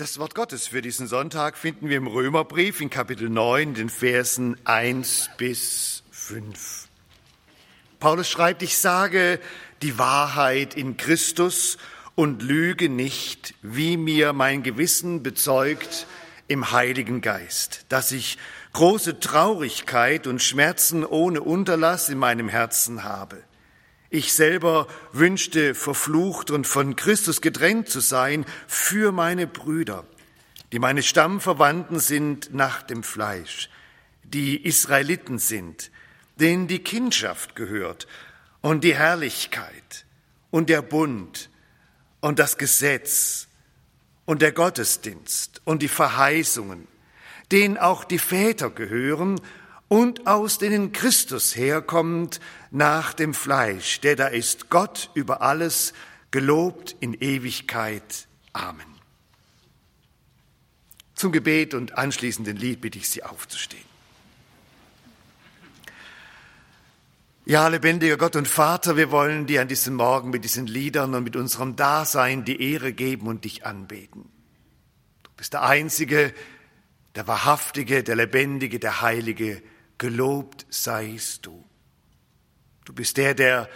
Das 0.00 0.18
Wort 0.18 0.34
Gottes 0.34 0.68
für 0.68 0.80
diesen 0.80 1.06
Sonntag 1.08 1.58
finden 1.58 1.90
wir 1.90 1.98
im 1.98 2.06
Römerbrief 2.06 2.80
in 2.80 2.88
Kapitel 2.88 3.28
9, 3.28 3.74
den 3.74 3.90
Versen 3.90 4.56
1 4.64 5.28
bis 5.36 6.04
5. 6.10 6.88
Paulus 7.98 8.26
schreibt, 8.26 8.62
ich 8.62 8.78
sage 8.78 9.38
die 9.82 9.98
Wahrheit 9.98 10.74
in 10.74 10.96
Christus 10.96 11.76
und 12.14 12.40
lüge 12.40 12.88
nicht, 12.88 13.52
wie 13.60 13.98
mir 13.98 14.32
mein 14.32 14.62
Gewissen 14.62 15.22
bezeugt 15.22 16.06
im 16.48 16.72
Heiligen 16.72 17.20
Geist, 17.20 17.84
dass 17.90 18.10
ich 18.10 18.38
große 18.72 19.20
Traurigkeit 19.20 20.26
und 20.26 20.42
Schmerzen 20.42 21.04
ohne 21.04 21.42
Unterlass 21.42 22.08
in 22.08 22.16
meinem 22.16 22.48
Herzen 22.48 23.04
habe. 23.04 23.42
Ich 24.12 24.32
selber 24.32 24.88
wünschte, 25.12 25.76
verflucht 25.76 26.50
und 26.50 26.66
von 26.66 26.96
Christus 26.96 27.40
getrennt 27.40 27.88
zu 27.88 28.00
sein 28.00 28.44
für 28.66 29.12
meine 29.12 29.46
Brüder, 29.46 30.04
die 30.72 30.80
meine 30.80 31.04
Stammverwandten 31.04 32.00
sind 32.00 32.52
nach 32.52 32.82
dem 32.82 33.04
Fleisch, 33.04 33.70
die 34.24 34.64
Israeliten 34.66 35.38
sind, 35.38 35.92
denen 36.40 36.66
die 36.66 36.80
Kindschaft 36.80 37.54
gehört 37.54 38.08
und 38.62 38.82
die 38.82 38.96
Herrlichkeit 38.96 40.04
und 40.50 40.68
der 40.70 40.82
Bund 40.82 41.48
und 42.20 42.40
das 42.40 42.58
Gesetz 42.58 43.46
und 44.24 44.42
der 44.42 44.50
Gottesdienst 44.50 45.62
und 45.64 45.82
die 45.82 45.88
Verheißungen, 45.88 46.88
denen 47.52 47.78
auch 47.78 48.02
die 48.02 48.18
Väter 48.18 48.70
gehören 48.70 49.40
und 49.90 50.28
aus 50.28 50.58
denen 50.58 50.92
Christus 50.92 51.56
herkommt 51.56 52.38
nach 52.70 53.12
dem 53.12 53.34
Fleisch, 53.34 54.00
der 54.00 54.14
da 54.14 54.28
ist 54.28 54.70
Gott 54.70 55.10
über 55.14 55.42
alles, 55.42 55.94
gelobt 56.30 56.94
in 57.00 57.12
Ewigkeit. 57.14 58.28
Amen. 58.52 58.86
Zum 61.16 61.32
Gebet 61.32 61.74
und 61.74 61.98
anschließenden 61.98 62.56
Lied 62.56 62.80
bitte 62.80 62.98
ich 62.98 63.10
Sie 63.10 63.24
aufzustehen. 63.24 63.84
Ja, 67.44 67.66
lebendiger 67.66 68.16
Gott 68.16 68.36
und 68.36 68.46
Vater, 68.46 68.96
wir 68.96 69.10
wollen 69.10 69.48
dir 69.48 69.60
an 69.60 69.66
diesem 69.66 69.96
Morgen 69.96 70.30
mit 70.30 70.44
diesen 70.44 70.68
Liedern 70.68 71.16
und 71.16 71.24
mit 71.24 71.34
unserem 71.34 71.74
Dasein 71.74 72.44
die 72.44 72.62
Ehre 72.62 72.92
geben 72.92 73.26
und 73.26 73.44
dich 73.44 73.66
anbeten. 73.66 74.30
Du 75.24 75.30
bist 75.36 75.52
der 75.52 75.64
Einzige, 75.64 76.32
der 77.16 77.26
Wahrhaftige, 77.26 78.04
der 78.04 78.14
Lebendige, 78.14 78.78
der 78.78 79.00
Heilige, 79.00 79.60
gelobt 80.00 80.66
seist 80.70 81.46
du. 81.46 81.64
Du 82.84 82.92
bist 82.92 83.18
der, 83.18 83.34
der 83.34 83.68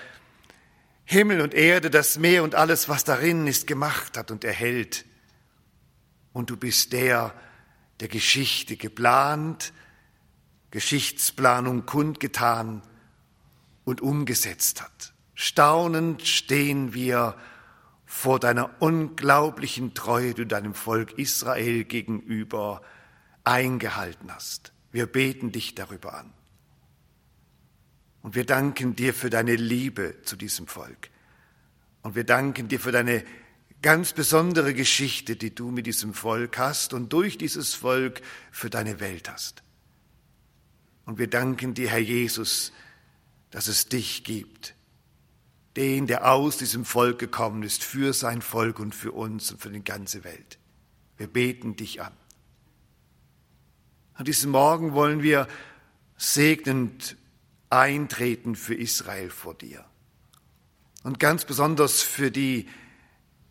Himmel 1.04 1.42
und 1.42 1.54
Erde, 1.54 1.90
das 1.90 2.18
Meer 2.18 2.42
und 2.42 2.54
alles, 2.54 2.88
was 2.88 3.04
darin 3.04 3.46
ist, 3.46 3.66
gemacht 3.66 4.16
hat 4.16 4.30
und 4.32 4.42
erhält. 4.42 5.04
Und 6.32 6.48
du 6.48 6.56
bist 6.56 6.92
der, 6.94 7.34
der 8.00 8.08
Geschichte 8.08 8.76
geplant, 8.76 9.72
Geschichtsplanung 10.70 11.84
kundgetan 11.84 12.82
und 13.84 14.00
umgesetzt 14.00 14.82
hat. 14.82 15.12
Staunend 15.34 16.26
stehen 16.26 16.94
wir 16.94 17.36
vor 18.06 18.40
deiner 18.40 18.70
unglaublichen 18.80 19.92
Treue, 19.92 20.28
die 20.28 20.42
du 20.42 20.46
deinem 20.46 20.74
Volk 20.74 21.18
Israel 21.18 21.84
gegenüber 21.84 22.80
eingehalten 23.44 24.34
hast. 24.34 24.73
Wir 24.94 25.06
beten 25.06 25.50
dich 25.50 25.74
darüber 25.74 26.14
an. 26.14 26.32
Und 28.22 28.36
wir 28.36 28.46
danken 28.46 28.94
dir 28.94 29.12
für 29.12 29.28
deine 29.28 29.56
Liebe 29.56 30.22
zu 30.22 30.36
diesem 30.36 30.68
Volk. 30.68 31.10
Und 32.02 32.14
wir 32.14 32.22
danken 32.22 32.68
dir 32.68 32.78
für 32.78 32.92
deine 32.92 33.24
ganz 33.82 34.12
besondere 34.12 34.72
Geschichte, 34.72 35.34
die 35.34 35.52
du 35.52 35.72
mit 35.72 35.86
diesem 35.86 36.14
Volk 36.14 36.58
hast 36.58 36.94
und 36.94 37.12
durch 37.12 37.36
dieses 37.38 37.74
Volk 37.74 38.20
für 38.52 38.70
deine 38.70 39.00
Welt 39.00 39.28
hast. 39.28 39.64
Und 41.06 41.18
wir 41.18 41.28
danken 41.28 41.74
dir, 41.74 41.90
Herr 41.90 41.98
Jesus, 41.98 42.72
dass 43.50 43.66
es 43.66 43.88
dich 43.88 44.22
gibt, 44.22 44.76
den, 45.74 46.06
der 46.06 46.30
aus 46.30 46.56
diesem 46.56 46.84
Volk 46.84 47.18
gekommen 47.18 47.64
ist, 47.64 47.82
für 47.82 48.12
sein 48.12 48.42
Volk 48.42 48.78
und 48.78 48.94
für 48.94 49.10
uns 49.10 49.50
und 49.50 49.60
für 49.60 49.70
die 49.70 49.82
ganze 49.82 50.22
Welt. 50.22 50.60
Wir 51.16 51.26
beten 51.26 51.74
dich 51.74 52.00
an. 52.00 52.12
An 54.14 54.24
diesem 54.24 54.52
Morgen 54.52 54.92
wollen 54.92 55.22
wir 55.22 55.48
segnend 56.16 57.16
eintreten 57.68 58.54
für 58.54 58.74
Israel 58.74 59.30
vor 59.30 59.54
dir. 59.54 59.84
Und 61.02 61.18
ganz 61.18 61.44
besonders 61.44 62.02
für 62.02 62.30
die, 62.30 62.68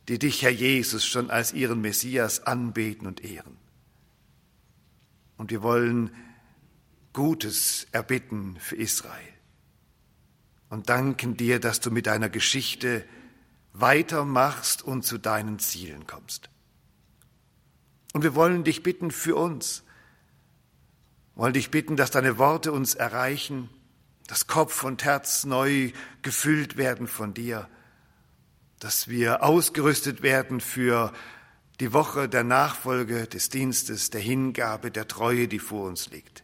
die 0.07 0.19
dich, 0.19 0.41
Herr 0.41 0.51
Jesus, 0.51 1.05
schon 1.05 1.29
als 1.29 1.53
ihren 1.53 1.81
Messias 1.81 2.43
anbeten 2.43 3.05
und 3.07 3.23
ehren. 3.23 3.57
Und 5.37 5.51
wir 5.51 5.61
wollen 5.61 6.11
Gutes 7.11 7.87
erbitten 7.91 8.57
für 8.59 8.75
Israel 8.75 9.33
und 10.69 10.89
danken 10.89 11.37
dir, 11.37 11.59
dass 11.59 11.79
du 11.79 11.91
mit 11.91 12.07
deiner 12.07 12.29
Geschichte 12.29 13.05
weitermachst 13.73 14.81
und 14.81 15.03
zu 15.03 15.19
deinen 15.19 15.59
Zielen 15.59 16.07
kommst. 16.07 16.49
Und 18.13 18.23
wir 18.23 18.33
wollen 18.33 18.63
dich 18.63 18.81
bitten 18.81 19.11
für 19.11 19.35
uns, 19.35 19.83
wollen 21.35 21.53
dich 21.53 21.71
bitten, 21.71 21.95
dass 21.95 22.11
deine 22.11 22.37
Worte 22.37 22.71
uns 22.71 22.95
erreichen, 22.95 23.69
dass 24.27 24.47
Kopf 24.47 24.83
und 24.83 25.03
Herz 25.03 25.45
neu 25.45 25.91
gefüllt 26.21 26.77
werden 26.77 27.07
von 27.07 27.33
dir, 27.33 27.67
dass 28.79 29.07
wir 29.07 29.43
ausgerüstet 29.43 30.21
werden 30.21 30.61
für 30.61 31.13
die 31.79 31.93
Woche 31.93 32.29
der 32.29 32.43
Nachfolge, 32.43 33.27
des 33.27 33.49
Dienstes, 33.49 34.09
der 34.09 34.21
Hingabe, 34.21 34.91
der 34.91 35.07
Treue, 35.07 35.47
die 35.47 35.59
vor 35.59 35.87
uns 35.87 36.09
liegt. 36.11 36.43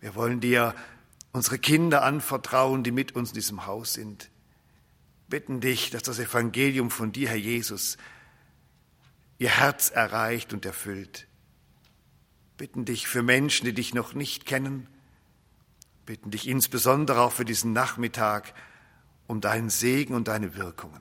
Wir 0.00 0.14
wollen 0.14 0.40
dir 0.40 0.74
unsere 1.32 1.58
Kinder 1.58 2.02
anvertrauen, 2.02 2.82
die 2.82 2.90
mit 2.90 3.14
uns 3.14 3.30
in 3.30 3.34
diesem 3.36 3.66
Haus 3.66 3.94
sind. 3.94 4.30
Bitten 5.28 5.60
dich, 5.60 5.90
dass 5.90 6.02
das 6.02 6.18
Evangelium 6.18 6.90
von 6.90 7.12
dir, 7.12 7.28
Herr 7.28 7.36
Jesus, 7.36 7.96
ihr 9.38 9.50
Herz 9.50 9.90
erreicht 9.90 10.52
und 10.52 10.64
erfüllt 10.64 11.26
bitten 12.56 12.84
dich 12.84 13.06
für 13.06 13.22
Menschen, 13.22 13.66
die 13.66 13.72
dich 13.72 13.94
noch 13.94 14.14
nicht 14.14 14.46
kennen, 14.46 14.88
bitten 16.04 16.30
dich 16.30 16.48
insbesondere 16.48 17.20
auch 17.20 17.32
für 17.32 17.44
diesen 17.44 17.72
Nachmittag 17.72 18.54
um 19.26 19.40
deinen 19.40 19.70
Segen 19.70 20.14
und 20.14 20.28
deine 20.28 20.54
Wirkungen. 20.54 21.00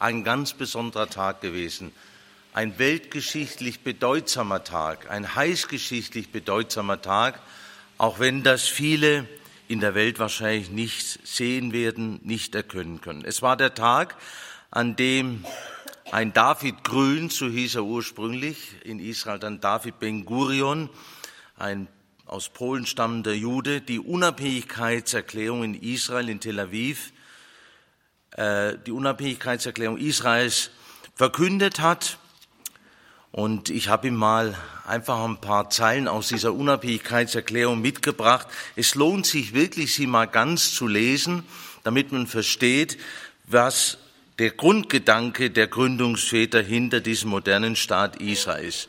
ein 0.03 0.25
ganz 0.25 0.53
besonderer 0.53 1.09
Tag 1.09 1.41
gewesen. 1.41 1.93
Ein 2.53 2.79
weltgeschichtlich 2.79 3.81
bedeutsamer 3.81 4.65
Tag, 4.65 5.09
ein 5.09 5.37
heißgeschichtlich 5.37 6.31
bedeutsamer 6.31 7.01
Tag, 7.01 7.41
auch 7.99 8.19
wenn 8.19 8.43
das 8.43 8.65
viele 8.65 9.29
in 9.69 9.79
der 9.79 9.95
Welt 9.95 10.19
wahrscheinlich 10.19 10.71
nicht 10.71 11.25
sehen 11.25 11.73
werden, 11.73 12.19
nicht 12.25 12.55
erkennen 12.57 13.01
können. 13.01 13.25
Es 13.25 13.43
war 13.43 13.57
der 13.57 13.75
Tag, 13.75 14.17
an 14.73 14.97
dem 14.97 15.45
ein 16.11 16.33
David 16.33 16.83
Grün, 16.83 17.31
so 17.31 17.47
hieß 17.47 17.77
er 17.77 17.85
ursprünglich, 17.85 18.75
in 18.83 18.99
Israel 18.99 19.39
dann 19.39 19.61
David 19.61 20.01
Ben 20.01 20.25
Gurion, 20.25 20.91
ein 21.57 21.87
aus 22.27 22.49
Polen 22.49 22.87
stammender 22.87 23.35
Jude, 23.35 23.81
die 23.81 24.01
Unabhängigkeitserklärung 24.01 25.63
in 25.63 25.75
Israel, 25.75 26.29
in 26.29 26.41
Tel 26.41 26.59
Aviv, 26.59 27.13
die 28.37 28.93
Unabhängigkeitserklärung 28.93 29.99
Israels 29.99 30.71
verkündet 31.15 31.81
hat. 31.81 32.19
Und 33.31 33.71
ich 33.71 33.89
habe 33.89 34.09
ihm 34.09 34.17
mal 34.17 34.55
einfach 34.87 35.25
ein 35.25 35.41
paar 35.41 35.71
Zeilen 35.71 36.09
aus 36.09 36.29
dieser 36.29 36.53
Unabhängigkeitserklärung 36.53 37.81
mitgebracht. 37.81 38.47
Es 38.77 38.95
lohnt 38.95 39.27
sich 39.27 39.55
wirklich, 39.55 39.95
sie 39.95 40.07
mal 40.07 40.27
ganz 40.27 40.75
zu 40.75 40.87
lesen, 40.87 41.45
damit 41.83 42.13
man 42.13 42.27
versteht, 42.27 42.99
was 43.47 43.99
der 44.39 44.51
Grundgedanke 44.51 45.51
der 45.51 45.67
Gründungsväter 45.67 46.63
hinter 46.63 47.01
diesem 47.01 47.31
modernen 47.31 47.77
Staat 47.77 48.21
Israel 48.21 48.67
ist. 48.67 48.89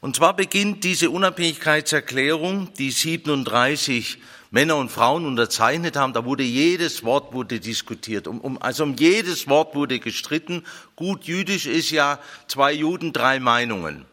Und 0.00 0.16
zwar 0.16 0.36
beginnt 0.36 0.84
diese 0.84 1.10
Unabhängigkeitserklärung, 1.10 2.72
die 2.74 2.90
37 2.90 4.18
Männer 4.50 4.76
und 4.76 4.90
Frauen 4.90 5.26
unterzeichnet 5.26 5.96
haben, 5.96 6.14
da 6.14 6.24
wurde 6.24 6.42
jedes 6.42 7.04
Wort 7.04 7.34
wurde 7.34 7.60
diskutiert. 7.60 8.26
Um, 8.26 8.40
um, 8.40 8.60
also 8.62 8.84
um 8.84 8.94
jedes 8.96 9.46
Wort 9.46 9.74
wurde 9.74 9.98
gestritten. 9.98 10.64
Gut, 10.96 11.24
jüdisch 11.24 11.66
ist 11.66 11.90
ja 11.90 12.18
zwei 12.46 12.72
Juden, 12.72 13.12
drei 13.12 13.40
Meinungen. 13.40 14.06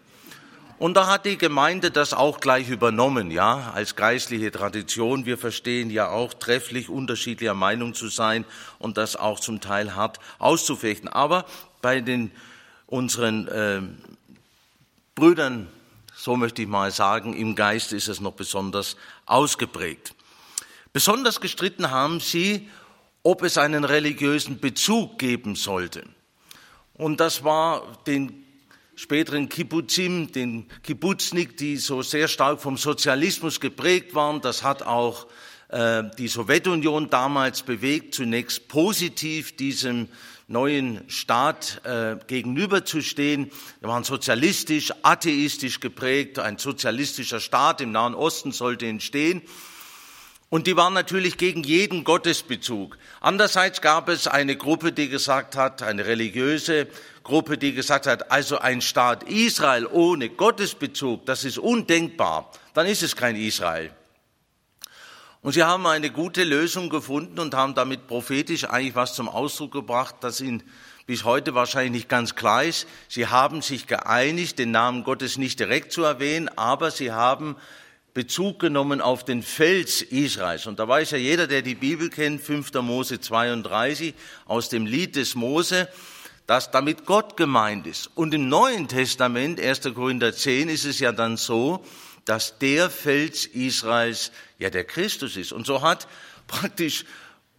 Und 0.77 0.95
da 0.95 1.07
hat 1.07 1.25
die 1.25 1.37
Gemeinde 1.37 1.89
das 1.89 2.13
auch 2.13 2.41
gleich 2.41 2.69
übernommen, 2.69 3.31
ja, 3.31 3.71
als 3.73 3.95
geistliche 3.95 4.51
Tradition. 4.51 5.25
Wir 5.25 5.37
verstehen 5.37 5.89
ja 5.89 6.09
auch 6.09 6.33
trefflich 6.33 6.89
unterschiedlicher 6.89 7.53
Meinung 7.53 7.93
zu 7.93 8.09
sein 8.09 8.43
und 8.77 8.97
das 8.97 9.15
auch 9.15 9.39
zum 9.39 9.61
Teil 9.61 9.95
hart 9.95 10.19
auszufechten. 10.37 11.07
Aber 11.07 11.45
bei 11.81 12.01
den 12.01 12.29
unseren 12.87 13.47
äh, 13.47 13.81
Brüdern, 15.15 15.69
so 16.13 16.35
möchte 16.35 16.61
ich 16.61 16.67
mal 16.67 16.91
sagen, 16.91 17.33
im 17.33 17.55
Geist 17.55 17.93
ist 17.93 18.09
es 18.09 18.19
noch 18.19 18.33
besonders 18.33 18.97
ausgeprägt. 19.25 20.13
Besonders 20.95 21.41
gestritten 21.41 21.91
haben 21.91 22.21
sie, 22.21 22.69
ob 23.21 23.43
es 23.43 23.57
einen 23.57 23.83
religiösen 23.83 24.61
Bezug 24.61 25.19
geben 25.19 25.57
sollte. 25.57 26.05
Und 26.93 27.19
das 27.19 27.43
war 27.43 28.01
den 28.07 28.45
späteren 28.95 29.49
Kibbutzim, 29.49 30.31
den 30.31 30.69
Kibbutznik, 30.83 31.57
die 31.57 31.75
so 31.75 32.01
sehr 32.01 32.29
stark 32.29 32.61
vom 32.61 32.77
Sozialismus 32.77 33.59
geprägt 33.59 34.15
waren. 34.15 34.39
Das 34.39 34.63
hat 34.63 34.83
auch 34.83 35.27
äh, 35.67 36.03
die 36.17 36.29
Sowjetunion 36.29 37.09
damals 37.09 37.63
bewegt, 37.63 38.15
zunächst 38.15 38.69
positiv 38.69 39.57
diesem 39.57 40.07
neuen 40.47 41.01
Staat 41.09 41.81
äh, 41.83 42.15
gegenüberzustehen. 42.25 43.51
Wir 43.81 43.89
waren 43.89 44.05
sozialistisch, 44.05 44.93
atheistisch 45.01 45.81
geprägt. 45.81 46.39
Ein 46.39 46.57
sozialistischer 46.57 47.41
Staat 47.41 47.81
im 47.81 47.91
Nahen 47.91 48.15
Osten 48.15 48.53
sollte 48.53 48.87
entstehen. 48.87 49.41
Und 50.49 50.67
die 50.67 50.77
waren 50.77 50.93
natürlich 50.93 51.37
gegen 51.37 51.63
jeden 51.63 52.03
Gottesbezug. 52.03 52.97
Andererseits 53.19 53.81
gab 53.81 54.09
es 54.09 54.27
eine 54.27 54.55
Gruppe, 54.55 54.91
die 54.91 55.09
gesagt 55.09 55.55
hat, 55.55 55.81
eine 55.81 56.05
religiöse 56.05 56.87
Gruppe, 57.23 57.57
die 57.57 57.73
gesagt 57.73 58.05
hat, 58.05 58.31
also 58.31 58.59
ein 58.59 58.81
Staat 58.81 59.23
Israel 59.23 59.87
ohne 59.87 60.29
Gottesbezug, 60.29 61.25
das 61.25 61.43
ist 61.43 61.57
undenkbar. 61.57 62.51
Dann 62.73 62.85
ist 62.85 63.01
es 63.01 63.15
kein 63.15 63.35
Israel. 63.35 63.91
Und 65.41 65.53
sie 65.53 65.63
haben 65.63 65.85
eine 65.85 66.09
gute 66.09 66.43
Lösung 66.43 66.89
gefunden 66.89 67.39
und 67.39 67.53
haben 67.53 67.75
damit 67.75 68.07
prophetisch 68.07 68.63
eigentlich 68.63 68.95
was 68.95 69.13
zum 69.13 69.29
Ausdruck 69.29 69.73
gebracht, 69.73 70.15
das 70.21 70.41
ihnen 70.41 70.63
bis 71.05 71.23
heute 71.23 71.53
wahrscheinlich 71.53 71.91
nicht 71.91 72.09
ganz 72.09 72.35
klar 72.35 72.63
ist. 72.63 72.87
Sie 73.07 73.27
haben 73.27 73.61
sich 73.61 73.85
geeinigt, 73.85 74.57
den 74.57 74.71
Namen 74.71 75.03
Gottes 75.03 75.37
nicht 75.37 75.59
direkt 75.59 75.91
zu 75.91 76.03
erwähnen, 76.03 76.49
aber 76.49 76.89
sie 76.89 77.11
haben 77.11 77.55
Bezug 78.15 78.59
genommen 78.59 79.01
auf 79.01 79.25
den 79.25 79.43
Fels 79.43 80.01
Israels. 80.01 80.67
Und 80.67 80.79
da 80.79 80.87
weiß 80.87 81.11
ja 81.11 81.17
jeder, 81.17 81.47
der 81.47 81.61
die 81.61 81.75
Bibel 81.75 82.09
kennt, 82.09 82.41
5. 82.41 82.73
Mose 82.75 83.19
32 83.19 84.13
aus 84.45 84.69
dem 84.69 84.85
Lied 84.85 85.17
des 85.17 85.35
Mose, 85.35 85.89
dass 86.47 86.71
damit 86.71 87.05
Gott 87.05 87.35
gemeint 87.35 87.85
ist. 87.85 88.09
Und 88.15 88.33
im 88.33 88.47
Neuen 88.47 88.87
Testament, 88.87 89.59
1. 89.59 89.81
Korinther 89.93 90.33
10, 90.33 90.69
ist 90.69 90.85
es 90.85 90.99
ja 90.99 91.11
dann 91.11 91.35
so, 91.35 91.83
dass 92.23 92.57
der 92.57 92.89
Fels 92.89 93.47
Israels 93.47 94.31
ja 94.59 94.69
der 94.69 94.85
Christus 94.85 95.35
ist. 95.35 95.51
Und 95.51 95.65
so 95.65 95.81
hat 95.81 96.07
praktisch, 96.47 97.03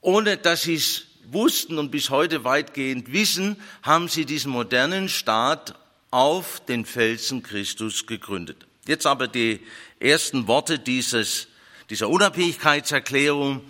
ohne 0.01 0.39
dass 0.39 0.63
sie 0.63 0.77
es 0.77 1.03
wussten 1.27 1.79
und 1.79 1.91
bis 1.91 2.09
heute 2.09 2.45
weitgehend 2.45 3.13
wissen, 3.13 3.57
haben 3.83 4.09
sie 4.09 4.25
diesen 4.25 4.53
modernen 4.53 5.11
Staat 5.11 5.75
auf 6.11 6.65
den 6.65 6.87
Felsen 6.87 7.43
Christus 7.43 8.07
gegründet. 8.07 8.67
Jetzt 8.87 9.07
aber 9.07 9.27
die 9.29 9.61
ersten 9.99 10.47
Worte 10.47 10.79
dieses, 10.79 11.49
dieser 11.91 12.09
Unabhängigkeitserklärung. 12.09 13.63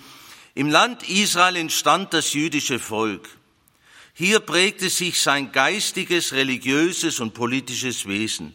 Im 0.54 0.70
Land 0.70 1.08
Israel 1.08 1.56
entstand 1.56 2.12
das 2.12 2.34
jüdische 2.34 2.78
Volk. 2.78 3.28
Hier 4.12 4.40
prägte 4.40 4.88
sich 4.88 5.20
sein 5.20 5.52
geistiges, 5.52 6.32
religiöses 6.32 7.20
und 7.20 7.34
politisches 7.34 8.06
Wesen. 8.06 8.54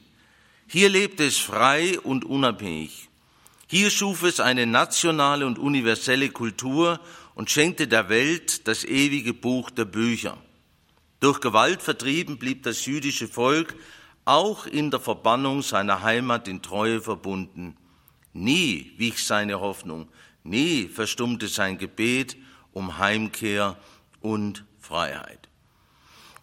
Hier 0.67 0.89
lebte 0.89 1.25
es 1.25 1.37
frei 1.37 1.99
und 1.99 2.25
unabhängig. 2.25 3.09
Hier 3.67 3.89
schuf 3.89 4.23
es 4.23 4.39
eine 4.39 4.65
nationale 4.65 5.45
und 5.45 5.59
universelle 5.59 6.29
Kultur 6.29 6.99
und 7.35 7.49
schenkte 7.49 7.87
der 7.87 8.09
Welt 8.09 8.67
das 8.67 8.83
ewige 8.83 9.33
Buch 9.33 9.69
der 9.69 9.85
Bücher. 9.85 10.37
Durch 11.19 11.39
Gewalt 11.39 11.81
vertrieben 11.81 12.37
blieb 12.37 12.63
das 12.63 12.85
jüdische 12.85 13.27
Volk 13.27 13.75
auch 14.31 14.65
in 14.65 14.91
der 14.91 15.01
Verbannung 15.01 15.61
seiner 15.61 16.03
Heimat 16.03 16.47
in 16.47 16.61
Treue 16.61 17.01
verbunden. 17.01 17.75
Nie 18.31 18.93
wich 18.95 19.25
seine 19.25 19.59
Hoffnung, 19.59 20.07
nie 20.43 20.87
verstummte 20.87 21.49
sein 21.49 21.77
Gebet 21.77 22.37
um 22.71 22.97
Heimkehr 22.97 23.75
und 24.21 24.63
Freiheit. 24.79 25.49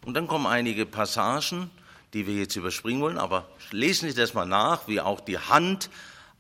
Und 0.05 0.15
dann 0.15 0.27
kommen 0.27 0.47
einige 0.47 0.85
Passagen, 0.85 1.71
die 2.13 2.27
wir 2.27 2.35
jetzt 2.35 2.57
überspringen 2.57 3.01
wollen, 3.01 3.17
aber 3.17 3.49
lesen 3.71 4.11
Sie 4.11 4.15
das 4.15 4.35
mal 4.35 4.45
nach, 4.45 4.87
wie 4.87 5.01
auch 5.01 5.21
die 5.21 5.39
Hand 5.39 5.89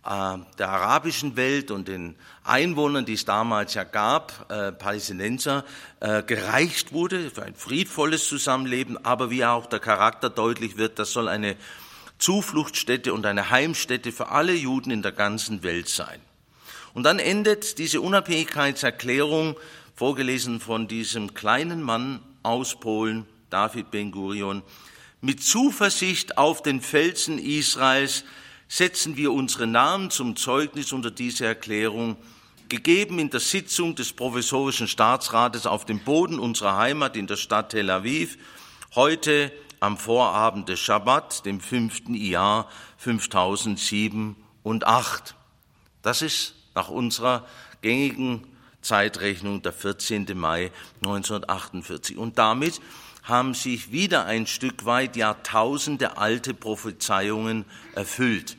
der 0.04 0.68
arabischen 0.68 1.36
Welt 1.36 1.70
und 1.70 1.88
den 1.88 2.16
Einwohnern, 2.44 3.04
die 3.04 3.12
es 3.12 3.24
damals 3.26 3.74
ja 3.74 3.84
gab, 3.84 4.50
äh, 4.50 4.72
Palästinenser, 4.72 5.64
äh, 6.00 6.22
gereicht 6.22 6.92
wurde 6.92 7.30
für 7.30 7.42
ein 7.42 7.54
friedvolles 7.54 8.26
Zusammenleben, 8.26 9.04
aber 9.04 9.30
wie 9.30 9.44
auch 9.44 9.66
der 9.66 9.80
Charakter 9.80 10.30
deutlich 10.30 10.78
wird, 10.78 10.98
das 10.98 11.12
soll 11.12 11.28
eine 11.28 11.56
Zufluchtsstätte 12.18 13.12
und 13.12 13.26
eine 13.26 13.50
Heimstätte 13.50 14.12
für 14.12 14.28
alle 14.28 14.54
Juden 14.54 14.90
in 14.90 15.02
der 15.02 15.12
ganzen 15.12 15.62
Welt 15.62 15.88
sein. 15.88 16.20
Und 16.94 17.02
dann 17.04 17.18
endet 17.18 17.78
diese 17.78 18.00
Unabhängigkeitserklärung, 18.00 19.56
vorgelesen 19.94 20.60
von 20.60 20.88
diesem 20.88 21.34
kleinen 21.34 21.82
Mann 21.82 22.20
aus 22.42 22.80
Polen, 22.80 23.26
David 23.50 23.90
Ben-Gurion, 23.90 24.62
mit 25.20 25.42
Zuversicht 25.42 26.38
auf 26.38 26.62
den 26.62 26.80
Felsen 26.80 27.38
Israels 27.38 28.24
setzen 28.68 29.16
wir 29.16 29.32
unsere 29.32 29.66
Namen 29.66 30.10
zum 30.10 30.36
Zeugnis 30.36 30.92
unter 30.92 31.10
diese 31.10 31.46
Erklärung, 31.46 32.16
gegeben 32.68 33.18
in 33.18 33.30
der 33.30 33.40
Sitzung 33.40 33.94
des 33.94 34.12
provisorischen 34.12 34.88
Staatsrates 34.88 35.66
auf 35.66 35.86
dem 35.86 36.00
Boden 36.00 36.38
unserer 36.38 36.76
Heimat 36.76 37.16
in 37.16 37.26
der 37.26 37.36
Stadt 37.36 37.70
Tel 37.70 37.88
Aviv, 37.88 38.36
heute 38.94 39.50
am 39.80 39.96
Vorabend 39.96 40.68
des 40.68 40.78
Schabbat, 40.78 41.46
dem 41.46 41.60
fünften 41.60 42.14
Jahr 42.14 42.68
5007 42.98 44.36
und 44.62 44.86
8. 44.86 45.34
Das 46.02 46.20
ist 46.20 46.54
nach 46.74 46.88
unserer 46.88 47.46
gängigen 47.80 48.46
Zeitrechnung 48.82 49.62
der 49.62 49.72
14. 49.72 50.26
Mai 50.34 50.70
1948. 51.02 52.16
Und 52.16 52.38
damit 52.38 52.80
haben 53.28 53.52
sich 53.52 53.92
wieder 53.92 54.24
ein 54.24 54.46
Stück 54.46 54.86
weit 54.86 55.14
Jahrtausende 55.14 56.16
alte 56.16 56.54
Prophezeiungen 56.54 57.66
erfüllt. 57.94 58.56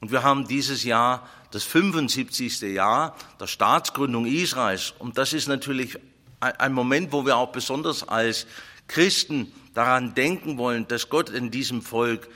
Und 0.00 0.10
wir 0.10 0.22
haben 0.22 0.48
dieses 0.48 0.82
Jahr 0.82 1.28
das 1.50 1.64
75. 1.64 2.62
Jahr 2.62 3.14
der 3.38 3.46
Staatsgründung 3.46 4.24
Israels. 4.24 4.94
Und 4.98 5.18
das 5.18 5.34
ist 5.34 5.46
natürlich 5.46 5.98
ein 6.40 6.72
Moment, 6.72 7.12
wo 7.12 7.26
wir 7.26 7.36
auch 7.36 7.52
besonders 7.52 8.08
als 8.08 8.46
Christen 8.86 9.52
daran 9.74 10.14
denken 10.14 10.56
wollen, 10.56 10.88
dass 10.88 11.10
Gott 11.10 11.28
in 11.28 11.50
diesem 11.50 11.82
Volk 11.82 12.28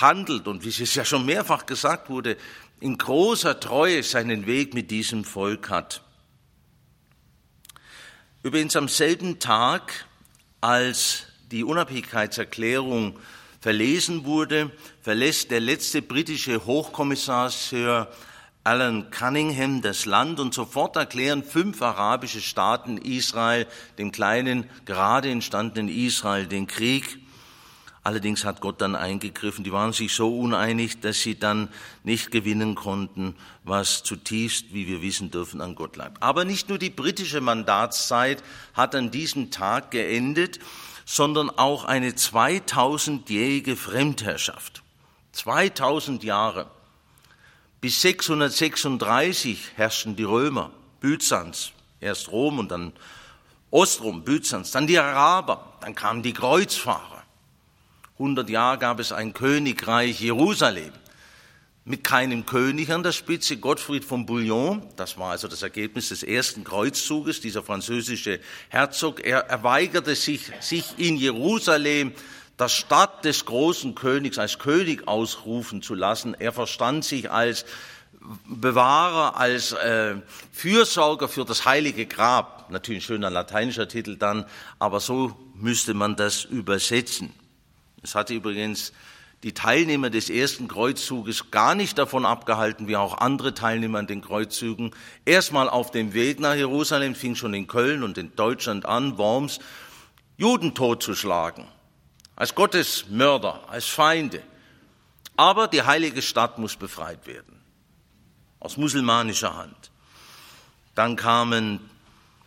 handelt 0.00 0.46
und 0.46 0.64
wie 0.64 0.68
es 0.68 0.94
ja 0.94 1.04
schon 1.04 1.26
mehrfach 1.26 1.66
gesagt 1.66 2.08
wurde, 2.08 2.36
in 2.78 2.98
großer 2.98 3.58
Treue 3.58 4.02
seinen 4.02 4.46
Weg 4.46 4.74
mit 4.74 4.90
diesem 4.92 5.24
Volk 5.24 5.70
hat. 5.70 6.02
Übrigens 8.42 8.76
am 8.76 8.88
selben 8.88 9.40
Tag 9.40 10.06
als 10.60 11.24
die 11.50 11.64
Unabhängigkeitserklärung 11.64 13.18
verlesen 13.60 14.24
wurde, 14.24 14.70
verlässt 15.02 15.50
der 15.50 15.60
letzte 15.60 16.02
britische 16.02 16.66
Hochkommissar 16.66 17.50
Sir 17.50 18.08
Alan 18.64 19.10
Cunningham 19.10 19.80
das 19.80 20.06
Land 20.06 20.40
und 20.40 20.52
sofort 20.52 20.96
erklären 20.96 21.44
fünf 21.44 21.80
arabische 21.82 22.40
Staaten 22.40 22.98
Israel, 22.98 23.66
dem 23.98 24.10
kleinen, 24.10 24.68
gerade 24.84 25.30
entstandenen 25.30 25.88
Israel, 25.88 26.48
den 26.48 26.66
Krieg. 26.66 27.20
Allerdings 28.06 28.44
hat 28.44 28.60
Gott 28.60 28.80
dann 28.80 28.94
eingegriffen. 28.94 29.64
Die 29.64 29.72
waren 29.72 29.92
sich 29.92 30.14
so 30.14 30.38
uneinig, 30.38 31.00
dass 31.00 31.22
sie 31.22 31.36
dann 31.36 31.68
nicht 32.04 32.30
gewinnen 32.30 32.76
konnten, 32.76 33.34
was 33.64 34.04
zutiefst, 34.04 34.66
wie 34.72 34.86
wir 34.86 35.02
wissen 35.02 35.32
dürfen, 35.32 35.60
an 35.60 35.74
Gott 35.74 35.96
lag. 35.96 36.12
Aber 36.20 36.44
nicht 36.44 36.68
nur 36.68 36.78
die 36.78 36.90
britische 36.90 37.40
Mandatszeit 37.40 38.44
hat 38.74 38.94
an 38.94 39.10
diesem 39.10 39.50
Tag 39.50 39.90
geendet, 39.90 40.60
sondern 41.04 41.50
auch 41.50 41.84
eine 41.84 42.10
2000-jährige 42.10 43.74
Fremdherrschaft. 43.74 44.84
2000 45.32 46.22
Jahre. 46.22 46.70
Bis 47.80 48.02
636 48.02 49.72
herrschten 49.74 50.14
die 50.14 50.22
Römer, 50.22 50.70
Byzanz, 51.00 51.72
erst 51.98 52.30
Rom 52.30 52.60
und 52.60 52.70
dann 52.70 52.92
Ostrom, 53.72 54.22
Byzanz, 54.22 54.70
dann 54.70 54.86
die 54.86 54.96
Araber, 54.96 55.72
dann 55.80 55.96
kamen 55.96 56.22
die 56.22 56.34
Kreuzfahrer. 56.34 57.25
100 58.18 58.48
Jahre 58.48 58.78
gab 58.78 58.98
es 58.98 59.12
ein 59.12 59.34
Königreich 59.34 60.20
Jerusalem 60.20 60.92
mit 61.84 62.02
keinem 62.02 62.46
König 62.46 62.90
an 62.90 63.04
der 63.04 63.12
Spitze, 63.12 63.58
Gottfried 63.58 64.04
von 64.04 64.26
Bouillon, 64.26 64.82
das 64.96 65.18
war 65.18 65.30
also 65.30 65.46
das 65.46 65.62
Ergebnis 65.62 66.08
des 66.08 66.24
ersten 66.24 66.64
Kreuzzuges, 66.64 67.40
dieser 67.40 67.62
französische 67.62 68.40
Herzog, 68.70 69.24
er, 69.24 69.48
er 69.48 69.62
weigerte 69.62 70.16
sich, 70.16 70.50
sich 70.60 70.98
in 70.98 71.16
Jerusalem 71.16 72.12
das 72.56 72.72
Stadt 72.72 73.24
des 73.24 73.44
großen 73.44 73.94
Königs 73.94 74.38
als 74.38 74.58
König 74.58 75.06
ausrufen 75.06 75.80
zu 75.80 75.94
lassen. 75.94 76.34
Er 76.34 76.52
verstand 76.52 77.04
sich 77.04 77.30
als 77.30 77.66
Bewahrer, 78.46 79.36
als 79.36 79.72
äh, 79.72 80.16
Fürsorger 80.50 81.28
für 81.28 81.44
das 81.44 81.66
heilige 81.66 82.06
Grab. 82.06 82.70
Natürlich 82.70 83.04
ein 83.04 83.06
schöner 83.06 83.30
lateinischer 83.30 83.86
Titel 83.86 84.16
dann, 84.16 84.46
aber 84.80 84.98
so 84.98 85.36
müsste 85.54 85.94
man 85.94 86.16
das 86.16 86.44
übersetzen. 86.44 87.32
Es 88.02 88.14
hatte 88.14 88.34
übrigens 88.34 88.92
die 89.42 89.52
Teilnehmer 89.52 90.10
des 90.10 90.30
ersten 90.30 90.66
Kreuzzuges 90.66 91.50
gar 91.50 91.74
nicht 91.74 91.98
davon 91.98 92.24
abgehalten, 92.24 92.88
wie 92.88 92.96
auch 92.96 93.18
andere 93.18 93.54
Teilnehmer 93.54 93.98
an 93.98 94.06
den 94.06 94.22
Kreuzzügen, 94.22 94.92
erstmal 95.24 95.68
auf 95.68 95.90
dem 95.90 96.14
Weg 96.14 96.40
nach 96.40 96.54
Jerusalem, 96.54 97.14
fing 97.14 97.34
schon 97.34 97.54
in 97.54 97.66
Köln 97.66 98.02
und 98.02 98.18
in 98.18 98.34
Deutschland 98.34 98.86
an, 98.86 99.18
Worms, 99.18 99.58
Juden 100.36 100.74
totzuschlagen 100.74 101.66
als 102.36 102.54
Gottesmörder, 102.54 103.68
als 103.68 103.86
Feinde. 103.86 104.42
Aber 105.36 105.68
die 105.68 105.82
heilige 105.82 106.22
Stadt 106.22 106.58
muss 106.58 106.76
befreit 106.76 107.26
werden, 107.26 107.60
aus 108.60 108.76
musulmanischer 108.76 109.56
Hand. 109.56 109.90
Dann 110.94 111.16
kamen 111.16 111.90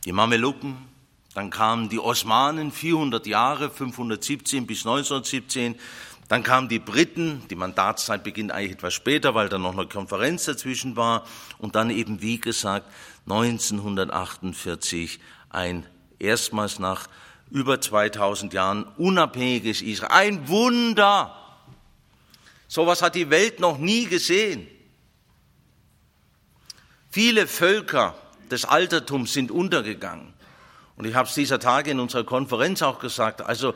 die 0.05 0.11
Mameluken, 0.11 0.88
dann 1.33 1.49
kamen 1.49 1.89
die 1.89 1.99
Osmanen, 1.99 2.71
400 2.71 3.27
Jahre, 3.27 3.69
517 3.69 4.65
bis 4.65 4.79
1917, 4.79 5.75
dann 6.27 6.43
kamen 6.43 6.69
die 6.69 6.79
Briten, 6.79 7.43
die 7.49 7.55
Mandatszeit 7.55 8.23
beginnt 8.23 8.51
eigentlich 8.51 8.73
etwas 8.73 8.93
später, 8.93 9.33
weil 9.35 9.49
da 9.49 9.57
noch 9.57 9.73
eine 9.73 9.87
Konferenz 9.87 10.45
dazwischen 10.45 10.95
war, 10.95 11.25
und 11.57 11.75
dann 11.75 11.89
eben, 11.89 12.21
wie 12.21 12.39
gesagt, 12.39 12.85
1948 13.25 15.19
ein 15.49 15.85
erstmals 16.19 16.79
nach 16.79 17.07
über 17.49 17.81
2000 17.81 18.53
Jahren 18.53 18.83
unabhängiges 18.97 19.81
Israel. 19.81 20.11
Ein 20.11 20.47
Wunder! 20.47 21.35
Sowas 22.67 23.01
hat 23.01 23.15
die 23.15 23.31
Welt 23.31 23.59
noch 23.59 23.79
nie 23.79 24.05
gesehen. 24.05 24.67
Viele 27.09 27.47
Völker 27.47 28.13
des 28.51 28.65
Altertums 28.65 29.33
sind 29.33 29.49
untergegangen. 29.49 30.33
Und 30.99 31.05
ich 31.05 31.15
habe 31.15 31.29
es 31.29 31.33
dieser 31.33 31.59
Tage 31.59 31.91
in 31.91 31.99
unserer 31.99 32.25
Konferenz 32.25 32.81
auch 32.81 32.99
gesagt. 32.99 33.41
Also 33.41 33.73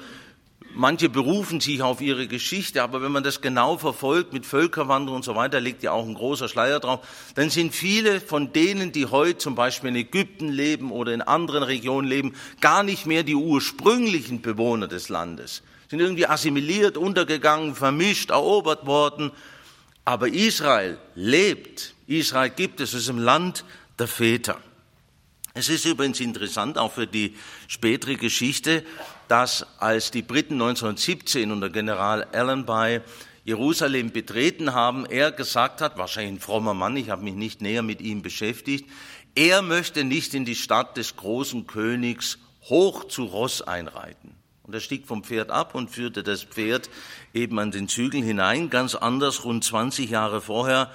Manche 0.75 1.07
berufen 1.07 1.59
sich 1.59 1.83
auf 1.83 2.01
ihre 2.01 2.27
Geschichte, 2.27 2.81
aber 2.81 3.03
wenn 3.03 3.11
man 3.11 3.23
das 3.23 3.41
genau 3.41 3.77
verfolgt 3.77 4.33
mit 4.33 4.43
Völkerwanderung 4.43 5.17
und 5.17 5.23
so 5.23 5.35
weiter, 5.35 5.59
liegt 5.59 5.83
ja 5.83 5.91
auch 5.91 6.07
ein 6.07 6.15
großer 6.15 6.47
Schleier 6.49 6.79
drauf, 6.79 7.07
dann 7.35 7.51
sind 7.51 7.75
viele 7.75 8.19
von 8.19 8.53
denen, 8.53 8.91
die 8.91 9.05
heute 9.05 9.37
zum 9.37 9.53
Beispiel 9.53 9.89
in 9.89 9.95
Ägypten 9.95 10.49
leben 10.49 10.91
oder 10.91 11.13
in 11.13 11.21
anderen 11.21 11.61
Regionen 11.61 12.07
leben, 12.07 12.33
gar 12.59 12.81
nicht 12.81 13.05
mehr 13.05 13.21
die 13.21 13.35
ursprünglichen 13.35 14.41
Bewohner 14.41 14.87
des 14.87 15.09
Landes, 15.09 15.61
sind 15.89 15.99
irgendwie 15.99 16.25
assimiliert, 16.25 16.97
untergegangen, 16.97 17.75
vermischt, 17.75 18.31
erobert 18.31 18.87
worden. 18.87 19.29
Aber 20.05 20.27
Israel 20.27 20.97
lebt, 21.13 21.93
Israel 22.07 22.49
gibt 22.49 22.81
es, 22.81 22.93
es 22.93 23.01
ist 23.01 23.09
im 23.09 23.19
Land 23.19 23.63
der 23.99 24.07
Väter. 24.07 24.57
Es 25.55 25.69
ist 25.69 25.85
übrigens 25.85 26.19
interessant, 26.19 26.79
auch 26.79 26.93
für 26.93 27.05
die 27.05 27.35
spätere 27.67 28.15
Geschichte, 28.15 28.83
dass 29.27 29.67
als 29.77 30.09
die 30.09 30.23
Briten 30.23 30.55
1917 30.55 31.51
unter 31.51 31.69
General 31.69 32.23
Allenby 32.31 33.01
Jerusalem 33.45 34.11
betreten 34.11 34.73
haben, 34.73 35.05
er 35.05 35.31
gesagt 35.31 35.79
hat, 35.79 35.95
wahrscheinlich 35.95 36.33
ein 36.33 36.39
frommer 36.39 36.73
Mann, 36.73 36.97
ich 36.97 37.11
habe 37.11 37.23
mich 37.23 37.35
nicht 37.35 37.61
näher 37.61 37.83
mit 37.83 38.01
ihm 38.01 38.23
beschäftigt, 38.23 38.89
er 39.35 39.61
möchte 39.61 40.03
nicht 40.03 40.33
in 40.33 40.43
die 40.43 40.55
Stadt 40.55 40.97
des 40.97 41.17
großen 41.17 41.67
Königs 41.67 42.39
hoch 42.63 43.03
zu 43.03 43.25
Ross 43.25 43.61
einreiten. 43.61 44.35
Und 44.63 44.73
er 44.73 44.79
stieg 44.79 45.05
vom 45.05 45.23
Pferd 45.23 45.51
ab 45.51 45.75
und 45.75 45.91
führte 45.91 46.23
das 46.23 46.43
Pferd 46.43 46.89
eben 47.31 47.59
an 47.59 47.69
den 47.69 47.87
Zügel 47.87 48.23
hinein, 48.23 48.71
ganz 48.71 48.95
anders 48.95 49.43
rund 49.43 49.63
20 49.63 50.09
Jahre 50.09 50.41
vorher 50.41 50.89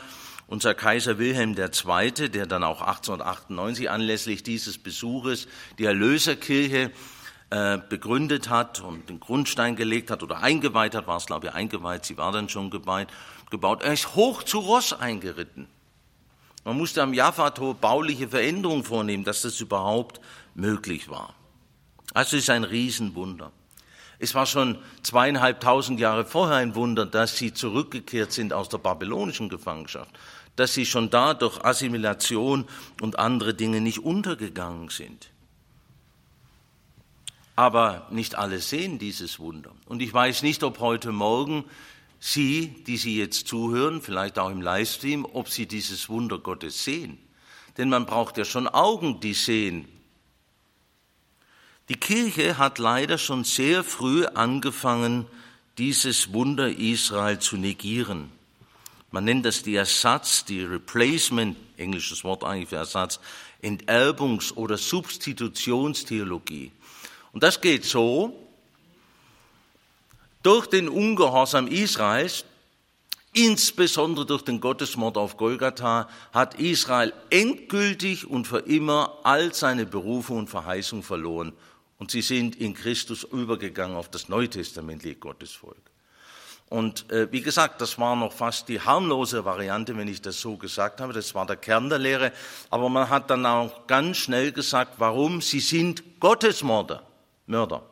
unser 0.49 0.75
Kaiser 0.75 1.19
Wilhelm 1.19 1.55
II., 1.57 2.31
der 2.31 2.47
dann 2.47 2.65
auch 2.65 2.81
1898 2.81 3.91
anlässlich 3.91 4.43
dieses 4.43 4.79
Besuches 4.79 5.47
die 5.79 5.85
Erlöserkirche 5.85 6.91
äh, 7.51 7.79
begründet 7.89 8.49
hat 8.49 8.81
und 8.81 9.09
den 9.09 9.21
Grundstein 9.21 9.77
gelegt 9.77 10.11
hat 10.11 10.23
oder 10.23 10.39
eingeweiht 10.41 10.95
hat, 10.95 11.07
war 11.07 11.19
es 11.19 11.27
glaube 11.27 11.49
ich 11.49 11.55
eingeweiht, 11.55 12.07
sie 12.07 12.17
war 12.17 12.33
dann 12.33 12.49
schon 12.49 12.71
gebaut, 12.71 13.09
gebaut. 13.51 13.83
Er 13.83 13.93
ist 13.93 14.17
hoch 14.17 14.43
zu 14.43 14.59
Ross 14.59 14.93
eingeritten. 14.93 15.69
Man 16.65 16.77
musste 16.77 17.03
am 17.03 17.15
Jaffa-Tor 17.15 17.75
bauliche 17.75 18.29
Veränderungen 18.29 18.85
vornehmen, 18.85 19.25
dass 19.25 19.43
das 19.43 19.61
überhaupt 19.61 20.21
möglich 20.55 21.09
war. 21.09 21.35
Also 22.15 22.37
ist 22.37 22.51
ein 22.51 22.65
Riesenwunder. 22.65 23.53
Es 24.19 24.35
war 24.35 24.47
schon 24.47 24.79
zweieinhalbtausend 25.03 26.01
Jahre 26.01 26.25
vorher 26.25 26.57
ein 26.57 26.75
Wunder, 26.75 27.07
dass 27.07 27.37
sie 27.37 27.55
zurückgekehrt 27.55 28.33
sind 28.33 28.53
aus 28.53 28.69
der 28.69 28.79
babylonischen 28.79 29.49
Gefangenschaft 29.49 30.11
dass 30.59 30.75
sie 30.75 30.87
schon 30.87 31.09
da 31.09 31.35
durch 31.35 31.65
Assimilation 31.65 32.65
und 33.01 33.19
andere 33.19 33.55
Dinge 33.55 33.81
nicht 33.81 34.01
untergegangen 34.01 34.89
sind. 34.89 35.31
Aber 37.55 38.09
nicht 38.11 38.35
alle 38.35 38.59
sehen 38.59 38.99
dieses 38.99 39.39
Wunder. 39.39 39.71
Und 39.87 40.03
ich 40.03 40.13
weiß 40.13 40.43
nicht, 40.43 40.65
ob 40.65 40.81
heute 40.81 41.13
Morgen 41.13 41.65
Sie, 42.21 42.75
die 42.89 42.97
Sie 42.97 43.17
jetzt 43.17 43.47
zuhören, 43.47 44.03
vielleicht 44.03 44.41
auch 44.41 44.51
im 44.51 44.61
Livestream, 44.61 45.25
ob 45.25 45.49
Sie 45.49 45.67
dieses 45.67 46.09
Wunder 46.09 46.39
Gottes 46.39 46.83
sehen. 46.83 47.19
Denn 47.77 47.89
man 47.89 48.07
braucht 48.07 48.37
ja 48.37 48.45
schon 48.45 48.67
Augen, 48.67 49.21
die 49.21 49.35
sehen. 49.35 49.87
Die 51.89 51.97
Kirche 51.97 52.59
hat 52.59 52.79
leider 52.79 53.17
schon 53.17 53.45
sehr 53.45 53.83
früh 53.83 54.27
angefangen, 54.27 55.27
dieses 55.79 56.33
Wunder 56.35 56.69
Israel 56.69 57.39
zu 57.39 57.57
negieren. 57.57 58.31
Man 59.11 59.25
nennt 59.25 59.47
das 59.47 59.63
die 59.63 59.77
Ersatz, 59.77 60.45
die 60.45 60.63
Replacement, 60.63 61.57
englisches 61.79 62.25
Wort 62.25 62.45
eigentlich 62.45 62.69
für 62.69 62.77
Ersatz, 62.77 63.21
Enterbungs- 63.63 64.53
oder 64.53 64.77
Substitutionstheologie. 64.77 66.73
Und 67.33 67.43
das 67.43 67.63
geht 67.63 67.87
so, 67.87 68.39
durch 70.43 70.67
den 70.67 70.91
Ungehorsam 70.91 71.69
Israels, 71.69 72.45
insbesondere 73.33 74.27
durch 74.27 74.43
den 74.43 74.61
Gottesmord 74.61 75.17
auf 75.17 75.39
Golgatha, 75.39 76.09
hat 76.35 76.57
Israel 76.61 77.15
endgültig 77.31 78.27
und 78.27 78.47
für 78.47 78.59
immer 78.59 79.19
all 79.23 79.55
seine 79.55 79.87
Berufung 79.87 80.39
und 80.39 80.51
Verheißung 80.51 81.03
verloren. 81.03 81.55
Und 81.99 82.11
sie 82.11 82.23
sind 82.23 82.57
in 82.57 82.75
Christus 82.75 83.25
übergegangen 83.25 83.97
auf 83.97 84.09
das 84.09 84.29
neutestamentliche 84.29 85.17
Gottesvolk. 85.17 85.77
Und 86.69 87.11
äh, 87.11 87.33
wie 87.33 87.41
gesagt, 87.41 87.81
das 87.81 87.99
war 87.99 88.15
noch 88.15 88.33
fast 88.33 88.69
die 88.69 88.81
harmlose 88.81 89.45
Variante, 89.45 89.97
wenn 89.97 90.07
ich 90.07 90.21
das 90.21 90.41
so 90.41 90.57
gesagt 90.57 91.01
habe. 91.01 91.13
Das 91.13 91.35
war 91.35 91.47
der 91.47 91.57
Kern 91.57 91.89
der 91.89 91.99
Lehre. 91.99 92.33
Aber 92.69 92.89
man 92.91 93.09
hat 93.09 93.31
dann 93.31 93.47
auch 93.47 93.87
ganz 93.87 94.19
schnell 94.19 94.53
gesagt, 94.53 94.95
warum? 94.99 95.41
Sie 95.41 95.61
sind 95.61 96.21
Gottesmörder. 96.21 97.03
Mörder. 97.47 97.83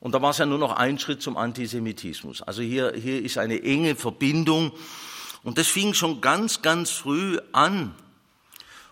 Und 0.00 0.14
da 0.14 0.22
war 0.22 0.30
es 0.30 0.38
ja 0.38 0.46
nur 0.46 0.58
noch 0.58 0.72
ein 0.76 0.98
Schritt 0.98 1.20
zum 1.20 1.36
Antisemitismus. 1.36 2.40
Also 2.40 2.62
hier, 2.62 2.94
hier 2.94 3.22
ist 3.22 3.36
eine 3.36 3.62
enge 3.62 3.94
Verbindung. 3.94 4.72
Und 5.42 5.58
das 5.58 5.68
fing 5.68 5.92
schon 5.92 6.22
ganz, 6.22 6.62
ganz 6.62 6.90
früh 6.90 7.38
an. 7.52 7.94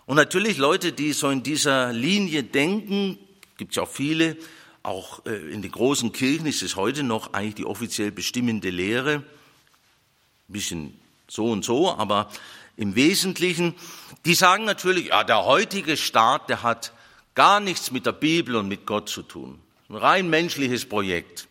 Und 0.05 0.17
natürlich 0.17 0.57
Leute, 0.57 0.91
die 0.91 1.13
so 1.13 1.29
in 1.29 1.41
dieser 1.41 1.93
Linie 1.93 2.43
denken, 2.43 3.17
gibt 3.59 3.73
es 3.73 3.75
ja 3.75 3.83
auch 3.83 3.89
viele, 3.89 4.37
auch 4.81 5.25
äh, 5.25 5.35
in 5.51 5.61
den 5.61 5.71
großen 5.71 6.13
Kirchen 6.13 6.47
ist 6.47 6.63
es 6.63 6.75
heute 6.75 7.03
noch 7.03 7.33
eigentlich 7.33 7.55
die 7.55 7.65
offiziell 7.65 8.11
bestimmende 8.11 8.69
Lehre. 8.69 9.17
Ein 9.17 9.23
bisschen 10.47 10.99
so 11.27 11.51
und 11.51 11.63
so, 11.63 11.91
aber 11.91 12.31
im 12.77 12.95
Wesentlichen, 12.95 13.75
die 14.25 14.33
sagen 14.33 14.63
natürlich, 14.63 15.07
ja, 15.07 15.25
der 15.25 15.43
heutige 15.43 15.97
Staat, 15.97 16.49
der 16.49 16.63
hat 16.63 16.93
gar 17.35 17.59
nichts 17.59 17.91
mit 17.91 18.05
der 18.05 18.13
Bibel 18.13 18.55
und 18.55 18.69
mit 18.69 18.85
Gott 18.85 19.09
zu 19.09 19.21
tun. 19.21 19.59
Ein 19.89 19.95
rein 19.97 20.29
menschliches 20.29 20.87
Projekt. 20.87 21.47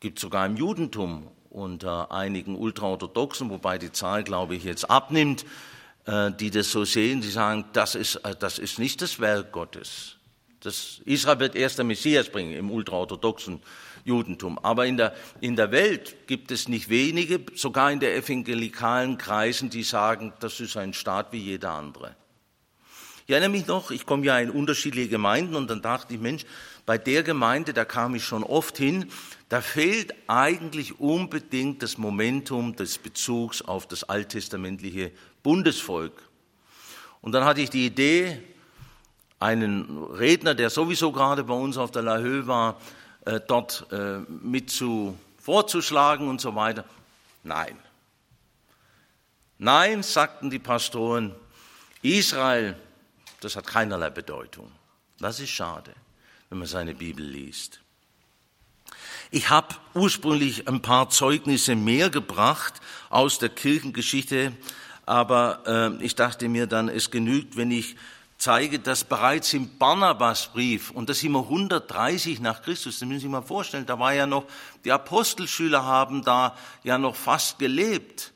Gibt 0.00 0.18
sogar 0.18 0.44
im 0.44 0.56
Judentum 0.56 1.26
unter 1.48 2.12
einigen 2.12 2.54
Ultraorthodoxen, 2.54 3.48
wobei 3.48 3.78
die 3.78 3.90
Zahl, 3.90 4.22
glaube 4.22 4.54
ich, 4.54 4.64
jetzt 4.64 4.90
abnimmt, 4.90 5.46
äh, 6.04 6.30
die 6.32 6.50
das 6.50 6.70
so 6.70 6.84
sehen, 6.84 7.22
die 7.22 7.30
sagen, 7.30 7.64
das 7.72 7.94
ist, 7.94 8.16
äh, 8.16 8.36
das 8.38 8.58
ist 8.58 8.78
nicht 8.78 9.00
das 9.00 9.18
Werk 9.18 9.50
Gottes. 9.50 10.17
Das 10.60 11.00
Israel 11.04 11.38
wird 11.38 11.54
erst 11.54 11.78
der 11.78 11.84
Messias 11.84 12.28
bringen 12.28 12.52
im 12.52 12.70
ultraorthodoxen 12.70 13.60
Judentum. 14.04 14.58
Aber 14.58 14.86
in 14.86 14.96
der, 14.96 15.14
in 15.40 15.54
der 15.54 15.70
Welt 15.70 16.26
gibt 16.26 16.50
es 16.50 16.68
nicht 16.68 16.88
wenige, 16.88 17.40
sogar 17.54 17.92
in 17.92 18.00
der 18.00 18.16
evangelikalen 18.16 19.18
Kreisen, 19.18 19.70
die 19.70 19.84
sagen, 19.84 20.32
das 20.40 20.58
ist 20.60 20.76
ein 20.76 20.94
Staat 20.94 21.32
wie 21.32 21.38
jeder 21.38 21.72
andere. 21.72 22.16
Ich 23.26 23.32
erinnere 23.32 23.50
mich 23.50 23.66
noch, 23.66 23.90
ich 23.90 24.06
komme 24.06 24.24
ja 24.24 24.38
in 24.38 24.50
unterschiedliche 24.50 25.10
Gemeinden 25.10 25.54
und 25.54 25.68
dann 25.68 25.82
dachte 25.82 26.14
ich, 26.14 26.20
Mensch, 26.20 26.44
bei 26.86 26.96
der 26.96 27.22
Gemeinde, 27.22 27.74
da 27.74 27.84
kam 27.84 28.14
ich 28.14 28.24
schon 28.24 28.42
oft 28.42 28.78
hin, 28.78 29.10
da 29.50 29.60
fehlt 29.60 30.14
eigentlich 30.26 30.98
unbedingt 30.98 31.82
das 31.82 31.98
Momentum 31.98 32.74
des 32.74 32.96
Bezugs 32.96 33.60
auf 33.60 33.86
das 33.86 34.04
alttestamentliche 34.04 35.12
Bundesvolk. 35.42 36.22
Und 37.20 37.32
dann 37.32 37.44
hatte 37.44 37.60
ich 37.60 37.68
die 37.68 37.84
Idee, 37.84 38.42
einen 39.40 40.04
Redner, 40.04 40.54
der 40.54 40.70
sowieso 40.70 41.12
gerade 41.12 41.44
bei 41.44 41.54
uns 41.54 41.76
auf 41.76 41.90
der 41.90 42.02
La 42.02 42.18
Höhe 42.18 42.46
war, 42.46 42.80
äh, 43.24 43.40
dort 43.46 43.86
äh, 43.92 44.18
mit 44.28 44.70
zu 44.70 45.16
vorzuschlagen 45.38 46.28
und 46.28 46.40
so 46.40 46.54
weiter. 46.54 46.84
Nein. 47.42 47.76
Nein, 49.58 50.02
sagten 50.02 50.50
die 50.50 50.58
Pastoren, 50.58 51.34
Israel, 52.02 52.76
das 53.40 53.56
hat 53.56 53.66
keinerlei 53.66 54.10
Bedeutung. 54.10 54.70
Das 55.18 55.40
ist 55.40 55.50
schade, 55.50 55.92
wenn 56.48 56.58
man 56.58 56.68
seine 56.68 56.94
Bibel 56.94 57.24
liest. 57.24 57.80
Ich 59.30 59.50
habe 59.50 59.74
ursprünglich 59.94 60.68
ein 60.68 60.80
paar 60.80 61.10
Zeugnisse 61.10 61.74
mehr 61.74 62.08
gebracht 62.08 62.74
aus 63.10 63.38
der 63.38 63.48
Kirchengeschichte, 63.48 64.52
aber 65.06 65.62
äh, 66.00 66.04
ich 66.04 66.14
dachte 66.14 66.48
mir 66.48 66.66
dann, 66.66 66.88
es 66.88 67.10
genügt, 67.10 67.56
wenn 67.56 67.70
ich 67.70 67.96
zeige, 68.38 68.78
dass 68.78 69.02
bereits 69.02 69.52
im 69.52 69.78
Barnabasbrief, 69.78 70.92
und 70.92 71.08
das 71.08 71.18
sind 71.18 71.32
wir 71.32 71.42
130 71.42 72.40
nach 72.40 72.62
Christus, 72.62 73.00
das 73.00 73.08
müssen 73.08 73.18
Sie 73.18 73.26
sich 73.26 73.30
mal 73.30 73.42
vorstellen, 73.42 73.84
da 73.84 73.98
war 73.98 74.14
ja 74.14 74.26
noch, 74.26 74.44
die 74.84 74.92
Apostelschüler 74.92 75.84
haben 75.84 76.24
da 76.24 76.56
ja 76.84 76.96
noch 76.98 77.16
fast 77.16 77.58
gelebt. 77.58 78.32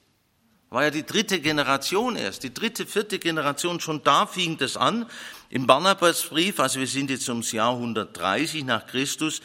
War 0.71 0.85
ja 0.85 0.91
die 0.91 1.07
dritte 1.07 1.41
Generation 1.41 2.17
erst, 2.17 2.43
die 2.43 2.53
dritte, 2.53 2.87
vierte 2.87 3.19
Generation, 3.19 3.79
schon 3.79 4.03
da 4.03 4.27
fing 4.27 4.59
das 4.59 4.77
an. 4.77 5.07
Im 5.51 5.67
Barnabasbrief, 5.67 6.59
also 6.59 6.81
wir 6.81 6.87
sind 6.87 7.11
jetzt 7.11 7.29
ums 7.29 7.53
Jahr 7.53 7.75
130 7.75 8.65
nach 8.65 8.87
Christus, 8.87 9.41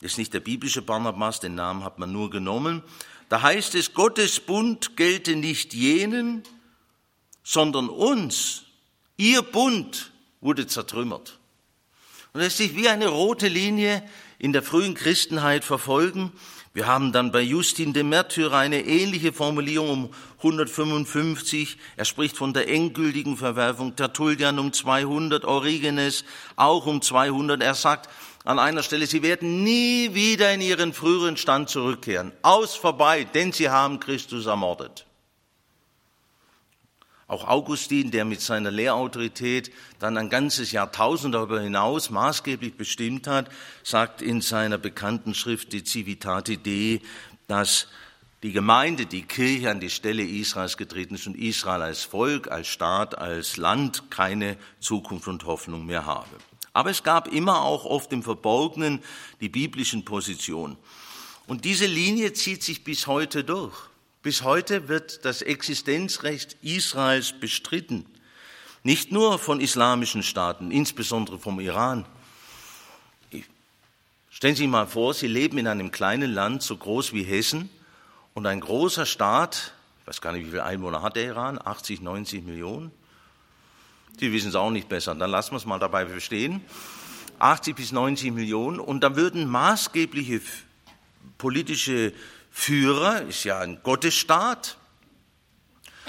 das 0.00 0.12
ist 0.12 0.18
nicht 0.18 0.34
der 0.34 0.40
biblische 0.40 0.82
Barnabas, 0.82 1.40
den 1.40 1.54
Namen 1.54 1.82
hat 1.82 1.98
man 1.98 2.12
nur 2.12 2.30
genommen. 2.30 2.82
Da 3.28 3.42
heißt 3.42 3.74
es, 3.74 3.94
Gottes 3.94 4.38
Bund 4.38 4.96
gelte 4.96 5.34
nicht 5.34 5.74
jenen, 5.74 6.44
sondern 7.42 7.88
uns. 7.88 8.65
Ihr 9.16 9.42
Bund 9.42 10.12
wurde 10.40 10.66
zertrümmert. 10.66 11.38
Und 12.32 12.42
es 12.42 12.58
sich 12.58 12.76
wie 12.76 12.88
eine 12.88 13.08
rote 13.08 13.48
Linie 13.48 14.02
in 14.38 14.52
der 14.52 14.62
frühen 14.62 14.94
Christenheit 14.94 15.64
verfolgen. 15.64 16.32
Wir 16.74 16.86
haben 16.86 17.10
dann 17.12 17.32
bei 17.32 17.40
Justin 17.40 17.94
dem 17.94 18.10
Märtyrer 18.10 18.58
eine 18.58 18.84
ähnliche 18.84 19.32
Formulierung 19.32 19.88
um 19.88 20.10
155. 20.38 21.78
Er 21.96 22.04
spricht 22.04 22.36
von 22.36 22.52
der 22.52 22.68
endgültigen 22.68 23.38
Verwerfung. 23.38 23.96
Tertullian 23.96 24.58
um 24.58 24.74
200, 24.74 25.46
Origenes 25.46 26.26
auch 26.56 26.84
um 26.84 27.00
200. 27.00 27.62
Er 27.62 27.74
sagt, 27.74 28.10
an 28.44 28.58
einer 28.58 28.82
Stelle, 28.82 29.06
sie 29.06 29.22
werden 29.22 29.64
nie 29.64 30.12
wieder 30.12 30.52
in 30.52 30.60
ihren 30.60 30.92
früheren 30.92 31.38
Stand 31.38 31.70
zurückkehren. 31.70 32.32
Aus 32.42 32.76
vorbei, 32.76 33.24
denn 33.24 33.52
sie 33.52 33.70
haben 33.70 33.98
Christus 33.98 34.44
ermordet. 34.44 35.05
Auch 37.28 37.48
Augustin, 37.48 38.12
der 38.12 38.24
mit 38.24 38.40
seiner 38.40 38.70
Lehrautorität 38.70 39.72
dann 39.98 40.16
ein 40.16 40.30
ganzes 40.30 40.70
Jahrtausend 40.70 41.34
darüber 41.34 41.60
hinaus 41.60 42.10
maßgeblich 42.10 42.76
bestimmt 42.76 43.26
hat, 43.26 43.50
sagt 43.82 44.22
in 44.22 44.40
seiner 44.40 44.78
bekannten 44.78 45.34
Schrift 45.34 45.72
die 45.72 45.84
Civitate 45.84 46.56
Dei, 46.56 47.00
dass 47.48 47.88
die 48.44 48.52
Gemeinde, 48.52 49.06
die 49.06 49.22
Kirche 49.22 49.72
an 49.72 49.80
die 49.80 49.90
Stelle 49.90 50.22
Israels 50.22 50.76
getreten 50.76 51.16
ist 51.16 51.26
und 51.26 51.36
Israel 51.36 51.82
als 51.82 52.04
Volk, 52.04 52.48
als 52.48 52.68
Staat, 52.68 53.18
als 53.18 53.56
Land 53.56 54.08
keine 54.10 54.56
Zukunft 54.78 55.26
und 55.26 55.46
Hoffnung 55.46 55.84
mehr 55.84 56.06
habe. 56.06 56.30
Aber 56.72 56.90
es 56.90 57.02
gab 57.02 57.26
immer 57.32 57.62
auch 57.62 57.86
oft 57.86 58.12
im 58.12 58.22
Verborgenen 58.22 59.02
die 59.40 59.48
biblischen 59.48 60.04
Positionen. 60.04 60.76
Und 61.48 61.64
diese 61.64 61.86
Linie 61.86 62.34
zieht 62.34 62.62
sich 62.62 62.84
bis 62.84 63.08
heute 63.08 63.42
durch. 63.42 63.74
Bis 64.26 64.42
heute 64.42 64.88
wird 64.88 65.24
das 65.24 65.40
Existenzrecht 65.40 66.56
Israels 66.60 67.32
bestritten. 67.38 68.04
Nicht 68.82 69.12
nur 69.12 69.38
von 69.38 69.60
islamischen 69.60 70.24
Staaten, 70.24 70.72
insbesondere 70.72 71.38
vom 71.38 71.60
Iran. 71.60 72.04
Stellen 74.28 74.56
Sie 74.56 74.62
sich 74.64 74.68
mal 74.68 74.88
vor, 74.88 75.14
Sie 75.14 75.28
leben 75.28 75.58
in 75.58 75.68
einem 75.68 75.92
kleinen 75.92 76.32
Land 76.32 76.64
so 76.64 76.76
groß 76.76 77.12
wie 77.12 77.22
Hessen 77.22 77.70
und 78.34 78.46
ein 78.46 78.58
großer 78.58 79.06
Staat, 79.06 79.74
ich 80.00 80.08
weiß 80.08 80.20
gar 80.20 80.32
nicht, 80.32 80.46
wie 80.46 80.50
viele 80.50 80.64
Einwohner 80.64 81.02
hat 81.02 81.14
der 81.14 81.26
Iran, 81.26 81.60
80, 81.64 82.00
90 82.00 82.42
Millionen, 82.44 82.90
die 84.18 84.32
wissen 84.32 84.48
es 84.48 84.56
auch 84.56 84.70
nicht 84.70 84.88
besser. 84.88 85.14
Dann 85.14 85.30
lassen 85.30 85.52
wir 85.52 85.58
es 85.58 85.66
mal 85.66 85.78
dabei 85.78 86.04
bestehen. 86.04 86.64
80 87.38 87.76
bis 87.76 87.92
90 87.92 88.32
Millionen. 88.32 88.80
Und 88.80 89.04
da 89.04 89.14
würden 89.14 89.46
maßgebliche 89.46 90.40
politische 91.38 92.12
Führer, 92.58 93.22
ist 93.28 93.44
ja 93.44 93.60
ein 93.60 93.80
Gottesstaat, 93.82 94.78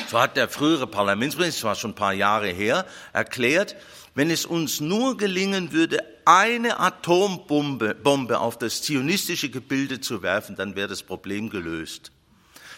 so 0.08 0.17
hat 0.17 0.38
der 0.38 0.48
frühere 0.48 0.88
Parlamentspräsident, 0.88 1.58
das 1.58 1.63
war 1.65 1.76
schon 1.76 1.91
ein 1.91 1.95
paar 1.95 2.13
Jahre 2.13 2.48
her, 2.48 2.88
erklärt, 3.12 3.76
wenn 4.15 4.32
es 4.32 4.45
uns 4.45 4.80
nur 4.80 5.17
gelingen 5.17 5.74
würde, 5.74 6.00
eine 6.26 6.80
Atombombe 6.80 7.93
Bombe 7.93 8.39
auf 8.39 8.58
das 8.58 8.82
zionistische 8.82 9.50
Gebilde 9.50 10.00
zu 10.00 10.24
werfen, 10.24 10.56
dann 10.56 10.76
wäre 10.76 10.88
das 10.88 11.04
Problem 11.04 11.50
gelöst. 11.50 12.12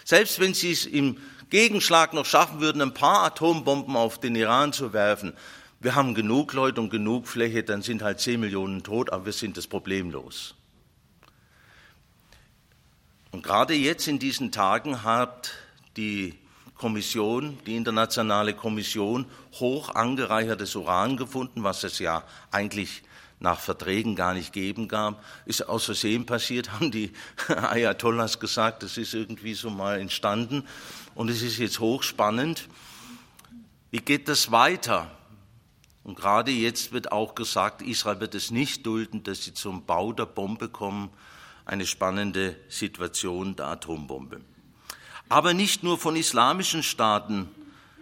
Selbst 0.03 0.39
wenn 0.39 0.55
sie 0.55 0.71
es 0.71 0.85
im 0.85 1.17
Gegenschlag 1.51 2.13
noch 2.13 2.25
schaffen 2.25 2.59
würden, 2.59 2.81
ein 2.81 2.95
paar 2.95 3.23
Atombomben 3.23 3.95
auf 3.95 4.19
den 4.19 4.35
Iran 4.35 4.73
zu 4.73 4.93
werfen, 4.93 5.33
wir 5.79 5.93
haben 5.93 6.15
genug 6.15 6.53
Leute 6.53 6.81
und 6.81 6.89
genug 6.89 7.27
Fläche, 7.27 7.63
dann 7.63 7.83
sind 7.83 8.01
halt 8.01 8.19
zehn 8.19 8.41
Millionen 8.41 8.83
tot, 8.83 9.13
aber 9.13 9.27
wir 9.27 9.33
sind 9.33 9.55
das 9.55 9.67
Problem 9.67 10.09
los. 10.09 10.55
Und 13.31 13.43
gerade 13.43 13.73
jetzt 13.73 14.07
in 14.07 14.19
diesen 14.19 14.51
Tagen 14.51 15.03
hat 15.03 15.51
die 15.97 16.35
Kommission, 16.75 17.57
die 17.65 17.75
internationale 17.75 18.53
Kommission, 18.53 19.25
hoch 19.53 19.89
angereichertes 19.93 20.75
Uran 20.75 21.17
gefunden, 21.17 21.63
was 21.63 21.83
es 21.83 21.99
ja 21.99 22.23
eigentlich 22.51 23.03
nach 23.39 23.59
Verträgen 23.59 24.15
gar 24.15 24.33
nicht 24.33 24.51
geben 24.53 24.87
gab. 24.87 25.23
Ist 25.45 25.67
aus 25.67 25.85
Versehen 25.85 26.25
passiert, 26.25 26.71
haben 26.73 26.91
die 26.91 27.11
Ayatollahs 27.47 28.39
gesagt, 28.39 28.83
das 28.83 28.97
ist 28.97 29.13
irgendwie 29.13 29.53
so 29.53 29.69
mal 29.69 29.99
entstanden. 29.99 30.65
Und 31.15 31.29
es 31.29 31.41
ist 31.41 31.57
jetzt 31.57 31.79
hochspannend. 31.79 32.67
Wie 33.91 33.99
geht 33.99 34.27
das 34.27 34.51
weiter? 34.51 35.11
Und 36.03 36.15
gerade 36.15 36.51
jetzt 36.51 36.91
wird 36.91 37.11
auch 37.11 37.35
gesagt, 37.35 37.81
Israel 37.81 38.19
wird 38.19 38.35
es 38.35 38.51
nicht 38.51 38.85
dulden, 38.85 39.23
dass 39.23 39.43
sie 39.43 39.53
zum 39.53 39.85
Bau 39.85 40.13
der 40.13 40.25
Bombe 40.25 40.69
kommen. 40.69 41.09
Eine 41.69 41.85
spannende 41.85 42.55
Situation 42.67 43.55
der 43.55 43.67
Atombombe. 43.67 44.41
Aber 45.29 45.53
nicht 45.53 45.83
nur 45.83 45.99
von 45.99 46.15
islamischen 46.15 46.81
Staaten 46.81 47.47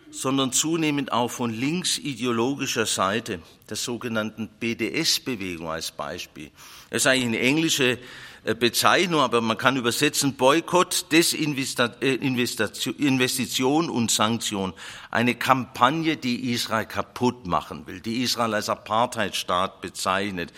sondern 0.10 0.54
zunehmend 0.54 1.12
auch 1.12 1.30
von 1.30 1.52
linksideologischer 1.52 2.86
Seite, 2.86 3.42
der 3.70 3.76
sogenannten 3.76 4.48
BDS-Bewegung 4.48 5.70
als 5.70 5.92
Beispiel. 5.92 6.50
Das 6.90 7.02
ist 7.02 7.08
eigentlich 7.08 7.26
eine 7.26 7.40
englische 7.40 8.00
äh, 8.46 8.56
Bezeichnung, 8.56 9.20
aber 9.22 9.42
man 9.42 9.58
kann 9.58 9.76
übersetzen 9.76 10.36
Boykott, 10.36 11.12
Desinvestition 11.12 13.90
und 13.90 14.12
Sanktion. 14.12 14.74
Eine 15.12 15.36
Kampagne, 15.36 16.16
die 16.16 16.54
Israel 16.54 16.86
kaputt 16.86 17.46
machen 17.46 17.86
will, 17.88 18.00
die 18.00 18.24
Israel 18.24 18.54
als 18.54 18.70
Apartheidstaat 18.70 19.82
bezeichnet. 19.82 20.54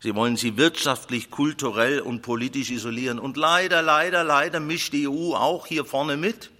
Sie 0.00 0.14
wollen 0.14 0.36
sie 0.36 0.56
wirtschaftlich, 0.56 1.30
kulturell 1.30 2.00
und 2.00 2.22
politisch 2.22 2.70
isolieren. 2.70 3.18
Und 3.18 3.36
leider, 3.36 3.82
leider, 3.82 4.22
leider 4.22 4.60
mischt 4.60 4.92
die 4.92 5.08
EU 5.08 5.34
auch 5.34 5.66
hier 5.66 5.84
vorne 5.84 6.16
mit 6.16 6.50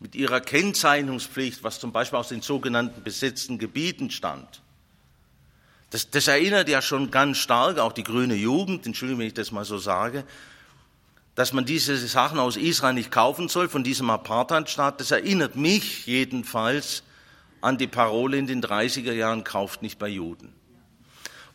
mit 0.00 0.14
ihrer 0.14 0.40
Kennzeichnungspflicht, 0.40 1.64
was 1.64 1.80
zum 1.80 1.92
Beispiel 1.92 2.18
aus 2.18 2.28
den 2.28 2.42
sogenannten 2.42 3.02
besetzten 3.02 3.58
Gebieten 3.58 4.10
stammt. 4.10 4.62
Das, 5.90 6.10
das 6.10 6.28
erinnert 6.28 6.68
ja 6.68 6.82
schon 6.82 7.10
ganz 7.10 7.38
stark, 7.38 7.78
auch 7.78 7.92
die 7.92 8.04
grüne 8.04 8.34
Jugend, 8.34 8.86
Entschuldigung, 8.86 9.20
wenn 9.20 9.28
ich 9.28 9.34
das 9.34 9.52
mal 9.52 9.64
so 9.64 9.78
sage, 9.78 10.24
dass 11.34 11.52
man 11.52 11.64
diese 11.64 11.96
Sachen 11.96 12.38
aus 12.38 12.56
Israel 12.56 12.94
nicht 12.94 13.10
kaufen 13.10 13.48
soll, 13.48 13.68
von 13.68 13.84
diesem 13.84 14.10
Apartheidstaat. 14.10 15.00
Das 15.00 15.12
erinnert 15.12 15.56
mich 15.56 16.06
jedenfalls 16.06 17.04
an 17.60 17.78
die 17.78 17.86
Parole 17.86 18.36
in 18.36 18.46
den 18.46 18.62
30er 18.62 19.12
Jahren, 19.12 19.44
kauft 19.44 19.82
nicht 19.82 19.98
bei 19.98 20.08
Juden. 20.08 20.52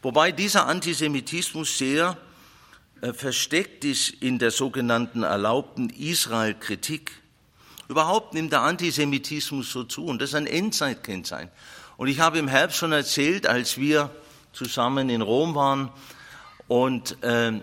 Wobei 0.03 0.33
dieser 0.33 0.67
Antisemitismus 0.67 1.77
sehr 1.77 2.17
äh, 2.99 3.13
versteckt 3.13 3.85
ist 3.85 4.09
in 4.09 4.37
der 4.37 4.51
sogenannten 4.51 5.23
erlaubten 5.23 5.89
Israel-Kritik. 5.89 7.11
Überhaupt 7.87 8.33
nimmt 8.33 8.51
der 8.51 8.63
Antisemitismus 8.63 9.71
so 9.71 9.85
zu 9.85 10.05
und 10.05 10.21
das 10.21 10.31
ist 10.31 10.35
ein 10.35 10.45
Endzeitkennzeichen. 10.45 11.49
Und 11.95 12.09
ich 12.09 12.19
habe 12.19 12.37
im 12.37 12.49
Herbst 12.49 12.77
schon 12.77 12.91
erzählt, 12.91 13.47
als 13.47 13.77
wir 13.77 14.09
zusammen 14.51 15.09
in 15.09 15.21
Rom 15.21 15.55
waren 15.55 15.89
und 16.67 17.23
äh, 17.23 17.53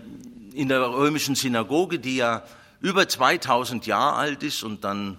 in 0.55 0.69
der 0.69 0.81
römischen 0.81 1.35
Synagoge, 1.35 1.99
die 1.99 2.17
ja 2.17 2.43
über 2.81 3.07
2000 3.07 3.85
Jahre 3.85 4.17
alt 4.17 4.43
ist 4.43 4.63
und 4.63 4.83
dann 4.85 5.19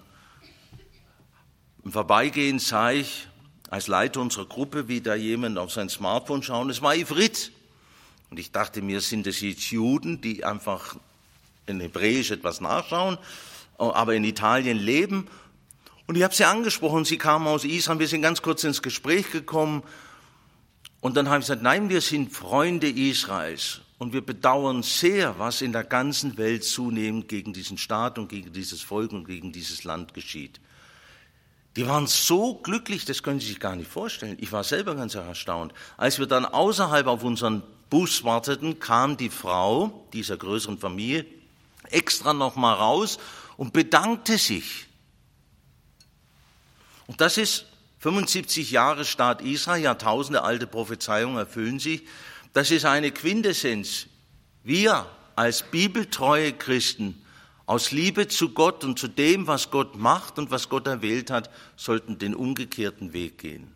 im 1.85 1.91
Vorbeigehen 1.91 2.57
sah 2.57 2.91
ich 2.91 3.27
als 3.71 3.87
Leiter 3.87 4.21
unserer 4.21 4.45
Gruppe, 4.45 4.87
wie 4.87 5.01
da 5.01 5.15
jemand 5.15 5.57
auf 5.57 5.71
sein 5.71 5.89
Smartphone 5.89 6.43
schaut. 6.43 6.69
Es 6.69 6.83
war 6.83 6.95
Ivrit. 6.95 7.51
Und 8.29 8.37
ich 8.37 8.51
dachte 8.51 8.83
mir, 8.83 9.01
sind 9.01 9.25
es 9.25 9.41
jetzt 9.41 9.71
Juden, 9.71 10.21
die 10.21 10.45
einfach 10.45 10.95
in 11.65 11.79
Hebräisch 11.79 12.29
etwas 12.29 12.61
nachschauen? 12.61 13.17
aber 13.77 14.13
in 14.13 14.23
Italien 14.23 14.77
leben. 14.77 15.27
Und 16.05 16.15
ich 16.15 16.21
habe 16.21 16.35
sie 16.35 16.45
angesprochen, 16.45 17.03
sie 17.03 17.17
kamen 17.17 17.47
aus 17.47 17.65
Israel, 17.65 17.97
wir 17.97 18.07
sind 18.07 18.21
ganz 18.21 18.43
kurz 18.43 18.63
ins 18.63 18.83
Gespräch 18.83 19.31
gekommen. 19.31 19.81
Und 20.99 21.17
dann 21.17 21.29
habe 21.29 21.39
ich 21.39 21.45
gesagt, 21.45 21.63
nein, 21.63 21.89
wir 21.89 22.01
sind 22.01 22.31
Freunde 22.31 22.87
Israels. 22.87 23.81
und 23.97 24.13
wir 24.13 24.25
bedauern 24.25 24.81
sehr, 24.81 25.37
was 25.37 25.61
in 25.61 25.73
der 25.73 25.83
ganzen 25.83 26.37
Welt 26.37 26.63
zunehmend 26.63 27.27
gegen 27.27 27.53
diesen 27.53 27.77
Staat 27.77 28.17
und 28.17 28.29
gegen 28.29 28.51
dieses 28.51 28.81
Volk 28.81 29.11
und 29.11 29.25
gegen 29.25 29.51
dieses 29.51 29.83
Land 29.83 30.15
geschieht. 30.15 30.59
Die 31.75 31.87
waren 31.87 32.07
so 32.07 32.55
glücklich, 32.55 33.05
das 33.05 33.23
können 33.23 33.39
Sie 33.39 33.47
sich 33.47 33.59
gar 33.59 33.75
nicht 33.75 33.89
vorstellen. 33.89 34.37
Ich 34.41 34.51
war 34.51 34.63
selber 34.63 34.95
ganz 34.95 35.15
erstaunt. 35.15 35.73
Als 35.97 36.19
wir 36.19 36.25
dann 36.25 36.45
außerhalb 36.45 37.07
auf 37.07 37.23
unseren 37.23 37.63
Bus 37.89 38.23
warteten, 38.23 38.79
kam 38.79 39.17
die 39.17 39.29
Frau 39.29 40.07
dieser 40.13 40.37
größeren 40.37 40.77
Familie 40.77 41.25
extra 41.89 42.33
noch 42.33 42.55
mal 42.55 42.73
raus 42.73 43.19
und 43.57 43.73
bedankte 43.73 44.37
sich. 44.37 44.87
Und 47.07 47.21
das 47.21 47.37
ist 47.37 47.65
75 47.99 48.71
Jahre 48.71 49.05
Staat 49.05 49.41
Israel, 49.41 49.83
Jahrtausende 49.83 50.43
alte 50.43 50.67
Prophezeiungen 50.67 51.37
erfüllen 51.37 51.79
sich. 51.79 52.03
Das 52.53 52.71
ist 52.71 52.85
eine 52.85 53.11
Quintessenz. 53.11 54.07
Wir 54.63 55.05
als 55.35 55.63
bibeltreue 55.63 56.53
Christen 56.53 57.21
aus 57.65 57.91
Liebe 57.91 58.27
zu 58.27 58.49
Gott 58.49 58.83
und 58.83 58.99
zu 58.99 59.07
dem, 59.07 59.47
was 59.47 59.71
Gott 59.71 59.95
macht 59.95 60.39
und 60.39 60.51
was 60.51 60.69
Gott 60.69 60.87
erwählt 60.87 61.29
hat, 61.29 61.49
sollten 61.75 62.17
den 62.17 62.35
umgekehrten 62.35 63.13
Weg 63.13 63.37
gehen. 63.37 63.71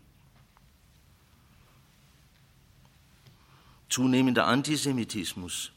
Zunehmender 3.89 4.48
Antisemitismus, 4.48 5.71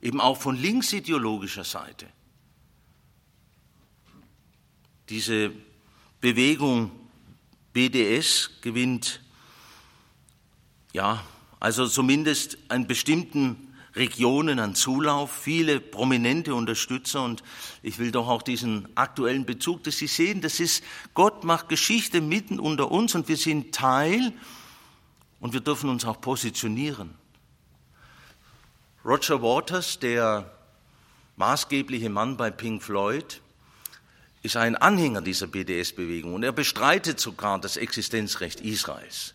eben 0.00 0.20
auch 0.20 0.36
von 0.38 0.56
linksideologischer 0.56 1.64
Seite. 1.64 2.06
Diese 5.08 5.52
Bewegung 6.20 6.90
BDS 7.72 8.50
gewinnt, 8.60 9.22
ja, 10.92 11.22
also 11.60 11.86
zumindest 11.86 12.58
an 12.68 12.86
bestimmten 12.86 13.67
Regionen 13.98 14.58
an 14.58 14.74
Zulauf, 14.74 15.32
viele 15.32 15.80
prominente 15.80 16.54
Unterstützer 16.54 17.22
und 17.22 17.42
ich 17.82 17.98
will 17.98 18.10
doch 18.10 18.28
auch 18.28 18.42
diesen 18.42 18.88
aktuellen 18.96 19.44
Bezug, 19.44 19.84
dass 19.84 19.98
Sie 19.98 20.06
sehen, 20.06 20.40
das 20.40 20.60
ist, 20.60 20.82
Gott 21.14 21.44
macht 21.44 21.68
Geschichte 21.68 22.20
mitten 22.20 22.58
unter 22.58 22.90
uns 22.90 23.14
und 23.14 23.28
wir 23.28 23.36
sind 23.36 23.74
Teil 23.74 24.32
und 25.40 25.52
wir 25.52 25.60
dürfen 25.60 25.90
uns 25.90 26.04
auch 26.04 26.20
positionieren. 26.20 27.14
Roger 29.04 29.42
Waters, 29.42 29.98
der 29.98 30.50
maßgebliche 31.36 32.10
Mann 32.10 32.36
bei 32.36 32.50
Pink 32.50 32.82
Floyd, 32.82 33.40
ist 34.42 34.56
ein 34.56 34.76
Anhänger 34.76 35.20
dieser 35.20 35.46
BDS-Bewegung 35.46 36.34
und 36.34 36.42
er 36.42 36.52
bestreitet 36.52 37.20
sogar 37.20 37.60
das 37.60 37.76
Existenzrecht 37.76 38.60
Israels. 38.60 39.34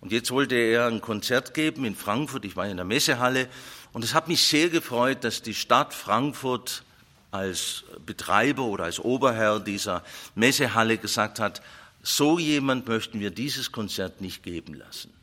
Und 0.00 0.12
jetzt 0.12 0.30
wollte 0.30 0.54
er 0.56 0.86
ein 0.86 1.00
Konzert 1.00 1.54
geben 1.54 1.84
in 1.84 1.96
Frankfurt, 1.96 2.44
ich 2.44 2.56
war 2.56 2.66
in 2.66 2.76
der 2.76 2.84
Messehalle, 2.84 3.48
und 3.96 4.04
es 4.04 4.12
hat 4.12 4.28
mich 4.28 4.42
sehr 4.42 4.68
gefreut, 4.68 5.24
dass 5.24 5.40
die 5.40 5.54
Stadt 5.54 5.94
Frankfurt 5.94 6.82
als 7.30 7.82
Betreiber 8.04 8.64
oder 8.64 8.84
als 8.84 9.00
Oberherr 9.00 9.58
dieser 9.58 10.04
Messehalle 10.34 10.98
gesagt 10.98 11.40
hat, 11.40 11.62
so 12.02 12.38
jemand 12.38 12.86
möchten 12.86 13.20
wir 13.20 13.30
dieses 13.30 13.72
Konzert 13.72 14.20
nicht 14.20 14.42
geben 14.42 14.74
lassen. 14.74 15.14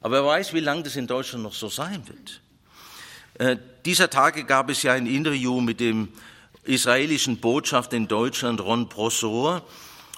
Aber 0.00 0.14
wer 0.14 0.24
weiß, 0.24 0.54
wie 0.54 0.60
lange 0.60 0.84
das 0.84 0.96
in 0.96 1.08
Deutschland 1.08 1.44
noch 1.44 1.52
so 1.52 1.68
sein 1.68 2.02
wird. 2.08 2.40
Äh, 3.34 3.58
dieser 3.84 4.08
Tage 4.08 4.44
gab 4.44 4.70
es 4.70 4.82
ja 4.82 4.94
ein 4.94 5.06
Interview 5.06 5.60
mit 5.60 5.78
dem 5.78 6.08
israelischen 6.64 7.36
Botschafter 7.36 7.98
in 7.98 8.08
Deutschland, 8.08 8.62
Ron 8.62 8.88
Prosor, 8.88 9.60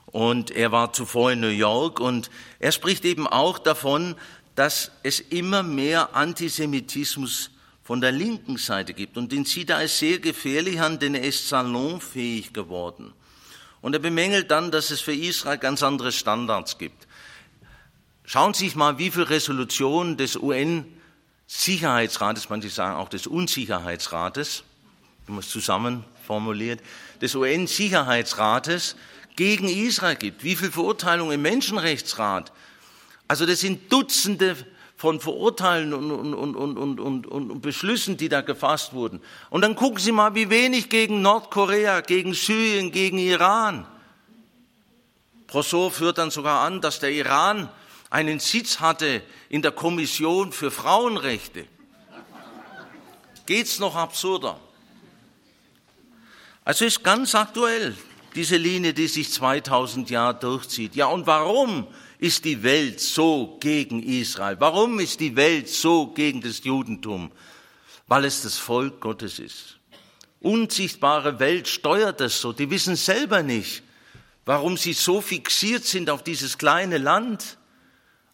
und 0.07 0.53
er 0.53 0.71
war 0.71 0.93
zuvor 0.93 1.33
in 1.33 1.41
New 1.41 1.49
York 1.49 1.99
und 1.99 2.31
er 2.61 2.71
spricht 2.71 3.05
eben 3.05 3.27
auch 3.27 3.59
davon, 3.59 4.15
dass 4.55 4.93
es 5.03 5.19
immer 5.19 5.65
mehr 5.65 6.15
Antisemitismus 6.15 7.51
von 7.83 8.01
der 8.01 8.13
linken 8.13 8.59
Seite 8.59 8.95
gibt 8.95 9.17
und 9.17 9.33
den 9.33 9.45
sieht 9.45 9.71
er 9.71 9.79
als 9.79 9.99
sehr 9.99 10.19
gefährlich 10.19 10.81
an, 10.81 10.99
denn 10.99 11.15
er 11.15 11.25
ist 11.25 11.49
salonfähig 11.49 12.53
geworden. 12.53 13.13
Und 13.81 13.95
er 13.95 13.99
bemängelt 13.99 14.51
dann, 14.51 14.71
dass 14.71 14.91
es 14.91 15.01
für 15.01 15.15
Israel 15.15 15.57
ganz 15.59 15.83
andere 15.83 16.13
Standards 16.13 16.79
gibt. 16.79 17.09
Schauen 18.25 18.55
Sie 18.55 18.67
sich 18.67 18.77
mal, 18.77 18.99
wie 18.99 19.11
viele 19.11 19.29
Resolutionen 19.29 20.17
des 20.17 20.37
UN-Sicherheitsrates, 20.37 22.49
manche 22.49 22.71
sagen 22.71 22.95
auch 22.97 23.09
des 23.09 23.27
Unsicherheitsrates, 23.27 24.63
wenn 25.27 25.35
man 25.35 25.43
es 25.43 25.51
zusammen 25.51 26.05
formuliert, 26.25 26.79
des 27.21 27.35
UN-Sicherheitsrates 27.35 28.95
gegen 29.35 29.69
Israel 29.69 30.15
gibt, 30.15 30.45
wie 30.45 30.55
viele 30.55 30.71
Verurteilungen 30.71 31.35
im 31.35 31.43
Menschenrechtsrat. 31.43 32.53
Also 33.27 33.45
das 33.45 33.59
sind 33.61 33.93
Dutzende 33.93 34.57
von 35.03 35.19
Verurteilen 35.19 35.95
und, 35.95 36.13
und, 36.13 36.55
und, 36.55 37.01
und, 37.01 37.27
und 37.27 37.61
Beschlüssen, 37.61 38.17
die 38.17 38.29
da 38.29 38.41
gefasst 38.41 38.93
wurden. 38.93 39.21
Und 39.51 39.63
dann 39.63 39.75
gucken 39.75 39.99
Sie 39.99 40.13
mal, 40.13 40.37
wie 40.37 40.49
wenig 40.49 40.91
gegen 40.91 41.23
Nordkorea, 41.23 42.03
gegen 42.03 42.35
Syrien, 42.35 42.93
gegen 42.93 43.19
Iran. 43.19 43.85
Prosor 45.49 45.91
führt 45.91 46.19
dann 46.19 46.31
sogar 46.31 46.61
an, 46.61 46.81
dass 46.81 47.01
der 47.01 47.11
Iran 47.11 47.69
einen 48.11 48.39
Sitz 48.39 48.79
hatte 48.79 49.25
in 49.49 49.61
der 49.61 49.73
Kommission 49.73 50.53
für 50.53 50.71
Frauenrechte. 50.71 51.67
Geht's 53.47 53.81
noch 53.81 53.97
absurder? 53.97 54.61
Also 56.65 56.85
ist 56.85 57.03
ganz 57.03 57.35
aktuell 57.35 57.97
diese 58.37 58.57
Linie, 58.57 58.95
die 58.95 59.09
sich 59.09 59.33
2000 59.33 60.11
Jahre 60.11 60.39
durchzieht. 60.39 60.95
Ja, 60.95 61.07
und 61.07 61.27
warum 61.27 61.89
ist 62.23 62.45
die 62.45 62.63
Welt 62.63 63.01
so 63.01 63.57
gegen 63.59 64.01
Israel? 64.01 64.57
Warum 64.61 65.01
ist 65.01 65.19
die 65.19 65.35
Welt 65.35 65.69
so 65.69 66.07
gegen 66.07 66.41
das 66.41 66.63
Judentum? 66.63 67.33
Weil 68.07 68.25
es 68.25 68.43
das 68.43 68.59
Volk 68.59 69.01
Gottes 69.01 69.41
ist. 69.41 69.79
Unsichtbare 70.39 71.41
Welt 71.41 71.67
steuert 71.67 72.21
das 72.21 72.41
so. 72.41 72.53
Die 72.53 72.71
wissen 72.71 72.95
selber 72.95 73.43
nicht, 73.43 73.83
warum 74.45 74.77
sie 74.77 74.93
so 74.93 75.21
fixiert 75.21 75.85
sind 75.85 76.11
auf 76.11 76.23
dieses 76.23 76.59
kleine 76.59 76.99
Land, 76.99 77.59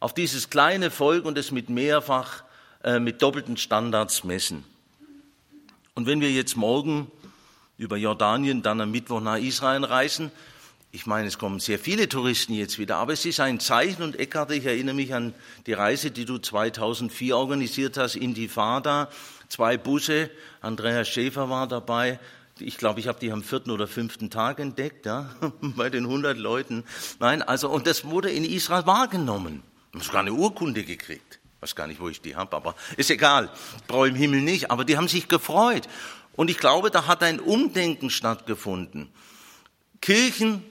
auf 0.00 0.12
dieses 0.12 0.50
kleine 0.50 0.90
Volk 0.90 1.24
und 1.24 1.38
es 1.38 1.50
mit 1.50 1.70
mehrfach, 1.70 2.44
äh, 2.84 2.98
mit 2.98 3.22
doppelten 3.22 3.56
Standards 3.56 4.22
messen. 4.22 4.64
Und 5.94 6.04
wenn 6.04 6.20
wir 6.20 6.30
jetzt 6.30 6.58
morgen 6.58 7.10
über 7.78 7.96
Jordanien, 7.96 8.60
dann 8.60 8.82
am 8.82 8.90
Mittwoch 8.90 9.22
nach 9.22 9.38
Israel 9.38 9.84
reisen. 9.84 10.30
Ich 10.90 11.04
meine, 11.04 11.28
es 11.28 11.38
kommen 11.38 11.60
sehr 11.60 11.78
viele 11.78 12.08
Touristen 12.08 12.54
jetzt 12.54 12.78
wieder, 12.78 12.96
aber 12.96 13.12
es 13.12 13.26
ist 13.26 13.40
ein 13.40 13.60
Zeichen 13.60 14.02
und 14.02 14.18
Eckhard, 14.18 14.50
ich 14.52 14.64
erinnere 14.64 14.94
mich 14.94 15.14
an 15.14 15.34
die 15.66 15.74
Reise, 15.74 16.10
die 16.10 16.24
du 16.24 16.38
2004 16.38 17.36
organisiert 17.36 17.98
hast, 17.98 18.16
in 18.16 18.32
die 18.32 18.48
Fada, 18.48 19.10
zwei 19.48 19.76
Busse, 19.76 20.30
Andreas 20.62 21.08
Schäfer 21.08 21.50
war 21.50 21.68
dabei, 21.68 22.18
ich 22.60 22.78
glaube, 22.78 23.00
ich 23.00 23.08
habe 23.08 23.20
die 23.20 23.30
am 23.30 23.42
vierten 23.42 23.70
oder 23.70 23.86
fünften 23.86 24.30
Tag 24.30 24.58
entdeckt, 24.58 25.06
ja, 25.06 25.30
bei 25.60 25.90
den 25.90 26.04
100 26.04 26.36
Leuten. 26.38 26.84
Nein, 27.20 27.42
also, 27.42 27.68
und 27.68 27.86
das 27.86 28.04
wurde 28.04 28.30
in 28.30 28.44
Israel 28.44 28.86
wahrgenommen. 28.86 29.62
Ich 29.90 29.94
habe 29.94 30.04
sogar 30.04 30.20
eine 30.20 30.32
Urkunde 30.32 30.84
gekriegt. 30.84 31.38
Ich 31.56 31.62
weiß 31.62 31.74
gar 31.74 31.86
nicht, 31.86 32.00
wo 32.00 32.08
ich 32.08 32.20
die 32.20 32.36
habe, 32.36 32.54
aber 32.54 32.74
ist 32.96 33.10
egal. 33.10 33.50
Brauche 33.86 34.08
im 34.08 34.14
Himmel 34.14 34.42
nicht. 34.42 34.70
Aber 34.70 34.84
die 34.84 34.96
haben 34.96 35.08
sich 35.08 35.28
gefreut. 35.28 35.88
Und 36.36 36.50
ich 36.50 36.58
glaube, 36.58 36.90
da 36.90 37.06
hat 37.06 37.22
ein 37.22 37.40
Umdenken 37.40 38.10
stattgefunden. 38.10 39.08
Kirchen, 40.00 40.62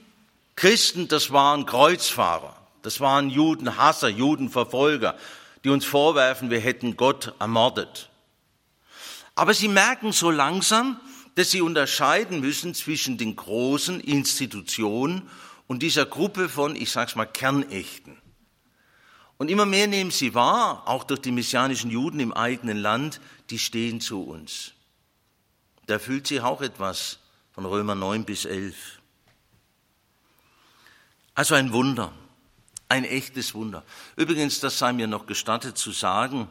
Christen, 0.58 1.08
das 1.08 1.32
waren 1.32 1.66
Kreuzfahrer, 1.66 2.56
das 2.82 3.00
waren 3.00 3.30
Judenhasser, 3.30 4.08
Judenverfolger, 4.08 5.16
die 5.64 5.70
uns 5.70 5.84
vorwerfen, 5.84 6.50
wir 6.50 6.60
hätten 6.60 6.96
Gott 6.96 7.34
ermordet. 7.38 8.10
Aber 9.34 9.54
sie 9.54 9.68
merken 9.68 10.12
so 10.12 10.30
langsam, 10.30 11.00
dass 11.36 11.50
sie 11.50 11.60
unterscheiden 11.60 12.40
müssen 12.40 12.74
zwischen 12.74 13.16
den 13.18 13.36
großen 13.36 14.00
Institutionen 14.00 15.28
und 15.68 15.82
dieser 15.82 16.06
Gruppe 16.06 16.48
von, 16.48 16.74
ich 16.74 16.90
sag's 16.90 17.14
mal, 17.14 17.26
Kernechten. 17.26 18.18
Und 19.36 19.50
immer 19.50 19.66
mehr 19.66 19.86
nehmen 19.86 20.10
sie 20.10 20.34
wahr, 20.34 20.82
auch 20.86 21.04
durch 21.04 21.20
die 21.20 21.30
messianischen 21.30 21.90
Juden 21.90 22.18
im 22.18 22.32
eigenen 22.32 22.78
Land, 22.78 23.20
die 23.50 23.58
stehen 23.58 24.00
zu 24.00 24.22
uns 24.22 24.72
da 25.88 25.98
fühlt 25.98 26.26
sich 26.26 26.40
auch 26.42 26.60
etwas 26.60 27.18
von 27.52 27.64
Römer 27.64 27.94
9 27.94 28.24
bis 28.24 28.44
11. 28.44 28.97
Also 31.38 31.54
ein 31.54 31.72
Wunder, 31.72 32.12
ein 32.88 33.04
echtes 33.04 33.54
Wunder. 33.54 33.84
Übrigens, 34.16 34.58
das 34.58 34.76
sei 34.76 34.92
mir 34.92 35.06
noch 35.06 35.26
gestattet 35.26 35.78
zu 35.78 35.92
sagen, 35.92 36.48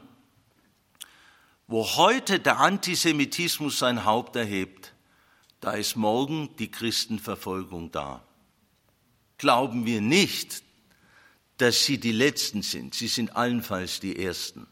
wo 1.68 1.86
heute 1.98 2.40
der 2.40 2.62
Antisemitismus 2.62 3.80
sein 3.80 4.06
Haupt 4.06 4.38
erhebt, 4.38 4.94
da 5.60 5.74
ist 5.74 5.98
morgen 5.98 6.56
die 6.56 6.72
Christenverfolgung 6.72 7.92
da. 7.92 8.24
Glauben 9.38 9.86
wir 9.86 10.00
nicht, 10.00 10.64
dass 11.58 11.84
sie 11.84 11.98
die 11.98 12.14
Letzten 12.14 12.62
sind, 12.62 12.96
sie 12.96 13.10
sind 13.10 13.36
allenfalls 13.36 14.00
die 14.00 14.18
Ersten. 14.18 14.68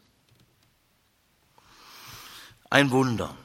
Ein 2.70 2.90
Wunder. 2.90 3.36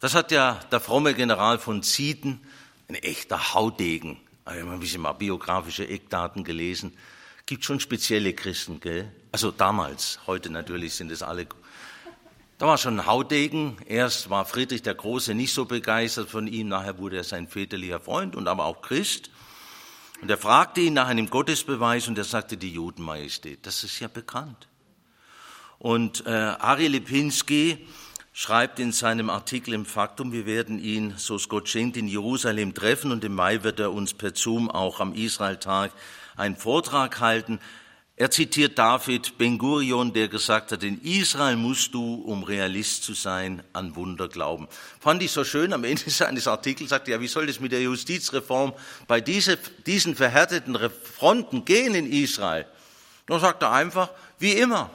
Das 0.00 0.14
hat 0.14 0.32
ja 0.32 0.60
der 0.70 0.80
fromme 0.80 1.14
General 1.14 1.58
von 1.58 1.82
Zieten, 1.82 2.46
ein 2.88 2.94
echter 2.96 3.54
Haudegen, 3.54 4.20
ich 4.54 4.62
habe 4.62 4.72
ein 4.72 4.80
bisschen 4.80 5.02
mal 5.02 5.12
biografische 5.12 5.86
Eckdaten 5.88 6.44
gelesen, 6.44 6.92
gibt 7.46 7.64
schon 7.64 7.80
spezielle 7.80 8.32
Christen, 8.32 8.80
gell? 8.80 9.10
Also 9.32 9.50
damals, 9.50 10.20
heute 10.26 10.50
natürlich 10.50 10.94
sind 10.94 11.10
es 11.10 11.22
alle 11.22 11.46
Da 12.58 12.66
war 12.66 12.76
schon 12.78 13.00
ein 13.00 13.06
Haudegen. 13.06 13.78
Erst 13.86 14.28
war 14.28 14.44
Friedrich 14.44 14.82
der 14.82 14.94
Große 14.94 15.34
nicht 15.34 15.54
so 15.54 15.64
begeistert 15.64 16.28
von 16.28 16.46
ihm, 16.46 16.68
nachher 16.68 16.98
wurde 16.98 17.16
er 17.16 17.24
sein 17.24 17.48
väterlicher 17.48 18.00
Freund 18.00 18.36
und 18.36 18.48
aber 18.48 18.66
auch 18.66 18.82
Christ. 18.82 19.30
Und 20.20 20.30
er 20.30 20.36
fragte 20.36 20.80
ihn 20.80 20.94
nach 20.94 21.08
einem 21.08 21.30
Gottesbeweis 21.30 22.06
und 22.08 22.18
er 22.18 22.24
sagte 22.24 22.56
die 22.56 22.72
Judenmajestät. 22.72 23.64
Das 23.66 23.82
ist 23.82 23.98
ja 24.00 24.08
bekannt. 24.08 24.68
Und 25.78 26.26
äh, 26.26 26.30
Ari 26.30 26.88
Lipinski 26.88 27.86
schreibt 28.32 28.78
in 28.78 28.92
seinem 28.92 29.30
Artikel 29.30 29.74
im 29.74 29.84
Faktum, 29.84 30.32
wir 30.32 30.46
werden 30.46 30.78
ihn, 30.78 31.14
so 31.16 31.36
es 31.36 31.48
Gott 31.48 31.74
in 31.74 32.08
Jerusalem 32.08 32.74
treffen 32.74 33.12
und 33.12 33.24
im 33.24 33.34
Mai 33.34 33.62
wird 33.62 33.80
er 33.80 33.92
uns 33.92 34.14
per 34.14 34.34
Zoom 34.34 34.70
auch 34.70 35.00
am 35.00 35.14
Israeltag 35.14 35.92
einen 36.36 36.56
Vortrag 36.56 37.20
halten. 37.20 37.60
Er 38.16 38.30
zitiert 38.30 38.78
David 38.78 39.38
Ben 39.38 39.56
Gurion, 39.56 40.12
der 40.12 40.28
gesagt 40.28 40.72
hat, 40.72 40.82
in 40.82 41.00
Israel 41.00 41.56
musst 41.56 41.94
du, 41.94 42.16
um 42.16 42.44
Realist 42.44 43.02
zu 43.02 43.14
sein, 43.14 43.62
an 43.72 43.96
Wunder 43.96 44.28
glauben. 44.28 44.68
Fand 45.00 45.22
ich 45.22 45.32
so 45.32 45.42
schön, 45.42 45.72
am 45.72 45.84
Ende 45.84 46.02
seines 46.10 46.46
Artikels 46.46 46.90
sagte 46.90 47.10
er, 47.10 47.16
ja, 47.16 47.22
wie 47.22 47.28
soll 47.28 47.46
das 47.46 47.60
mit 47.60 47.72
der 47.72 47.80
Justizreform 47.80 48.74
bei 49.08 49.20
diese, 49.20 49.58
diesen 49.86 50.14
verhärteten 50.14 50.78
Fronten 51.16 51.64
gehen 51.64 51.94
in 51.94 52.12
Israel? 52.12 52.66
Dann 53.26 53.40
sagt 53.40 53.62
er 53.62 53.72
einfach, 53.72 54.10
wie 54.38 54.52
immer. 54.52 54.90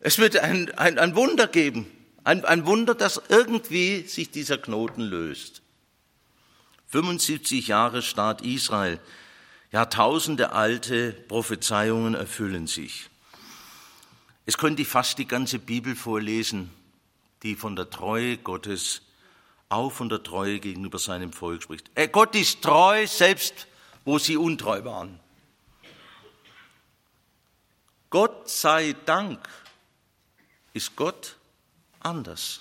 Es 0.00 0.18
wird 0.18 0.36
ein, 0.38 0.70
ein, 0.76 0.98
ein 0.98 1.14
Wunder 1.14 1.46
geben. 1.46 1.86
Ein, 2.24 2.44
ein 2.44 2.66
Wunder, 2.66 2.94
dass 2.94 3.20
irgendwie 3.28 4.02
sich 4.02 4.30
dieser 4.30 4.58
Knoten 4.58 5.02
löst. 5.02 5.62
75 6.88 7.68
Jahre 7.68 8.02
Staat 8.02 8.42
Israel. 8.42 9.00
Jahrtausende 9.72 10.52
alte 10.52 11.12
Prophezeiungen 11.12 12.14
erfüllen 12.14 12.66
sich. 12.66 13.08
Es 14.44 14.58
könnte 14.58 14.82
ich 14.82 14.88
fast 14.88 15.18
die 15.18 15.26
ganze 15.26 15.58
Bibel 15.58 15.96
vorlesen, 15.96 16.70
die 17.42 17.56
von 17.56 17.74
der 17.74 17.88
Treue 17.88 18.36
Gottes, 18.36 19.02
auch 19.68 19.90
von 19.90 20.08
der 20.08 20.22
Treue 20.22 20.60
gegenüber 20.60 20.98
seinem 20.98 21.32
Volk 21.32 21.62
spricht. 21.62 21.90
Äh, 21.94 22.08
Gott 22.08 22.34
ist 22.34 22.60
treu, 22.60 23.06
selbst 23.06 23.66
wo 24.04 24.18
sie 24.18 24.36
untreu 24.36 24.84
waren. 24.84 25.18
Gott 28.10 28.50
sei 28.50 28.94
Dank 29.06 29.48
ist 30.74 30.94
Gott 30.96 31.36
anders. 32.04 32.60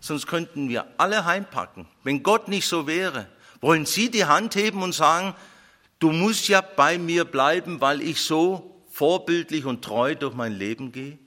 Sonst 0.00 0.26
könnten 0.26 0.68
wir 0.68 0.86
alle 0.98 1.24
heimpacken. 1.24 1.86
Wenn 2.04 2.22
Gott 2.22 2.48
nicht 2.48 2.66
so 2.66 2.86
wäre, 2.86 3.28
wollen 3.60 3.86
Sie 3.86 4.10
die 4.10 4.26
Hand 4.26 4.54
heben 4.54 4.82
und 4.82 4.92
sagen, 4.92 5.34
du 5.98 6.12
musst 6.12 6.48
ja 6.48 6.60
bei 6.60 6.98
mir 6.98 7.24
bleiben, 7.24 7.80
weil 7.80 8.02
ich 8.02 8.20
so 8.20 8.82
vorbildlich 8.90 9.64
und 9.64 9.82
treu 9.82 10.14
durch 10.14 10.34
mein 10.34 10.52
Leben 10.52 10.92
gehe? 10.92 11.18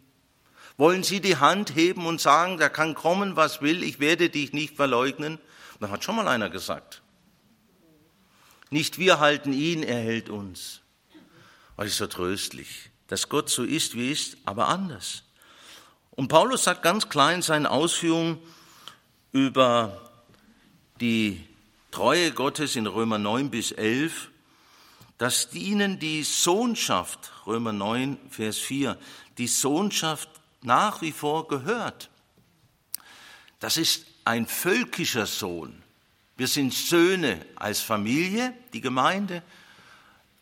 Wollen 0.78 1.04
Sie 1.04 1.20
die 1.20 1.38
Hand 1.38 1.76
heben 1.76 2.06
und 2.06 2.22
sagen, 2.22 2.58
da 2.58 2.70
kann 2.70 2.96
kommen, 2.96 3.36
was 3.36 3.62
will, 3.62 3.84
ich 3.84 4.00
werde 4.00 4.30
dich 4.30 4.54
nicht 4.54 4.76
verleugnen? 4.76 5.40
Da 5.80 5.90
hat 5.90 6.04
schon 6.04 6.16
mal 6.16 6.28
einer 6.28 6.50
gesagt. 6.50 7.02
Nicht 8.70 8.98
wir 8.98 9.20
halten 9.20 9.52
ihn, 9.52 9.84
er 9.84 10.00
hält 10.00 10.30
uns. 10.30 10.82
Das 11.76 11.88
ist 11.88 11.98
so 11.98 12.08
tröstlich, 12.08 12.92
dass 13.08 13.30
Gott 13.30 13.50
so 13.50 13.64
ist, 13.64 13.96
wie 13.96 14.12
ist, 14.12 14.38
aber 14.46 14.68
anders. 14.68 15.24
Und 16.20 16.28
Paulus 16.28 16.66
sagt 16.66 16.84
ganz 16.84 17.08
klar 17.08 17.34
in 17.34 17.42
seinen 17.42 17.66
Ausführungen 17.66 18.40
über 19.32 20.12
die 21.00 21.48
Treue 21.92 22.34
Gottes 22.34 22.76
in 22.76 22.88
Römer 22.88 23.18
9 23.18 23.50
bis 23.50 23.72
11, 23.72 24.28
dass 25.18 25.54
ihnen 25.54 25.98
die 25.98 26.24
Sohnschaft, 26.24 27.32
Römer 27.48 27.72
9, 27.72 28.18
Vers 28.30 28.58
4, 28.58 28.98
die 29.38 29.48
Sohnschaft 29.48 30.28
nach 30.62 31.02
wie 31.02 31.14
vor 31.14 31.48
gehört. 31.48 32.10
Das 33.62 33.78
ist 33.78 34.06
ein 34.26 34.46
völkischer 34.46 35.26
Sohn. 35.26 35.82
Wir 36.36 36.50
sind 36.50 36.74
Söhne 36.74 37.46
als 37.56 37.80
Familie, 37.80 38.54
die 38.74 38.82
Gemeinde, 38.82 39.42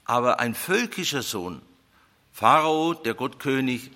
aber 0.05 0.39
ein 0.39 0.55
völkischer 0.55 1.21
Sohn. 1.21 1.61
Pharao, 2.33 2.95
der 2.95 3.13
Gottkönig, 3.13 3.91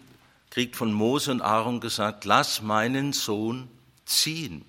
kriegt 0.51 0.75
von 0.75 0.93
Mose 0.93 1.31
und 1.31 1.41
Aaron 1.41 1.79
gesagt, 1.79 2.25
lass 2.25 2.61
meinen 2.61 3.13
Sohn 3.13 3.69
ziehen, 4.05 4.63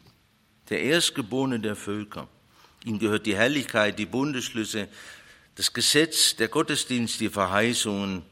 der 0.71 0.81
Erstgeborene 0.81 1.61
der 1.61 1.77
Völker. 1.77 2.29
Ihm 2.85 2.99
gehört 2.99 3.27
die 3.27 3.37
Herrlichkeit, 3.37 3.99
die 3.99 4.07
Bundesschlüsse, 4.07 4.89
das 5.57 5.73
Gesetz, 5.73 6.37
der 6.37 6.49
Gottesdienst, 6.49 7.21
die 7.21 7.29
Verheißungen, 7.29 8.23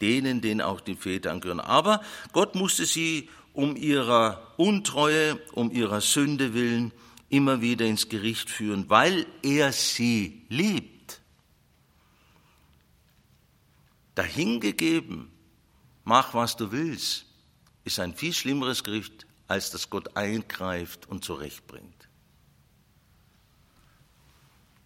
denen, 0.00 0.40
denen 0.40 0.60
auch 0.60 0.80
die 0.80 0.96
Väter 0.96 1.30
angehören. 1.30 1.60
Aber 1.60 2.00
Gott 2.32 2.54
musste 2.54 2.86
sie 2.86 3.28
um 3.52 3.76
ihrer 3.76 4.54
Untreue, 4.56 5.38
um 5.52 5.70
ihrer 5.70 6.00
Sünde 6.00 6.54
willen 6.54 6.90
immer 7.28 7.60
wieder 7.60 7.86
ins 7.86 8.08
Gericht 8.08 8.50
führen, 8.50 8.88
weil 8.88 9.26
er 9.42 9.72
sie 9.72 10.42
liebt. 10.48 11.20
Dahingegeben, 14.14 15.33
mach 16.04 16.34
was 16.34 16.56
du 16.56 16.70
willst, 16.72 17.26
ist 17.84 17.98
ein 17.98 18.14
viel 18.14 18.32
schlimmeres 18.32 18.84
Gericht, 18.84 19.26
als 19.46 19.70
dass 19.70 19.90
Gott 19.90 20.16
eingreift 20.16 21.06
und 21.08 21.24
zurechtbringt. 21.24 22.08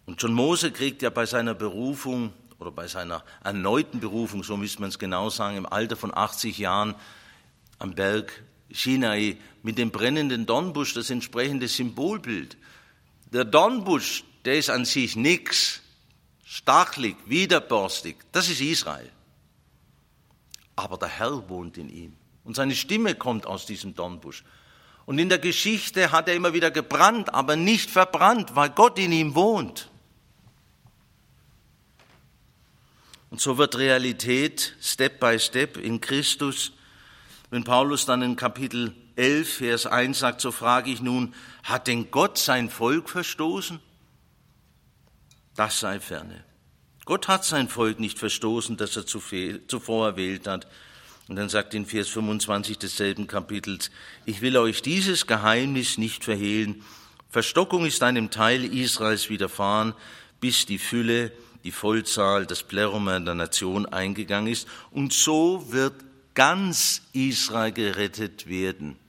Und 0.05 0.19
schon 0.19 0.33
Mose 0.33 0.71
kriegt 0.71 1.01
ja 1.01 1.09
bei 1.09 1.25
seiner 1.25 1.53
Berufung 1.53 2.33
oder 2.57 2.71
bei 2.71 2.87
seiner 2.87 3.23
erneuten 3.43 3.99
Berufung, 3.99 4.43
so 4.43 4.57
müsste 4.57 4.81
man 4.81 4.89
es 4.89 4.99
genau 4.99 5.29
sagen, 5.29 5.57
im 5.57 5.65
Alter 5.65 5.95
von 5.95 6.15
80 6.15 6.57
Jahren 6.57 6.95
am 7.77 7.95
Berg 7.95 8.43
Sinai 8.71 9.37
mit 9.63 9.77
dem 9.77 9.91
brennenden 9.91 10.45
Dornbusch 10.45 10.93
das 10.93 11.09
entsprechende 11.09 11.67
Symbolbild. 11.67 12.57
Der 13.31 13.45
Dornbusch, 13.45 14.23
der 14.45 14.57
ist 14.57 14.69
an 14.69 14.85
sich 14.85 15.15
nix, 15.15 15.81
stachlig, 16.43 17.15
widerborstig, 17.25 18.17
das 18.31 18.49
ist 18.49 18.61
Israel. 18.61 19.11
Aber 20.79 20.97
der 20.97 21.09
Herr 21.09 21.49
wohnt 21.49 21.77
in 21.77 21.89
ihm 21.89 22.15
und 22.45 22.55
seine 22.55 22.73
Stimme 22.73 23.15
kommt 23.15 23.45
aus 23.45 23.65
diesem 23.65 23.95
Dornbusch. 23.95 24.45
Und 25.05 25.19
in 25.19 25.27
der 25.27 25.39
Geschichte 25.39 26.13
hat 26.13 26.29
er 26.29 26.35
immer 26.35 26.53
wieder 26.53 26.71
gebrannt, 26.71 27.33
aber 27.33 27.57
nicht 27.57 27.89
verbrannt, 27.89 28.55
weil 28.55 28.69
Gott 28.69 28.97
in 28.97 29.11
ihm 29.11 29.35
wohnt. 29.35 29.89
Und 33.29 33.41
so 33.41 33.57
wird 33.57 33.77
Realität 33.77 34.77
Step 34.81 35.19
by 35.19 35.37
Step 35.37 35.75
in 35.75 35.99
Christus. 35.99 36.71
Wenn 37.49 37.65
Paulus 37.65 38.05
dann 38.05 38.21
in 38.21 38.37
Kapitel 38.37 38.95
11, 39.17 39.57
Vers 39.57 39.85
1 39.85 40.17
sagt, 40.17 40.39
so 40.39 40.53
frage 40.53 40.91
ich 40.91 41.01
nun, 41.01 41.33
hat 41.63 41.87
denn 41.87 42.09
Gott 42.09 42.37
sein 42.37 42.69
Volk 42.69 43.09
verstoßen? 43.09 43.81
Das 45.55 45.81
sei 45.81 45.99
ferne. 45.99 46.45
Gott 47.09 47.27
hat 47.27 47.43
sein 47.43 47.69
Volk 47.69 47.99
nicht 47.99 48.19
verstoßen, 48.19 48.77
das 48.77 48.95
er 48.95 49.03
zuvor 49.03 50.05
erwählt 50.05 50.45
hat. 50.45 50.67
Und 51.27 51.37
dann 51.37 51.49
sagt 51.49 51.73
in 51.73 51.87
Vers 51.87 52.07
25 52.09 52.77
desselben 52.77 53.25
Kapitels, 53.25 53.89
ich 54.27 54.41
will 54.41 54.55
euch 54.57 54.83
dieses 54.83 55.25
Geheimnis 55.25 55.97
nicht 55.97 56.23
verhehlen. 56.23 56.83
Verstockung 57.31 57.87
ist 57.87 58.03
einem 58.03 58.29
Teil 58.29 58.63
Israels 58.63 59.31
widerfahren, 59.31 59.95
bis 60.39 60.67
die 60.67 60.77
Fülle 60.77 61.31
die 61.63 61.71
Vollzahl, 61.71 62.45
das 62.45 62.61
Pleroma 62.61 63.19
der 63.19 63.33
Nation 63.33 63.87
eingegangen 63.87 64.53
ist. 64.53 64.67
Und 64.91 65.11
so 65.11 65.65
wird 65.71 65.95
ganz 66.35 67.01
Israel 67.13 67.71
gerettet 67.71 68.47
werden. 68.47 68.99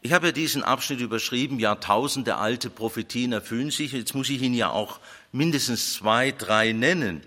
Ich 0.00 0.12
habe 0.12 0.28
ja 0.28 0.32
diesen 0.32 0.62
Abschnitt 0.62 1.00
überschrieben, 1.00 1.58
Jahrtausende 1.58 2.36
alte 2.36 2.70
Prophetien 2.70 3.32
erfüllen 3.32 3.70
sich. 3.70 3.92
Jetzt 3.92 4.14
muss 4.14 4.30
ich 4.30 4.40
Ihnen 4.40 4.54
ja 4.54 4.70
auch 4.70 5.00
mindestens 5.36 5.94
zwei, 5.94 6.32
drei 6.32 6.72
nennen. 6.72 7.22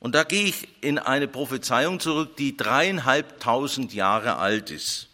Und 0.00 0.14
da 0.14 0.22
gehe 0.22 0.44
ich 0.44 0.68
in 0.80 0.98
eine 0.98 1.26
Prophezeiung 1.26 1.98
zurück, 1.98 2.36
die 2.36 2.56
dreieinhalbtausend 2.56 3.92
Jahre 3.92 4.36
alt 4.36 4.70
ist. 4.70 5.08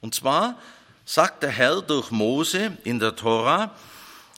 Und 0.00 0.14
zwar 0.14 0.58
sagt 1.06 1.42
der 1.42 1.50
Herr 1.50 1.80
durch 1.80 2.10
Mose 2.10 2.76
in 2.84 2.98
der 2.98 3.16
Tora, 3.16 3.74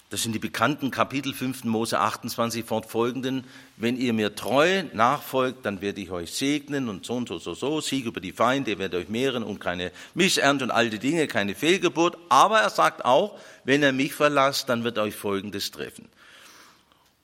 das 0.08 0.22
sind 0.22 0.32
die 0.32 0.38
bekannten 0.38 0.92
Kapitel 0.92 1.34
5. 1.34 1.64
Mose 1.64 1.98
28 1.98 2.64
fortfolgenden. 2.64 3.42
Wenn 3.76 3.96
ihr 3.96 4.12
mir 4.12 4.36
treu 4.36 4.84
nachfolgt, 4.92 5.66
dann 5.66 5.80
werde 5.80 6.00
ich 6.00 6.12
euch 6.12 6.32
segnen 6.32 6.88
und 6.88 7.04
so 7.04 7.14
und 7.14 7.28
so, 7.28 7.38
so, 7.38 7.54
so. 7.54 7.80
Sieg 7.80 8.04
über 8.04 8.20
die 8.20 8.30
Feinde, 8.30 8.70
ihr 8.70 8.78
werdet 8.78 9.02
euch 9.02 9.08
mehren 9.08 9.42
und 9.42 9.58
keine 9.58 9.90
Missernte 10.14 10.64
und 10.64 10.70
all 10.70 10.90
die 10.90 11.00
Dinge, 11.00 11.26
keine 11.26 11.56
Fehlgeburt. 11.56 12.16
Aber 12.28 12.60
er 12.60 12.70
sagt 12.70 13.04
auch, 13.04 13.36
wenn 13.64 13.82
er 13.82 13.92
mich 13.92 14.14
verlasst, 14.14 14.68
dann 14.68 14.84
wird 14.84 14.96
euch 14.98 15.16
Folgendes 15.16 15.72
treffen. 15.72 16.08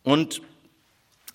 Und 0.03 0.43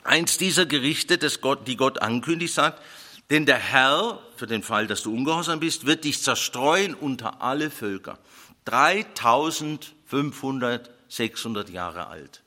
eins 0.04 0.38
dieser 0.38 0.66
Gerichte, 0.66 1.18
das 1.18 1.40
Gott, 1.42 1.68
die 1.68 1.78
Gott 1.78 2.02
ankündigt, 2.02 2.54
sagt, 2.54 2.82
denn 3.30 3.46
der 3.46 3.58
Herr, 3.58 4.20
für 4.36 4.48
den 4.48 4.64
Fall, 4.64 4.88
dass 4.88 5.04
du 5.04 5.14
ungehorsam 5.14 5.60
bist, 5.60 5.86
wird 5.86 6.06
dich 6.06 6.24
zerstreuen 6.24 6.94
unter 6.94 7.42
alle 7.42 7.70
Völker. 7.70 8.18
3500 8.66 10.92
600 11.10 11.70
Jahre 11.70 12.08
alt. 12.08 12.42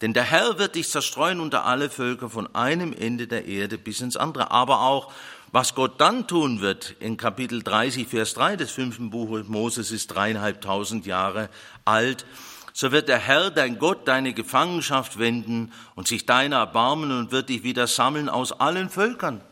Denn 0.00 0.14
der 0.14 0.24
Herr 0.24 0.58
wird 0.58 0.74
dich 0.74 0.88
zerstreuen 0.88 1.40
unter 1.40 1.64
alle 1.64 1.88
Völker 1.88 2.28
von 2.28 2.52
einem 2.54 2.92
Ende 2.92 3.28
der 3.28 3.46
Erde 3.46 3.78
bis 3.78 4.00
ins 4.00 4.16
andere. 4.16 4.50
Aber 4.50 4.82
auch 4.82 5.12
Was 5.54 5.74
Gott 5.74 6.00
dann 6.00 6.26
tun 6.26 6.62
wird, 6.62 6.96
in 6.98 7.18
Kapitel 7.18 7.62
30, 7.62 8.08
Vers 8.08 8.32
3 8.32 8.56
des 8.56 8.70
fünften 8.70 9.10
Buches 9.10 9.48
Moses 9.48 9.90
ist 9.90 10.06
dreieinhalbtausend 10.06 11.04
Jahre 11.04 11.50
alt, 11.84 12.24
so 12.72 12.90
wird 12.90 13.08
der 13.08 13.18
Herr, 13.18 13.50
dein 13.50 13.78
Gott, 13.78 14.08
deine 14.08 14.32
Gefangenschaft 14.32 15.18
wenden 15.18 15.72
und 15.94 16.08
sich 16.08 16.26
deiner 16.26 16.56
erbarmen 16.56 17.10
und 17.10 17.30
wird 17.30 17.48
dich 17.48 17.62
wieder 17.62 17.86
sammeln 17.86 18.28
aus 18.28 18.52
allen 18.52 18.88
Völkern. 18.88 19.42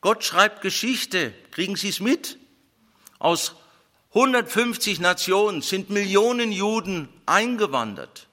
Gott 0.00 0.24
schreibt 0.24 0.62
Geschichte, 0.62 1.32
kriegen 1.50 1.76
Sie 1.76 1.88
es 1.88 2.00
mit? 2.00 2.38
Aus 3.18 3.54
150 4.10 5.00
Nationen 5.00 5.62
sind 5.62 5.90
Millionen 5.90 6.52
Juden 6.52 7.08
eingewandert. 7.26 8.28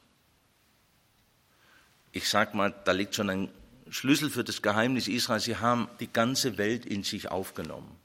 Ich 2.12 2.30
sag 2.30 2.54
mal, 2.54 2.74
da 2.86 2.92
liegt 2.92 3.16
schon 3.16 3.30
ein 3.30 3.50
Schlüssel 3.90 4.30
für 4.30 4.44
das 4.44 4.62
Geheimnis 4.62 5.08
Israels. 5.08 5.44
Sie 5.44 5.58
haben 5.58 5.88
die 6.00 6.12
ganze 6.12 6.58
Welt 6.58 6.86
in 6.86 7.04
sich 7.04 7.30
aufgenommen 7.30 7.99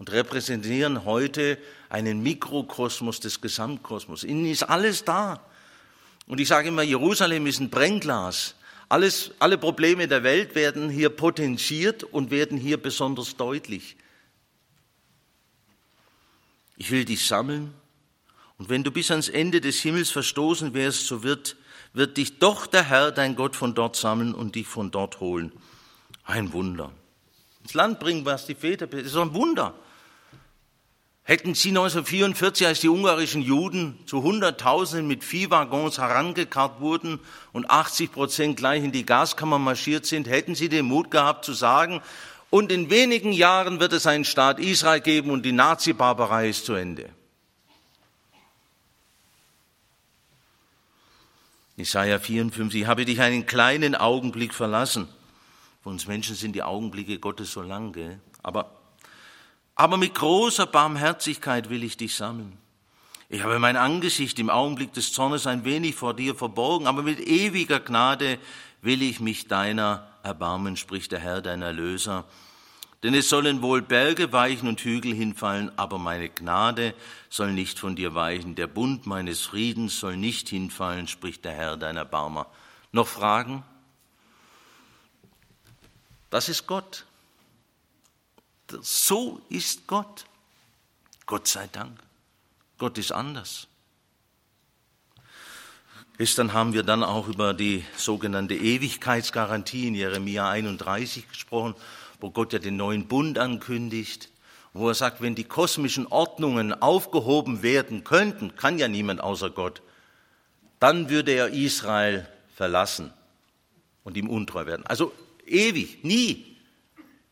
und 0.00 0.10
repräsentieren 0.12 1.04
heute 1.04 1.58
einen 1.90 2.22
Mikrokosmos 2.22 3.20
des 3.20 3.42
Gesamtkosmos. 3.42 4.24
Ihnen 4.24 4.46
ist 4.46 4.62
alles 4.62 5.04
da. 5.04 5.44
Und 6.26 6.40
ich 6.40 6.48
sage 6.48 6.68
immer, 6.68 6.82
Jerusalem 6.82 7.46
ist 7.46 7.60
ein 7.60 7.68
Brennglas. 7.68 8.54
Alles, 8.88 9.32
alle 9.40 9.58
Probleme 9.58 10.08
der 10.08 10.22
Welt 10.22 10.54
werden 10.54 10.88
hier 10.88 11.10
potenziert 11.10 12.02
und 12.02 12.30
werden 12.30 12.56
hier 12.56 12.80
besonders 12.80 13.36
deutlich. 13.36 13.96
Ich 16.78 16.90
will 16.90 17.04
dich 17.04 17.26
sammeln. 17.26 17.74
Und 18.56 18.70
wenn 18.70 18.82
du 18.82 18.90
bis 18.90 19.10
ans 19.10 19.28
Ende 19.28 19.60
des 19.60 19.80
Himmels 19.80 20.08
verstoßen 20.08 20.72
wärst, 20.72 21.08
so 21.08 21.22
wird, 21.22 21.56
wird 21.92 22.16
dich 22.16 22.38
doch 22.38 22.66
der 22.66 22.84
Herr, 22.84 23.12
dein 23.12 23.36
Gott, 23.36 23.54
von 23.54 23.74
dort 23.74 23.96
sammeln 23.96 24.32
und 24.34 24.54
dich 24.54 24.66
von 24.66 24.90
dort 24.90 25.20
holen. 25.20 25.52
Ein 26.24 26.54
Wunder. 26.54 26.90
Ins 27.62 27.74
Land 27.74 28.00
bringen, 28.00 28.24
was 28.24 28.46
die 28.46 28.54
Väter, 28.54 28.86
das 28.86 29.02
ist 29.02 29.16
ein 29.16 29.34
Wunder. 29.34 29.74
Hätten 31.30 31.54
sie 31.54 31.68
1944, 31.68 32.66
als 32.66 32.80
die 32.80 32.88
ungarischen 32.88 33.40
Juden 33.40 33.96
zu 34.04 34.24
Hunderttausenden 34.24 35.06
mit 35.06 35.22
Viehwaggons 35.22 35.98
herangekarrt 35.98 36.80
wurden 36.80 37.20
und 37.52 37.70
80 37.70 38.10
Prozent 38.10 38.56
gleich 38.56 38.82
in 38.82 38.90
die 38.90 39.06
Gaskammer 39.06 39.60
marschiert 39.60 40.06
sind, 40.06 40.26
hätten 40.26 40.56
sie 40.56 40.68
den 40.68 40.86
Mut 40.86 41.12
gehabt 41.12 41.44
zu 41.44 41.52
sagen, 41.52 42.02
und 42.50 42.72
in 42.72 42.90
wenigen 42.90 43.30
Jahren 43.30 43.78
wird 43.78 43.92
es 43.92 44.08
einen 44.08 44.24
Staat 44.24 44.58
Israel 44.58 45.00
geben 45.00 45.30
und 45.30 45.44
die 45.44 45.52
Nazi-Barbarei 45.52 46.48
ist 46.48 46.64
zu 46.64 46.74
Ende. 46.74 47.10
Jesaja 51.76 52.18
54, 52.18 52.80
ich 52.80 52.86
habe 52.88 53.04
dich 53.04 53.20
einen 53.20 53.46
kleinen 53.46 53.94
Augenblick 53.94 54.52
verlassen. 54.52 55.06
Für 55.84 55.90
uns 55.90 56.08
Menschen 56.08 56.34
sind 56.34 56.56
die 56.56 56.64
Augenblicke 56.64 57.20
Gottes 57.20 57.52
so 57.52 57.62
lang, 57.62 57.92
gell? 57.92 58.18
Aber, 58.42 58.79
aber 59.80 59.96
mit 59.96 60.14
großer 60.14 60.66
Barmherzigkeit 60.66 61.70
will 61.70 61.82
ich 61.84 61.96
dich 61.96 62.14
sammeln. 62.14 62.58
Ich 63.30 63.42
habe 63.42 63.58
mein 63.58 63.78
Angesicht 63.78 64.38
im 64.38 64.50
Augenblick 64.50 64.92
des 64.92 65.14
Zornes 65.14 65.46
ein 65.46 65.64
wenig 65.64 65.94
vor 65.94 66.12
dir 66.12 66.34
verborgen, 66.34 66.86
aber 66.86 67.02
mit 67.02 67.18
ewiger 67.18 67.80
Gnade 67.80 68.38
will 68.82 69.00
ich 69.00 69.20
mich 69.20 69.48
deiner 69.48 70.06
erbarmen, 70.22 70.76
spricht 70.76 71.12
der 71.12 71.20
Herr, 71.20 71.40
dein 71.40 71.62
Erlöser. 71.62 72.26
Denn 73.02 73.14
es 73.14 73.30
sollen 73.30 73.62
wohl 73.62 73.80
Berge 73.80 74.34
weichen 74.34 74.68
und 74.68 74.82
Hügel 74.82 75.14
hinfallen, 75.14 75.72
aber 75.78 75.96
meine 75.96 76.28
Gnade 76.28 76.92
soll 77.30 77.54
nicht 77.54 77.78
von 77.78 77.96
dir 77.96 78.14
weichen. 78.14 78.56
Der 78.56 78.66
Bund 78.66 79.06
meines 79.06 79.40
Friedens 79.40 79.98
soll 79.98 80.18
nicht 80.18 80.50
hinfallen, 80.50 81.08
spricht 81.08 81.46
der 81.46 81.52
Herr, 81.52 81.78
dein 81.78 81.96
Erbarmer. 81.96 82.48
Noch 82.92 83.08
Fragen? 83.08 83.62
Das 86.28 86.50
ist 86.50 86.66
Gott. 86.66 87.06
So 88.82 89.40
ist 89.48 89.86
Gott. 89.86 90.24
Gott 91.26 91.46
sei 91.48 91.68
Dank. 91.72 91.98
Gott 92.78 92.98
ist 92.98 93.12
anders. 93.12 93.68
Gestern 96.18 96.52
haben 96.52 96.74
wir 96.74 96.82
dann 96.82 97.02
auch 97.02 97.28
über 97.28 97.54
die 97.54 97.84
sogenannte 97.96 98.54
Ewigkeitsgarantie 98.54 99.88
in 99.88 99.94
Jeremia 99.94 100.50
31 100.50 101.28
gesprochen, 101.28 101.74
wo 102.20 102.30
Gott 102.30 102.52
ja 102.52 102.58
den 102.58 102.76
neuen 102.76 103.08
Bund 103.08 103.38
ankündigt, 103.38 104.28
wo 104.74 104.88
er 104.88 104.94
sagt, 104.94 105.22
wenn 105.22 105.34
die 105.34 105.44
kosmischen 105.44 106.06
Ordnungen 106.06 106.74
aufgehoben 106.74 107.62
werden 107.62 108.04
könnten, 108.04 108.54
kann 108.54 108.78
ja 108.78 108.88
niemand 108.88 109.22
außer 109.22 109.50
Gott, 109.50 109.80
dann 110.78 111.08
würde 111.08 111.32
er 111.32 111.48
Israel 111.48 112.28
verlassen 112.54 113.12
und 114.04 114.16
ihm 114.16 114.28
untreu 114.28 114.66
werden. 114.66 114.86
Also 114.86 115.12
ewig, 115.46 116.04
nie, 116.04 116.49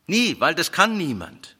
nie, 0.09 0.35
weil 0.39 0.55
das 0.55 0.71
kann 0.71 0.97
niemand. 0.97 1.55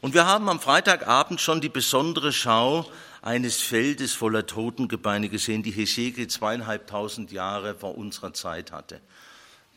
Und 0.00 0.14
wir 0.14 0.26
haben 0.26 0.48
am 0.48 0.60
Freitagabend 0.60 1.40
schon 1.40 1.60
die 1.60 1.68
besondere 1.68 2.32
Schau 2.32 2.88
eines 3.22 3.60
Feldes 3.60 4.12
voller 4.12 4.46
Totengebeine 4.46 5.28
gesehen, 5.28 5.64
die 5.64 5.72
Hesekiel 5.72 6.28
zweieinhalbtausend 6.28 7.32
Jahre 7.32 7.74
vor 7.74 7.98
unserer 7.98 8.32
Zeit 8.32 8.70
hatte. 8.70 9.00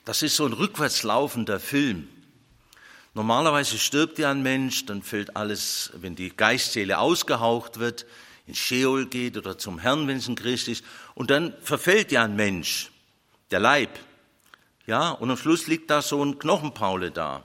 Das 0.06 0.22
ist 0.22 0.36
so 0.36 0.46
ein 0.46 0.54
rückwärtslaufender 0.54 1.60
Film. 1.60 2.08
Normalerweise 3.16 3.80
stirbt 3.80 4.20
ja 4.20 4.30
ein 4.30 4.44
Mensch, 4.44 4.86
dann 4.86 5.02
fällt 5.02 5.36
alles, 5.36 5.92
wenn 5.96 6.16
die 6.16 6.30
Geistseele 6.30 7.00
ausgehaucht 7.00 7.80
wird, 7.80 8.06
ins 8.46 8.60
Sheol 8.60 9.08
geht 9.08 9.36
oder 9.36 9.58
zum 9.58 9.80
Herrn, 9.80 10.08
wenn 10.08 10.18
es 10.18 10.28
ein 10.28 10.36
Christ 10.36 10.68
ist, 10.68 10.86
und 11.16 11.32
dann 11.32 11.54
verfällt 11.62 12.12
ja 12.12 12.24
ein 12.24 12.36
Mensch, 12.36 12.92
der 13.50 13.60
Leib. 13.60 13.98
Ja, 14.86 15.10
und 15.10 15.32
am 15.32 15.38
Schluss 15.38 15.68
liegt 15.68 15.90
da 15.90 16.02
so 16.02 16.24
ein 16.24 16.38
Knochenpaule 16.38 17.12
da 17.12 17.44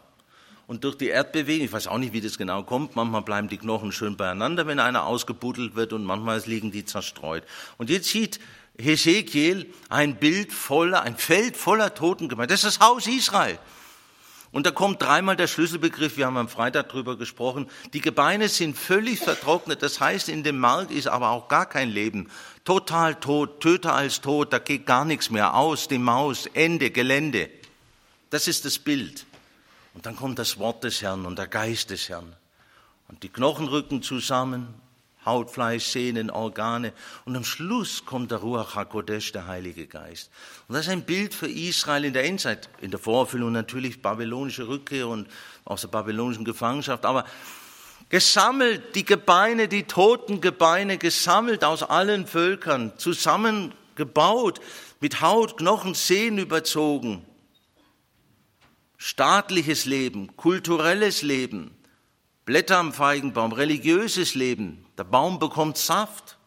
und 0.66 0.84
durch 0.84 0.96
die 0.96 1.08
Erdbewegung, 1.08 1.66
ich 1.66 1.72
weiß 1.72 1.88
auch 1.88 1.98
nicht, 1.98 2.12
wie 2.12 2.20
das 2.20 2.38
genau 2.38 2.62
kommt, 2.62 2.96
manchmal 2.96 3.22
bleiben 3.22 3.48
die 3.48 3.58
Knochen 3.58 3.92
schön 3.92 4.16
beieinander, 4.16 4.66
wenn 4.66 4.80
einer 4.80 5.04
ausgebuddelt 5.04 5.74
wird 5.74 5.92
und 5.92 6.04
manchmal 6.04 6.42
liegen 6.46 6.72
die 6.72 6.84
zerstreut. 6.84 7.44
Und 7.76 7.90
jetzt 7.90 8.08
sieht 8.08 8.40
Hesekiel 8.78 9.72
ein 9.88 10.16
Bild 10.16 10.52
voller, 10.52 11.02
ein 11.02 11.16
Feld 11.16 11.56
voller 11.56 11.94
Totengemeinde. 11.94 12.54
Das 12.54 12.64
ist 12.64 12.80
das 12.80 12.86
Haus 12.86 13.06
Israel. 13.06 13.58
Und 14.52 14.66
da 14.66 14.70
kommt 14.70 15.02
dreimal 15.02 15.34
der 15.36 15.48
Schlüsselbegriff, 15.48 16.16
wir 16.16 16.26
haben 16.26 16.36
am 16.36 16.48
Freitag 16.48 16.88
drüber 16.88 17.18
gesprochen, 17.18 17.68
die 17.92 18.00
Gebeine 18.00 18.48
sind 18.48 18.78
völlig 18.78 19.18
vertrocknet, 19.18 19.82
das 19.82 20.00
heißt, 20.00 20.28
in 20.28 20.44
dem 20.44 20.60
Markt 20.60 20.92
ist 20.92 21.08
aber 21.08 21.30
auch 21.30 21.48
gar 21.48 21.66
kein 21.66 21.90
Leben. 21.90 22.30
Total 22.64 23.16
tot, 23.16 23.60
töter 23.60 23.94
als 23.94 24.20
tot, 24.20 24.52
da 24.52 24.60
geht 24.60 24.86
gar 24.86 25.04
nichts 25.04 25.28
mehr 25.28 25.54
aus, 25.54 25.88
die 25.88 25.98
Maus, 25.98 26.46
Ende, 26.54 26.92
Gelände. 26.92 27.50
Das 28.30 28.46
ist 28.46 28.64
das 28.64 28.78
Bild. 28.78 29.26
Und 29.94 30.06
dann 30.06 30.16
kommt 30.16 30.38
das 30.38 30.58
Wort 30.58 30.84
des 30.84 31.00
Herrn 31.02 31.24
und 31.24 31.38
der 31.38 31.46
Geist 31.46 31.90
des 31.90 32.08
Herrn. 32.08 32.34
Und 33.08 33.22
die 33.22 33.28
Knochen 33.28 33.68
rücken 33.68 34.02
zusammen, 34.02 34.74
Haut, 35.24 35.50
Fleisch, 35.50 35.84
Sehnen, 35.86 36.30
Organe. 36.30 36.92
Und 37.24 37.36
am 37.36 37.44
Schluss 37.44 38.04
kommt 38.04 38.30
der 38.30 38.38
Ruach 38.38 38.74
HaKodesh, 38.74 39.32
der 39.32 39.46
Heilige 39.46 39.86
Geist. 39.86 40.30
Und 40.68 40.74
das 40.74 40.86
ist 40.86 40.92
ein 40.92 41.04
Bild 41.04 41.32
für 41.32 41.48
Israel 41.48 42.04
in 42.04 42.12
der 42.12 42.24
Endzeit. 42.24 42.68
In 42.80 42.90
der 42.90 43.00
Vorfüllung 43.00 43.52
natürlich 43.52 44.02
babylonische 44.02 44.68
Rückkehr 44.68 45.08
und 45.08 45.28
aus 45.64 45.82
der 45.82 45.88
babylonischen 45.88 46.44
Gefangenschaft. 46.44 47.06
Aber 47.06 47.24
gesammelt, 48.08 48.94
die 48.96 49.04
Gebeine, 49.04 49.68
die 49.68 49.84
toten 49.84 50.40
Gebeine, 50.40 50.98
gesammelt 50.98 51.64
aus 51.64 51.82
allen 51.82 52.26
Völkern, 52.26 52.92
zusammengebaut, 52.98 54.60
mit 55.00 55.20
Haut, 55.20 55.56
Knochen, 55.56 55.94
Sehnen 55.94 56.38
überzogen 56.38 57.24
staatliches 59.04 59.84
Leben, 59.84 60.34
kulturelles 60.34 61.20
Leben, 61.20 61.76
Blätter 62.46 62.78
am 62.78 62.94
Feigenbaum, 62.94 63.52
religiöses 63.52 64.34
Leben. 64.34 64.86
Der 64.96 65.04
Baum 65.04 65.38
bekommt 65.38 65.76
Saft. 65.76 66.38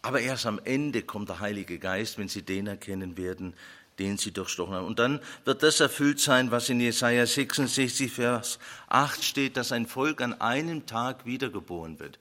Aber 0.00 0.20
erst 0.20 0.46
am 0.46 0.58
Ende 0.64 1.02
kommt 1.02 1.28
der 1.28 1.40
Heilige 1.40 1.78
Geist, 1.78 2.16
wenn 2.16 2.28
sie 2.28 2.40
den 2.40 2.66
erkennen 2.66 3.18
werden, 3.18 3.52
den 3.98 4.16
sie 4.16 4.32
durchstochen 4.32 4.72
haben. 4.72 4.86
Und 4.86 4.98
dann 4.98 5.20
wird 5.44 5.62
das 5.62 5.80
erfüllt 5.80 6.18
sein, 6.18 6.50
was 6.50 6.70
in 6.70 6.80
Jesaja 6.80 7.26
66, 7.26 8.10
Vers 8.10 8.58
8 8.88 9.22
steht, 9.22 9.58
dass 9.58 9.72
ein 9.72 9.86
Volk 9.86 10.22
an 10.22 10.40
einem 10.40 10.86
Tag 10.86 11.26
wiedergeboren 11.26 11.98
wird. 11.98 12.18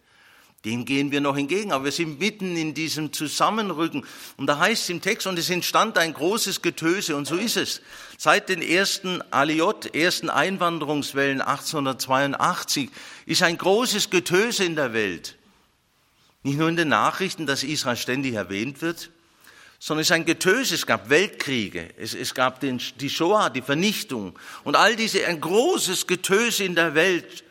Dem 0.65 0.83
gehen 0.83 1.11
wir 1.11 1.21
noch 1.21 1.37
entgegen, 1.37 1.71
aber 1.71 1.85
wir 1.85 1.91
sind 1.91 2.19
mitten 2.19 2.57
in 2.57 2.73
diesem 2.73 3.13
Zusammenrücken. 3.13 4.03
Und 4.35 4.47
da 4.47 4.57
heißt 4.57 4.83
es 4.83 4.89
im 4.89 4.99
Text, 4.99 5.27
und 5.27 5.37
es 5.37 5.51
entstand 5.51 5.97
ein 5.99 6.13
großes 6.13 6.63
Getöse, 6.63 7.15
und 7.15 7.27
so 7.27 7.35
ist 7.35 7.55
es. 7.55 7.81
Seit 8.17 8.49
den 8.49 8.63
ersten 8.63 9.21
Aliot, 9.31 9.93
ersten 9.93 10.29
Einwanderungswellen 10.29 11.41
1882, 11.41 12.89
ist 13.27 13.43
ein 13.43 13.57
großes 13.57 14.09
Getöse 14.09 14.65
in 14.65 14.75
der 14.75 14.91
Welt. 14.93 15.37
Nicht 16.41 16.57
nur 16.57 16.67
in 16.67 16.75
den 16.75 16.89
Nachrichten, 16.89 17.45
dass 17.45 17.63
Israel 17.63 17.95
ständig 17.95 18.33
erwähnt 18.33 18.81
wird, 18.81 19.11
sondern 19.79 20.01
es 20.01 20.07
ist 20.07 20.13
ein 20.13 20.25
Getöse. 20.25 20.75
Es 20.75 20.87
gab 20.87 21.09
Weltkriege, 21.09 21.89
es, 21.97 22.15
es 22.15 22.33
gab 22.33 22.59
den, 22.59 22.81
die 22.99 23.09
Shoah, 23.09 23.51
die 23.51 23.61
Vernichtung 23.61 24.37
und 24.63 24.75
all 24.75 24.95
diese, 24.95 25.25
ein 25.27 25.39
großes 25.39 26.07
Getöse 26.07 26.63
in 26.63 26.75
der 26.75 26.95
Welt. 26.95 27.44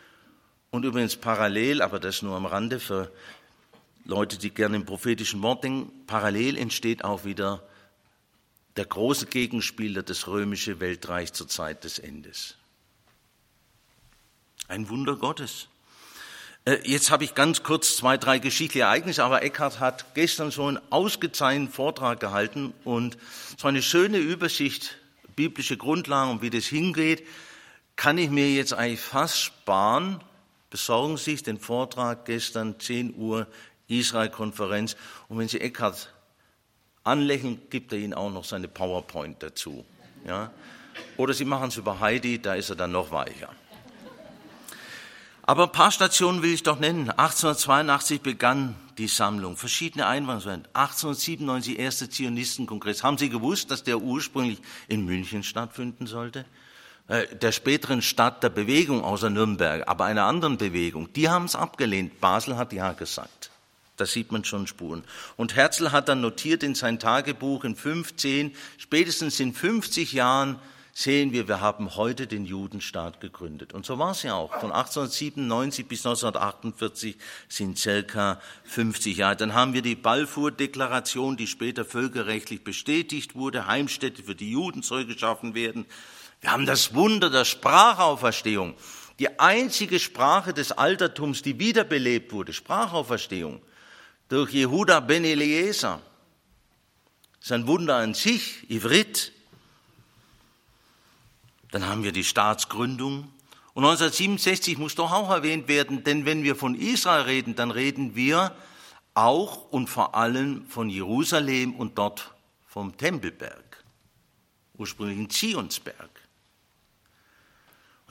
Und 0.74 0.84
übrigens 0.84 1.14
parallel, 1.14 1.82
aber 1.82 2.00
das 2.00 2.22
nur 2.22 2.34
am 2.34 2.46
Rande 2.46 2.80
für 2.80 3.12
Leute, 4.04 4.38
die 4.38 4.50
gerne 4.50 4.74
im 4.74 4.84
prophetischen 4.84 5.40
Wort 5.40 5.62
denken, 5.62 5.92
parallel 6.08 6.58
entsteht 6.58 7.04
auch 7.04 7.24
wieder 7.24 7.62
der 8.74 8.84
große 8.84 9.26
Gegenspieler, 9.26 10.02
das 10.02 10.26
römische 10.26 10.80
Weltreich 10.80 11.32
zur 11.32 11.46
Zeit 11.46 11.84
des 11.84 12.00
Endes. 12.00 12.56
Ein 14.66 14.88
Wunder 14.88 15.14
Gottes. 15.14 15.68
Äh, 16.64 16.78
jetzt 16.82 17.12
habe 17.12 17.22
ich 17.22 17.36
ganz 17.36 17.62
kurz 17.62 17.96
zwei, 17.96 18.16
drei 18.16 18.40
geschichtliche 18.40 18.82
Ereignisse, 18.82 19.22
aber 19.22 19.44
Eckhart 19.44 19.78
hat 19.78 20.16
gestern 20.16 20.50
so 20.50 20.66
einen 20.66 20.80
ausgezeichneten 20.90 21.72
Vortrag 21.72 22.18
gehalten 22.18 22.74
und 22.82 23.16
so 23.56 23.68
eine 23.68 23.80
schöne 23.80 24.18
Übersicht, 24.18 24.96
biblische 25.36 25.76
Grundlagen 25.76 26.32
und 26.32 26.42
wie 26.42 26.50
das 26.50 26.64
hingeht, 26.64 27.24
kann 27.94 28.18
ich 28.18 28.28
mir 28.28 28.52
jetzt 28.52 28.74
eigentlich 28.74 28.98
fast 28.98 29.40
sparen. 29.40 30.20
Besorgen 30.74 31.16
Sie 31.18 31.30
sich 31.30 31.44
den 31.44 31.60
Vortrag 31.60 32.24
gestern 32.24 32.80
10 32.80 33.14
Uhr 33.14 33.46
Israel-Konferenz 33.86 34.96
und 35.28 35.38
wenn 35.38 35.46
Sie 35.46 35.60
Eckhart 35.60 36.12
anlächeln, 37.04 37.62
gibt 37.70 37.92
er 37.92 38.00
Ihnen 38.00 38.12
auch 38.12 38.32
noch 38.32 38.42
seine 38.42 38.66
PowerPoint 38.66 39.40
dazu. 39.40 39.84
Ja? 40.26 40.50
Oder 41.16 41.32
Sie 41.32 41.44
machen 41.44 41.68
es 41.68 41.76
über 41.76 42.00
Heidi, 42.00 42.42
da 42.42 42.54
ist 42.54 42.70
er 42.70 42.74
dann 42.74 42.90
noch 42.90 43.12
weicher. 43.12 43.50
Aber 45.42 45.66
ein 45.66 45.70
paar 45.70 45.92
Stationen 45.92 46.42
will 46.42 46.52
ich 46.52 46.64
doch 46.64 46.80
nennen. 46.80 47.08
1882 47.08 48.20
begann 48.20 48.74
die 48.98 49.06
Sammlung, 49.06 49.56
verschiedene 49.56 50.08
Einwanderungen. 50.08 50.66
1897 50.72 51.78
erster 51.78 52.10
Zionistenkongress. 52.10 53.04
Haben 53.04 53.18
Sie 53.18 53.28
gewusst, 53.28 53.70
dass 53.70 53.84
der 53.84 54.00
ursprünglich 54.00 54.58
in 54.88 55.04
München 55.04 55.44
stattfinden 55.44 56.08
sollte? 56.08 56.44
Äh, 57.06 57.36
der 57.36 57.52
späteren 57.52 58.00
Stadt 58.00 58.42
der 58.42 58.48
Bewegung 58.48 59.04
außer 59.04 59.28
Nürnberg, 59.28 59.86
aber 59.86 60.06
einer 60.06 60.24
anderen 60.24 60.56
Bewegung. 60.56 61.12
Die 61.12 61.28
haben 61.28 61.44
es 61.44 61.54
abgelehnt. 61.54 62.20
Basel 62.20 62.56
hat 62.56 62.72
ja 62.72 62.92
gesagt. 62.92 63.50
Da 63.96 64.06
sieht 64.06 64.32
man 64.32 64.44
schon 64.44 64.66
Spuren. 64.66 65.04
Und 65.36 65.54
Herzl 65.54 65.92
hat 65.92 66.08
dann 66.08 66.20
notiert 66.20 66.62
in 66.62 66.74
sein 66.74 66.98
Tagebuch 66.98 67.64
in 67.64 67.76
15, 67.76 68.56
spätestens 68.78 69.38
in 69.38 69.52
50 69.52 70.12
Jahren 70.12 70.58
sehen 70.94 71.32
wir, 71.32 71.46
wir 71.48 71.60
haben 71.60 71.96
heute 71.96 72.26
den 72.26 72.46
Judenstaat 72.46 73.20
gegründet. 73.20 73.72
Und 73.72 73.84
so 73.84 73.98
war 73.98 74.12
es 74.12 74.22
ja 74.22 74.34
auch. 74.34 74.52
Von 74.60 74.72
1897 74.72 75.86
bis 75.86 76.06
1948 76.06 77.16
sind 77.48 77.78
circa 77.78 78.40
50 78.64 79.16
Jahre. 79.16 79.36
Dann 79.36 79.54
haben 79.54 79.74
wir 79.74 79.82
die 79.82 79.96
Balfour-Deklaration, 79.96 81.36
die 81.36 81.48
später 81.48 81.84
völkerrechtlich 81.84 82.62
bestätigt 82.62 83.34
wurde. 83.34 83.66
Heimstätte 83.66 84.22
für 84.22 84.36
die 84.36 84.52
Juden 84.52 84.82
soll 84.82 85.04
geschaffen 85.04 85.54
werden. 85.54 85.84
Wir 86.44 86.52
haben 86.52 86.66
das 86.66 86.92
Wunder 86.92 87.30
der 87.30 87.46
Sprachauferstehung. 87.46 88.74
Die 89.18 89.40
einzige 89.40 89.98
Sprache 89.98 90.52
des 90.52 90.72
Altertums, 90.72 91.40
die 91.40 91.58
wiederbelebt 91.58 92.32
wurde, 92.34 92.52
Sprachauferstehung, 92.52 93.62
durch 94.28 94.52
Jehuda 94.52 95.00
ben 95.00 95.24
Eliezer. 95.24 96.02
Das 97.38 97.46
ist 97.46 97.52
ein 97.52 97.66
Wunder 97.66 97.96
an 97.96 98.12
sich, 98.12 98.70
Ivrit. 98.70 99.32
Dann 101.70 101.86
haben 101.86 102.04
wir 102.04 102.12
die 102.12 102.24
Staatsgründung. 102.24 103.32
Und 103.72 103.84
1967 103.84 104.76
muss 104.76 104.96
doch 104.96 105.12
auch 105.12 105.30
erwähnt 105.30 105.66
werden, 105.66 106.04
denn 106.04 106.26
wenn 106.26 106.42
wir 106.42 106.56
von 106.56 106.74
Israel 106.74 107.22
reden, 107.22 107.54
dann 107.54 107.70
reden 107.70 108.16
wir 108.16 108.54
auch 109.14 109.70
und 109.70 109.88
vor 109.88 110.14
allem 110.14 110.66
von 110.66 110.90
Jerusalem 110.90 111.74
und 111.74 111.96
dort 111.96 112.34
vom 112.66 112.98
Tempelberg, 112.98 113.82
ursprünglich 114.74 115.16
in 115.16 115.30
Zionsberg. 115.30 116.13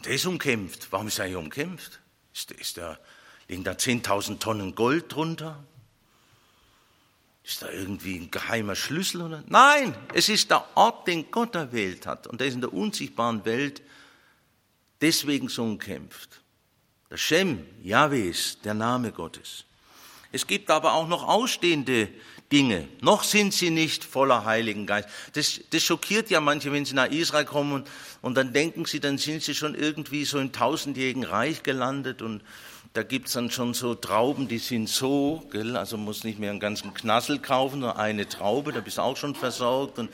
Der 0.05 0.13
ist 0.13 0.25
umkämpft. 0.25 0.87
Warum 0.91 1.07
ist 1.07 1.19
er 1.19 1.25
hier 1.25 1.39
umkämpft? 1.39 1.99
Ist, 2.33 2.51
ist 2.51 2.77
da, 2.77 2.97
liegen 3.47 3.63
da 3.63 3.71
10.000 3.71 4.39
Tonnen 4.39 4.75
Gold 4.75 5.13
drunter? 5.13 5.63
Ist 7.43 7.61
da 7.61 7.69
irgendwie 7.69 8.17
ein 8.17 8.31
geheimer 8.31 8.75
Schlüssel? 8.75 9.21
Oder? 9.21 9.43
Nein, 9.47 9.95
es 10.13 10.29
ist 10.29 10.49
der 10.49 10.65
Ort, 10.75 11.07
den 11.07 11.29
Gott 11.29 11.55
erwählt 11.55 12.05
hat. 12.05 12.27
Und 12.27 12.39
der 12.39 12.47
ist 12.47 12.53
in 12.53 12.61
der 12.61 12.73
unsichtbaren 12.73 13.43
Welt 13.45 13.81
deswegen 15.01 15.49
so 15.49 15.63
umkämpft. 15.63 16.41
Der 17.09 17.17
Shem, 17.17 17.65
Jahwes, 17.81 18.59
der 18.63 18.73
Name 18.73 19.11
Gottes. 19.11 19.65
Es 20.31 20.47
gibt 20.47 20.71
aber 20.71 20.93
auch 20.93 21.07
noch 21.07 21.27
ausstehende 21.27 22.09
Dinge. 22.53 22.87
Noch 23.01 23.23
sind 23.23 23.53
sie 23.53 23.71
nicht 23.71 24.05
voller 24.05 24.45
Heiligen 24.45 24.85
Geist. 24.85 25.09
Das, 25.33 25.59
das 25.71 25.83
schockiert 25.83 26.29
ja 26.29 26.39
manche, 26.39 26.71
wenn 26.71 26.85
sie 26.85 26.93
nach 26.93 27.09
Israel 27.09 27.45
kommen 27.45 27.73
und, 27.73 27.87
und 28.21 28.35
dann 28.35 28.53
denken 28.53 28.85
sie, 28.85 28.99
dann 28.99 29.17
sind 29.17 29.41
sie 29.41 29.55
schon 29.55 29.73
irgendwie 29.73 30.23
so 30.23 30.39
im 30.39 30.51
tausendjährigen 30.51 31.23
Reich 31.23 31.63
gelandet 31.63 32.21
und, 32.21 32.41
da 32.93 33.01
gibt's 33.01 33.33
dann 33.33 33.49
schon 33.49 33.73
so 33.73 33.95
Trauben, 33.95 34.47
die 34.47 34.59
sind 34.59 34.87
so, 34.87 35.43
gell, 35.51 35.75
also 35.77 35.97
muss 35.97 36.23
nicht 36.23 36.37
mehr 36.37 36.51
einen 36.51 36.59
ganzen 36.59 36.93
Knassel 36.93 37.39
kaufen, 37.39 37.79
nur 37.79 37.97
eine 37.97 38.29
Traube, 38.29 38.71
da 38.71 38.81
bist 38.81 38.99
du 38.99 39.01
auch 39.01 39.17
schon 39.17 39.33
versorgt. 39.33 39.97
Und 39.97 40.11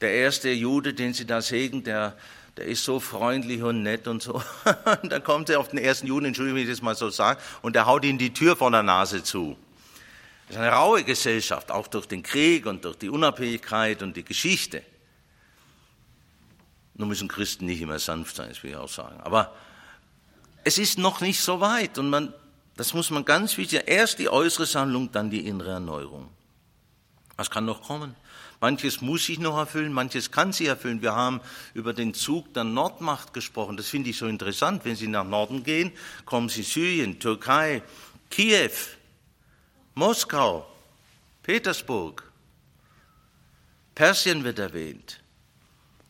der 0.00 0.12
erste 0.12 0.50
Jude, 0.50 0.92
den 0.92 1.14
sie 1.14 1.24
da 1.24 1.40
sägen, 1.40 1.84
der, 1.84 2.16
der 2.56 2.66
ist 2.66 2.84
so 2.84 2.98
freundlich 2.98 3.62
und 3.62 3.84
nett 3.84 4.08
und 4.08 4.22
so. 4.22 4.42
Und 5.02 5.12
dann 5.12 5.22
kommt 5.22 5.50
er 5.50 5.60
auf 5.60 5.68
den 5.68 5.78
ersten 5.78 6.08
Juden, 6.08 6.26
Entschuldigung, 6.26 6.56
wenn 6.56 6.64
ich 6.64 6.70
das 6.70 6.82
mal 6.82 6.96
so 6.96 7.10
sage, 7.10 7.40
und 7.62 7.76
der 7.76 7.86
haut 7.86 8.04
ihnen 8.04 8.18
die 8.18 8.32
Tür 8.32 8.56
vor 8.56 8.72
der 8.72 8.82
Nase 8.82 9.22
zu. 9.22 9.56
Das 10.46 10.56
ist 10.56 10.62
eine 10.62 10.70
raue 10.70 11.02
Gesellschaft, 11.02 11.70
auch 11.70 11.88
durch 11.88 12.06
den 12.06 12.22
Krieg 12.22 12.66
und 12.66 12.84
durch 12.84 12.96
die 12.98 13.10
Unabhängigkeit 13.10 14.02
und 14.02 14.16
die 14.16 14.24
Geschichte. 14.24 14.82
Nur 16.94 17.08
müssen 17.08 17.28
Christen 17.28 17.66
nicht 17.66 17.80
immer 17.80 17.98
sanft 17.98 18.36
sein, 18.36 18.48
das 18.48 18.62
will 18.62 18.70
ich 18.70 18.76
auch 18.76 18.88
sagen. 18.88 19.20
Aber 19.20 19.54
es 20.64 20.78
ist 20.78 20.98
noch 20.98 21.20
nicht 21.20 21.40
so 21.40 21.60
weit 21.60 21.98
und 21.98 22.10
man, 22.10 22.32
das 22.76 22.94
muss 22.94 23.10
man 23.10 23.24
ganz 23.24 23.56
wichtig, 23.56 23.82
erst 23.86 24.18
die 24.18 24.28
äußere 24.28 24.66
Sammlung, 24.66 25.10
dann 25.12 25.30
die 25.30 25.46
innere 25.46 25.72
Erneuerung. 25.72 26.30
Was 27.36 27.50
kann 27.50 27.66
noch 27.66 27.82
kommen? 27.82 28.14
Manches 28.60 29.02
muss 29.02 29.26
sich 29.26 29.38
noch 29.38 29.58
erfüllen, 29.58 29.92
manches 29.92 30.30
kann 30.30 30.52
sie 30.52 30.66
erfüllen. 30.66 31.02
Wir 31.02 31.14
haben 31.14 31.40
über 31.74 31.92
den 31.92 32.14
Zug 32.14 32.54
der 32.54 32.64
Nordmacht 32.64 33.34
gesprochen. 33.34 33.76
Das 33.76 33.88
finde 33.88 34.10
ich 34.10 34.16
so 34.16 34.26
interessant. 34.26 34.84
Wenn 34.84 34.96
Sie 34.96 35.08
nach 35.08 35.24
Norden 35.24 35.62
gehen, 35.62 35.92
kommen 36.24 36.48
Sie 36.48 36.62
Syrien, 36.62 37.20
Türkei, 37.20 37.82
Kiew, 38.30 38.70
Moskau, 39.98 40.66
Petersburg. 41.42 42.22
Persien 43.94 44.44
wird 44.44 44.58
erwähnt. 44.58 45.20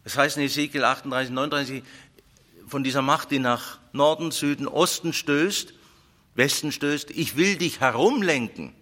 Das 0.03 0.17
heißt 0.19 0.39
in 0.39 0.43
Ezekiel 0.43 0.83
38, 0.83 1.33
39, 1.33 1.85
von 2.67 2.83
dieser 2.83 3.01
Macht, 3.01 3.31
die 3.31 3.39
nach 3.39 3.79
Norden, 3.93 4.33
Süden, 4.33 4.67
Osten 4.67 5.13
stößt, 5.13 5.73
Westen 6.35 6.73
stößt. 6.73 7.13
Ich 7.13 7.37
will 7.37 7.55
dich 7.59 7.79
herumlenken 7.79 8.75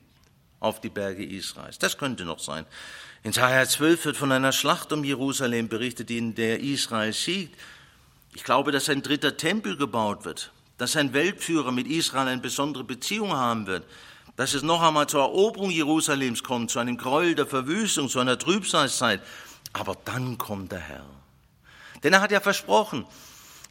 auf 0.58 0.80
die 0.80 0.88
Berge 0.88 1.22
Israels. 1.22 1.78
Das 1.78 1.98
könnte 1.98 2.24
noch 2.24 2.38
sein. 2.38 2.64
In 3.24 3.34
Sacharja 3.34 3.68
12 3.68 4.06
wird 4.06 4.16
von 4.16 4.32
einer 4.32 4.52
Schlacht 4.52 4.90
um 4.90 5.04
Jerusalem 5.04 5.68
berichtet, 5.68 6.10
in 6.10 6.34
der 6.34 6.60
Israel 6.60 7.12
siegt. 7.12 7.60
Ich 8.34 8.42
glaube, 8.42 8.72
dass 8.72 8.88
ein 8.88 9.02
dritter 9.02 9.36
Tempel 9.36 9.76
gebaut 9.76 10.24
wird, 10.24 10.50
dass 10.78 10.96
ein 10.96 11.12
Weltführer 11.12 11.72
mit 11.72 11.88
Israel 11.88 12.28
eine 12.28 12.40
besondere 12.40 12.84
Beziehung 12.84 13.34
haben 13.34 13.66
wird, 13.66 13.84
dass 14.36 14.54
es 14.54 14.62
noch 14.62 14.82
einmal 14.82 15.06
zur 15.06 15.20
Eroberung 15.20 15.70
Jerusalems 15.70 16.42
kommt, 16.42 16.70
zu 16.70 16.78
einem 16.78 16.96
Gräuel 16.96 17.34
der 17.34 17.46
Verwüstung, 17.46 18.08
zu 18.08 18.18
einer 18.18 18.38
Trübsalzeit. 18.38 19.22
Aber 19.72 19.96
dann 20.04 20.38
kommt 20.38 20.72
der 20.72 20.80
Herr. 20.80 21.06
Denn 22.02 22.12
er 22.12 22.20
hat 22.20 22.32
ja 22.32 22.40
versprochen, 22.40 23.06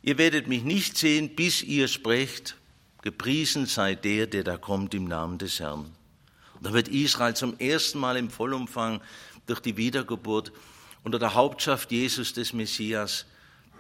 Ihr 0.06 0.18
werdet 0.18 0.50
mich 0.50 0.64
nicht 0.64 0.98
sehen, 0.98 1.34
bis 1.34 1.64
ihr 1.64 1.88
sprecht, 1.88 2.58
gepriesen 3.02 3.68
sei 3.68 3.96
der, 3.96 4.28
der 4.28 4.44
da 4.44 4.58
kommt 4.58 4.94
im 4.94 5.06
Namen 5.06 5.38
des 5.38 5.62
Herrn. 5.62 5.96
Und 6.56 6.66
dann 6.66 6.74
wird 6.74 6.90
Israel 6.90 7.38
zum 7.38 7.58
ersten 7.58 8.00
Mal 8.00 8.18
im 8.18 8.30
Vollumfang 8.30 9.02
durch 9.48 9.62
die 9.62 9.78
Wiedergeburt 9.78 10.52
unter 11.06 11.20
der 11.20 11.36
Hauptschaft 11.36 11.90
Jesus 11.94 12.34
des 12.34 12.52
Messias 12.52 13.26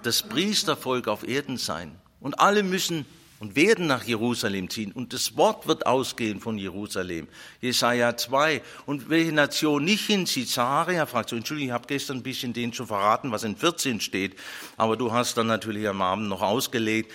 das 0.03 0.23
Priestervolk 0.23 1.09
auf 1.09 1.27
Erden 1.27 1.57
sein. 1.57 1.93
Und 2.21 2.39
alle 2.39 2.63
müssen 2.63 3.05
und 3.43 3.57
werden 3.57 3.87
nach 3.87 4.05
Jerusalem 4.05 4.69
ziehen. 4.69 4.93
Und 4.93 5.11
das 5.11 5.35
Wort 5.35 5.67
wird 5.67 5.85
ausgehen 5.85 6.39
von 6.39 6.57
Jerusalem. 6.57 7.27
Jesaja 7.59 8.15
2. 8.15 8.61
Und 8.85 9.09
welche 9.09 9.33
Nation 9.33 9.83
nicht 9.83 10.05
hinzieht? 10.05 10.47
Samaria 10.47 11.05
fragt 11.05 11.27
so, 11.27 11.35
Entschuldigung, 11.35 11.67
ich 11.67 11.73
habe 11.73 11.87
gestern 11.87 12.19
ein 12.19 12.23
bisschen 12.23 12.53
denen 12.53 12.71
schon 12.71 12.87
verraten, 12.87 13.33
was 13.33 13.43
in 13.43 13.57
14 13.57 13.99
steht. 13.99 14.37
Aber 14.77 14.95
du 14.95 15.11
hast 15.11 15.35
dann 15.35 15.47
natürlich 15.47 15.85
am 15.89 16.01
Abend 16.01 16.29
noch 16.29 16.41
ausgelegt. 16.41 17.11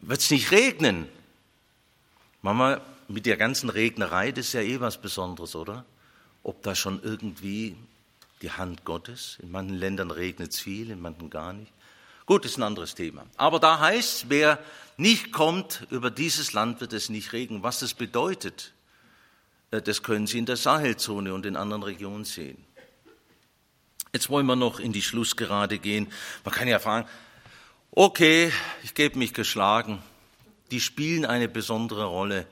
Wird 0.00 0.18
es 0.18 0.32
nicht 0.32 0.50
regnen? 0.50 1.06
Mama, 2.42 2.80
mit 3.06 3.24
der 3.24 3.36
ganzen 3.36 3.70
Regnerei, 3.70 4.32
das 4.32 4.46
ist 4.46 4.54
ja 4.54 4.62
eh 4.62 4.80
was 4.80 5.00
Besonderes, 5.00 5.54
oder? 5.54 5.84
Ob 6.42 6.64
da 6.64 6.74
schon 6.74 7.00
irgendwie 7.00 7.76
die 8.42 8.50
Hand 8.50 8.84
Gottes? 8.84 9.38
In 9.40 9.52
manchen 9.52 9.76
Ländern 9.76 10.10
regnet 10.10 10.50
es 10.50 10.58
viel, 10.58 10.90
in 10.90 11.00
manchen 11.00 11.30
gar 11.30 11.52
nicht. 11.52 11.70
Gut, 12.30 12.44
das 12.44 12.52
ist 12.52 12.58
ein 12.58 12.62
anderes 12.62 12.94
Thema. 12.94 13.26
Aber 13.36 13.58
da 13.58 13.80
heißt, 13.80 14.26
wer 14.28 14.60
nicht 14.96 15.32
kommt, 15.32 15.84
über 15.90 16.12
dieses 16.12 16.52
Land 16.52 16.80
wird 16.80 16.92
es 16.92 17.08
nicht 17.08 17.32
regnen. 17.32 17.64
Was 17.64 17.80
das 17.80 17.92
bedeutet, 17.92 18.72
äh, 19.72 19.82
das 19.82 20.04
können 20.04 20.28
Sie 20.28 20.38
in 20.38 20.46
der 20.46 20.56
Sahelzone 20.56 21.34
und 21.34 21.44
in 21.44 21.56
anderen 21.56 21.82
Regionen 21.82 22.24
sehen. 22.24 22.64
Jetzt 24.12 24.30
wollen 24.30 24.46
wir 24.46 24.54
noch 24.54 24.78
in 24.78 24.92
die 24.92 25.02
Schlussgerade 25.02 25.80
gehen. 25.80 26.06
Man 26.44 26.54
kann 26.54 26.68
ja 26.68 26.78
fragen, 26.78 27.08
okay, 27.90 28.52
ich 28.84 28.94
gebe 28.94 29.18
mich 29.18 29.34
geschlagen. 29.34 30.00
Die 30.70 30.78
spielen 30.78 31.24
eine 31.24 31.48
besondere 31.48 32.04
Rolle. 32.04 32.46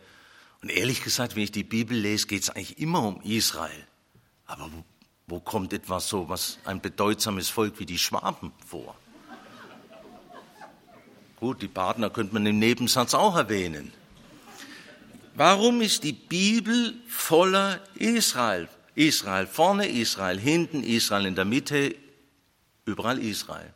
Und 0.60 0.70
ehrlich 0.72 1.04
gesagt, 1.04 1.36
wenn 1.36 1.44
ich 1.44 1.52
die 1.52 1.62
Bibel 1.62 1.96
lese, 1.96 2.26
geht 2.26 2.42
es 2.42 2.50
eigentlich 2.50 2.80
immer 2.80 3.04
um 3.04 3.20
Israel. 3.20 3.86
Aber 4.44 4.72
wo, 4.72 4.84
wo 5.28 5.38
kommt 5.38 5.72
etwas 5.72 6.08
so, 6.08 6.28
was 6.28 6.58
ein 6.64 6.80
bedeutsames 6.80 7.48
Volk 7.48 7.78
wie 7.78 7.86
die 7.86 7.98
Schwaben 7.98 8.50
vor? 8.66 8.96
Gut, 11.40 11.62
die 11.62 11.68
Partner 11.68 12.10
könnte 12.10 12.34
man 12.34 12.46
im 12.46 12.58
Nebensatz 12.58 13.14
auch 13.14 13.36
erwähnen. 13.36 13.92
Warum 15.36 15.80
ist 15.82 16.02
die 16.02 16.12
Bibel 16.12 16.94
voller 17.06 17.80
Israel? 17.94 18.68
Israel 18.96 19.46
vorne, 19.46 19.86
Israel 19.86 20.36
hinten, 20.40 20.82
Israel 20.82 21.26
in 21.26 21.36
der 21.36 21.44
Mitte, 21.44 21.94
überall 22.86 23.20
Israel. 23.20 23.72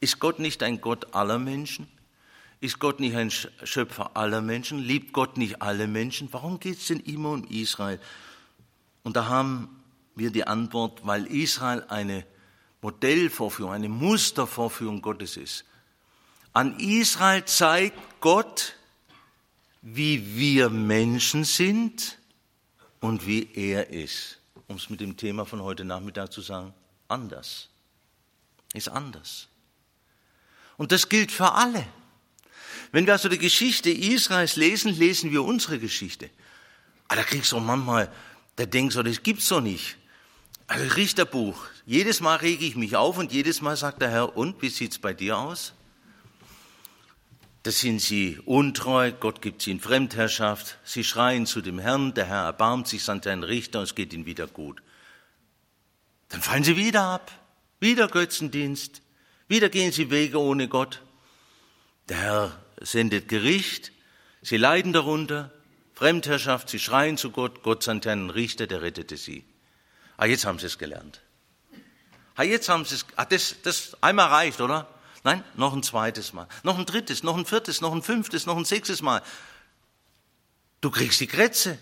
Ist 0.00 0.18
Gott 0.18 0.40
nicht 0.40 0.64
ein 0.64 0.80
Gott 0.80 1.14
aller 1.14 1.38
Menschen? 1.38 1.86
Ist 2.60 2.80
Gott 2.80 2.98
nicht 2.98 3.14
ein 3.14 3.30
Schöpfer 3.30 4.16
aller 4.16 4.40
Menschen? 4.40 4.80
Liebt 4.80 5.12
Gott 5.12 5.36
nicht 5.36 5.62
alle 5.62 5.86
Menschen? 5.86 6.28
Warum 6.32 6.58
geht 6.58 6.78
es 6.78 6.88
denn 6.88 6.98
immer 7.00 7.30
um 7.30 7.44
Israel? 7.44 8.00
Und 9.04 9.14
da 9.14 9.26
haben 9.26 9.68
wir 10.16 10.32
die 10.32 10.48
Antwort, 10.48 11.06
weil 11.06 11.26
Israel 11.26 11.84
eine 11.88 12.26
Modellvorführung, 12.82 13.72
eine 13.72 13.88
Mustervorführung 13.88 15.00
Gottes 15.00 15.36
ist. 15.36 15.64
An 16.54 16.78
Israel 16.78 17.44
zeigt 17.44 17.98
Gott, 18.20 18.76
wie 19.82 20.36
wir 20.36 20.70
Menschen 20.70 21.42
sind 21.44 22.16
und 23.00 23.26
wie 23.26 23.50
er 23.54 23.90
ist. 23.90 24.38
Um 24.68 24.76
es 24.76 24.88
mit 24.88 25.00
dem 25.00 25.16
Thema 25.16 25.44
von 25.44 25.60
heute 25.60 25.84
Nachmittag 25.84 26.32
zu 26.32 26.40
sagen, 26.40 26.72
anders. 27.08 27.68
Ist 28.72 28.88
anders. 28.88 29.48
Und 30.76 30.92
das 30.92 31.08
gilt 31.08 31.32
für 31.32 31.52
alle. 31.52 31.86
Wenn 32.92 33.06
wir 33.06 33.14
also 33.14 33.28
die 33.28 33.38
Geschichte 33.38 33.90
Israels 33.90 34.54
lesen, 34.54 34.96
lesen 34.96 35.32
wir 35.32 35.42
unsere 35.42 35.80
Geschichte. 35.80 36.30
Aber 37.08 37.16
da 37.16 37.24
kriegst 37.24 37.50
du 37.50 37.58
manchmal, 37.58 38.12
da 38.54 38.64
denkst 38.64 38.94
du, 38.94 39.02
das 39.02 39.24
gibt's 39.24 39.48
doch 39.48 39.60
nicht. 39.60 39.96
Also 40.68 40.94
Richterbuch. 40.94 41.66
Jedes 41.84 42.20
Mal 42.20 42.36
rege 42.36 42.64
ich 42.64 42.76
mich 42.76 42.94
auf 42.94 43.18
und 43.18 43.32
jedes 43.32 43.60
Mal 43.60 43.76
sagt 43.76 44.00
der 44.00 44.10
Herr, 44.10 44.36
und 44.36 44.62
wie 44.62 44.68
sieht's 44.68 44.98
bei 44.98 45.12
dir 45.12 45.36
aus? 45.36 45.74
Da 47.64 47.70
sind 47.70 47.98
sie 47.98 48.38
untreu, 48.44 49.10
Gott 49.10 49.40
gibt 49.40 49.62
sie 49.62 49.70
in 49.70 49.80
Fremdherrschaft, 49.80 50.76
sie 50.84 51.02
schreien 51.02 51.46
zu 51.46 51.62
dem 51.62 51.78
Herrn, 51.78 52.12
der 52.12 52.26
Herr 52.26 52.44
erbarmt 52.44 52.86
sich, 52.86 53.02
sandt 53.02 53.26
einen 53.26 53.42
Richter 53.42 53.78
und 53.78 53.84
es 53.84 53.94
geht 53.94 54.12
ihnen 54.12 54.26
wieder 54.26 54.46
gut. 54.46 54.82
Dann 56.28 56.42
fallen 56.42 56.62
sie 56.62 56.76
wieder 56.76 57.04
ab, 57.04 57.32
wieder 57.80 58.08
Götzendienst, 58.08 59.00
wieder 59.48 59.70
gehen 59.70 59.92
sie 59.92 60.10
Wege 60.10 60.38
ohne 60.38 60.68
Gott. 60.68 61.00
Der 62.10 62.18
Herr 62.18 62.62
sendet 62.82 63.28
Gericht, 63.28 63.92
sie 64.42 64.58
leiden 64.58 64.92
darunter, 64.92 65.50
Fremdherrschaft, 65.94 66.68
sie 66.68 66.78
schreien 66.78 67.16
zu 67.16 67.30
Gott, 67.30 67.62
Gott 67.62 67.82
sandt 67.82 68.06
einen 68.06 68.28
Richter, 68.28 68.66
der 68.66 68.82
rettete 68.82 69.16
sie. 69.16 69.42
Ah, 70.18 70.26
jetzt 70.26 70.44
haben 70.44 70.58
sie 70.58 70.66
es 70.66 70.76
gelernt. 70.76 71.22
Ah, 72.34 72.42
jetzt 72.42 72.68
haben 72.68 72.84
sie 72.84 72.96
es, 72.96 73.06
ah, 73.16 73.24
das, 73.24 73.56
das 73.62 73.96
einmal 74.02 74.28
reicht, 74.28 74.60
oder? 74.60 74.86
Nein, 75.24 75.42
noch 75.56 75.72
ein 75.72 75.82
zweites 75.82 76.34
Mal, 76.34 76.46
noch 76.62 76.78
ein 76.78 76.84
drittes, 76.84 77.22
noch 77.22 77.36
ein 77.36 77.46
viertes, 77.46 77.80
noch 77.80 77.92
ein 77.92 78.02
fünftes, 78.02 78.44
noch 78.44 78.58
ein 78.58 78.66
sechstes 78.66 79.00
Mal. 79.00 79.22
Du 80.82 80.90
kriegst 80.90 81.18
die 81.18 81.26
Krätze. 81.26 81.78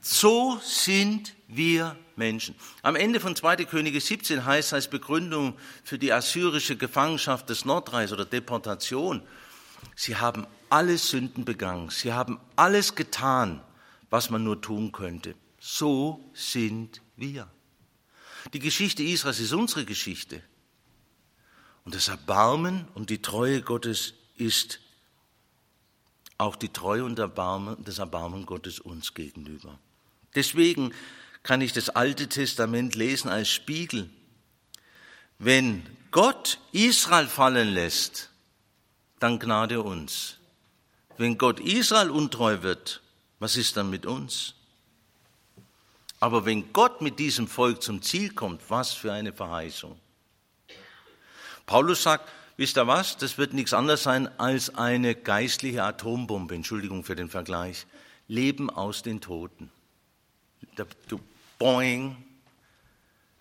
So 0.00 0.58
sind 0.62 1.34
wir 1.46 1.96
Menschen. 2.16 2.56
Am 2.82 2.96
Ende 2.96 3.20
von 3.20 3.36
2. 3.36 3.64
Könige 3.64 4.00
17 4.00 4.44
heißt 4.44 4.72
als 4.72 4.88
Begründung 4.88 5.56
für 5.84 6.00
die 6.00 6.12
assyrische 6.12 6.76
Gefangenschaft 6.76 7.48
des 7.48 7.64
Nordreichs 7.64 8.12
oder 8.12 8.24
Deportation, 8.24 9.22
sie 9.94 10.16
haben 10.16 10.48
alle 10.68 10.98
Sünden 10.98 11.44
begangen, 11.44 11.90
sie 11.90 12.12
haben 12.12 12.40
alles 12.56 12.96
getan, 12.96 13.62
was 14.10 14.30
man 14.30 14.42
nur 14.42 14.60
tun 14.60 14.90
könnte. 14.90 15.36
So 15.60 16.28
sind 16.34 17.02
wir. 17.16 17.48
Die 18.52 18.58
Geschichte 18.58 19.04
Israels 19.04 19.38
ist 19.38 19.52
unsere 19.52 19.84
Geschichte. 19.84 20.42
Und 21.86 21.94
das 21.94 22.08
Erbarmen 22.08 22.86
und 22.94 23.10
die 23.10 23.22
Treue 23.22 23.62
Gottes 23.62 24.12
ist 24.36 24.80
auch 26.36 26.56
die 26.56 26.68
Treue 26.68 27.04
und 27.04 27.18
Erbarmen, 27.20 27.76
das 27.84 27.98
Erbarmen 27.98 28.44
Gottes 28.44 28.80
uns 28.80 29.14
gegenüber. 29.14 29.78
Deswegen 30.34 30.92
kann 31.44 31.60
ich 31.60 31.72
das 31.72 31.88
Alte 31.88 32.28
Testament 32.28 32.96
lesen 32.96 33.28
als 33.30 33.48
Spiegel. 33.48 34.10
Wenn 35.38 35.86
Gott 36.10 36.58
Israel 36.72 37.28
fallen 37.28 37.68
lässt, 37.68 38.30
dann 39.20 39.38
gnade 39.38 39.80
uns. 39.80 40.38
Wenn 41.16 41.38
Gott 41.38 41.60
Israel 41.60 42.10
untreu 42.10 42.62
wird, 42.62 43.00
was 43.38 43.56
ist 43.56 43.76
dann 43.76 43.90
mit 43.90 44.06
uns? 44.06 44.54
Aber 46.18 46.44
wenn 46.46 46.72
Gott 46.72 47.00
mit 47.00 47.20
diesem 47.20 47.46
Volk 47.46 47.80
zum 47.80 48.02
Ziel 48.02 48.34
kommt, 48.34 48.60
was 48.68 48.92
für 48.92 49.12
eine 49.12 49.32
Verheißung. 49.32 50.00
Paulus 51.66 52.04
sagt, 52.04 52.28
wisst 52.56 52.78
ihr 52.78 52.86
was, 52.86 53.16
das 53.16 53.38
wird 53.38 53.52
nichts 53.52 53.74
anderes 53.74 54.04
sein 54.04 54.28
als 54.38 54.74
eine 54.74 55.14
geistliche 55.14 55.82
Atombombe, 55.82 56.54
Entschuldigung 56.54 57.04
für 57.04 57.16
den 57.16 57.28
Vergleich, 57.28 57.86
Leben 58.28 58.70
aus 58.70 59.02
den 59.02 59.20
Toten. 59.20 59.70
Du 61.08 61.20
Boing, 61.58 62.16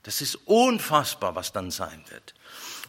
das 0.04 0.22
ist 0.22 0.36
unfassbar, 0.46 1.36
was 1.36 1.52
dann 1.52 1.72
sein 1.72 2.04
wird. 2.10 2.34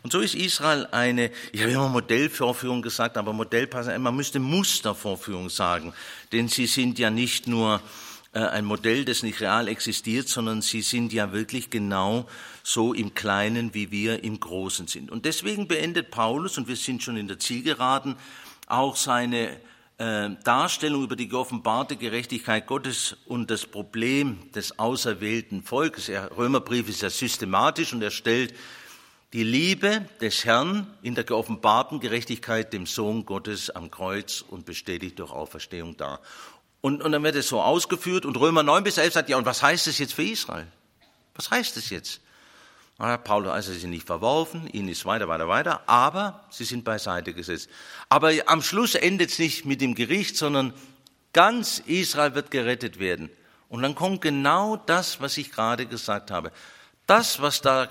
Und 0.02 0.12
so 0.12 0.20
ist 0.20 0.34
Israel 0.34 0.86
eine, 0.92 1.30
ich 1.52 1.62
habe 1.62 1.72
immer 1.72 1.88
Modellvorführung 1.88 2.82
gesagt, 2.82 3.16
aber 3.16 3.32
Modellpassen, 3.32 4.00
man 4.00 4.14
müsste 4.14 4.38
Mustervorführung 4.38 5.50
sagen, 5.50 5.92
denn 6.32 6.48
sie 6.48 6.66
sind 6.66 6.98
ja 6.98 7.10
nicht 7.10 7.46
nur 7.46 7.80
ein 8.38 8.64
Modell, 8.64 9.04
das 9.04 9.22
nicht 9.22 9.40
real 9.40 9.68
existiert, 9.68 10.28
sondern 10.28 10.62
sie 10.62 10.82
sind 10.82 11.12
ja 11.12 11.32
wirklich 11.32 11.70
genau 11.70 12.26
so 12.62 12.92
im 12.92 13.14
Kleinen, 13.14 13.74
wie 13.74 13.90
wir 13.90 14.24
im 14.24 14.40
Großen 14.40 14.86
sind. 14.86 15.10
Und 15.10 15.24
deswegen 15.24 15.68
beendet 15.68 16.10
Paulus, 16.10 16.58
und 16.58 16.68
wir 16.68 16.76
sind 16.76 17.02
schon 17.02 17.16
in 17.16 17.28
der 17.28 17.38
Zielgeraden, 17.38 18.16
auch 18.66 18.96
seine 18.96 19.56
äh, 19.98 20.30
Darstellung 20.44 21.04
über 21.04 21.16
die 21.16 21.28
geoffenbarte 21.28 21.96
Gerechtigkeit 21.96 22.66
Gottes 22.66 23.16
und 23.26 23.50
das 23.50 23.64
Problem 23.64 24.50
des 24.52 24.78
auserwählten 24.78 25.62
Volkes. 25.62 26.06
Der 26.06 26.36
Römerbrief 26.36 26.88
ist 26.88 27.02
ja 27.02 27.10
systematisch 27.10 27.92
und 27.92 28.02
er 28.02 28.10
stellt 28.10 28.54
die 29.32 29.42
Liebe 29.42 30.06
des 30.20 30.44
Herrn 30.44 30.86
in 31.02 31.14
der 31.14 31.24
geoffenbarten 31.24 32.00
Gerechtigkeit 32.00 32.72
dem 32.72 32.86
Sohn 32.86 33.26
Gottes 33.26 33.70
am 33.70 33.90
Kreuz 33.90 34.40
und 34.40 34.66
bestätigt 34.66 35.18
durch 35.18 35.30
Auferstehung 35.30 35.96
dar. 35.96 36.20
Und, 36.86 37.02
und 37.02 37.10
dann 37.10 37.24
wird 37.24 37.34
es 37.34 37.48
so 37.48 37.60
ausgeführt 37.60 38.24
und 38.24 38.36
Römer 38.36 38.62
9 38.62 38.84
bis 38.84 38.96
11 38.96 39.14
sagt, 39.14 39.28
ja, 39.28 39.36
und 39.36 39.44
was 39.44 39.60
heißt 39.60 39.88
das 39.88 39.98
jetzt 39.98 40.12
für 40.12 40.22
Israel? 40.22 40.68
Was 41.34 41.50
heißt 41.50 41.76
das 41.76 41.90
jetzt? 41.90 42.20
Na, 42.96 43.16
Paulus, 43.16 43.50
also 43.50 43.72
sie 43.72 43.80
sind 43.80 43.90
nicht 43.90 44.06
verworfen, 44.06 44.70
ihnen 44.72 44.86
ist 44.86 45.04
weiter, 45.04 45.26
weiter, 45.26 45.48
weiter, 45.48 45.82
aber 45.86 46.44
sie 46.48 46.62
sind 46.62 46.84
beiseite 46.84 47.32
gesetzt. 47.32 47.68
Aber 48.08 48.30
am 48.46 48.62
Schluss 48.62 48.94
endet 48.94 49.30
es 49.30 49.40
nicht 49.40 49.64
mit 49.64 49.80
dem 49.80 49.96
Gericht, 49.96 50.36
sondern 50.36 50.74
ganz 51.32 51.82
Israel 51.86 52.36
wird 52.36 52.52
gerettet 52.52 53.00
werden. 53.00 53.30
Und 53.68 53.82
dann 53.82 53.96
kommt 53.96 54.20
genau 54.20 54.76
das, 54.76 55.20
was 55.20 55.38
ich 55.38 55.50
gerade 55.50 55.86
gesagt 55.86 56.30
habe. 56.30 56.52
Das, 57.08 57.42
was 57.42 57.62
da 57.62 57.88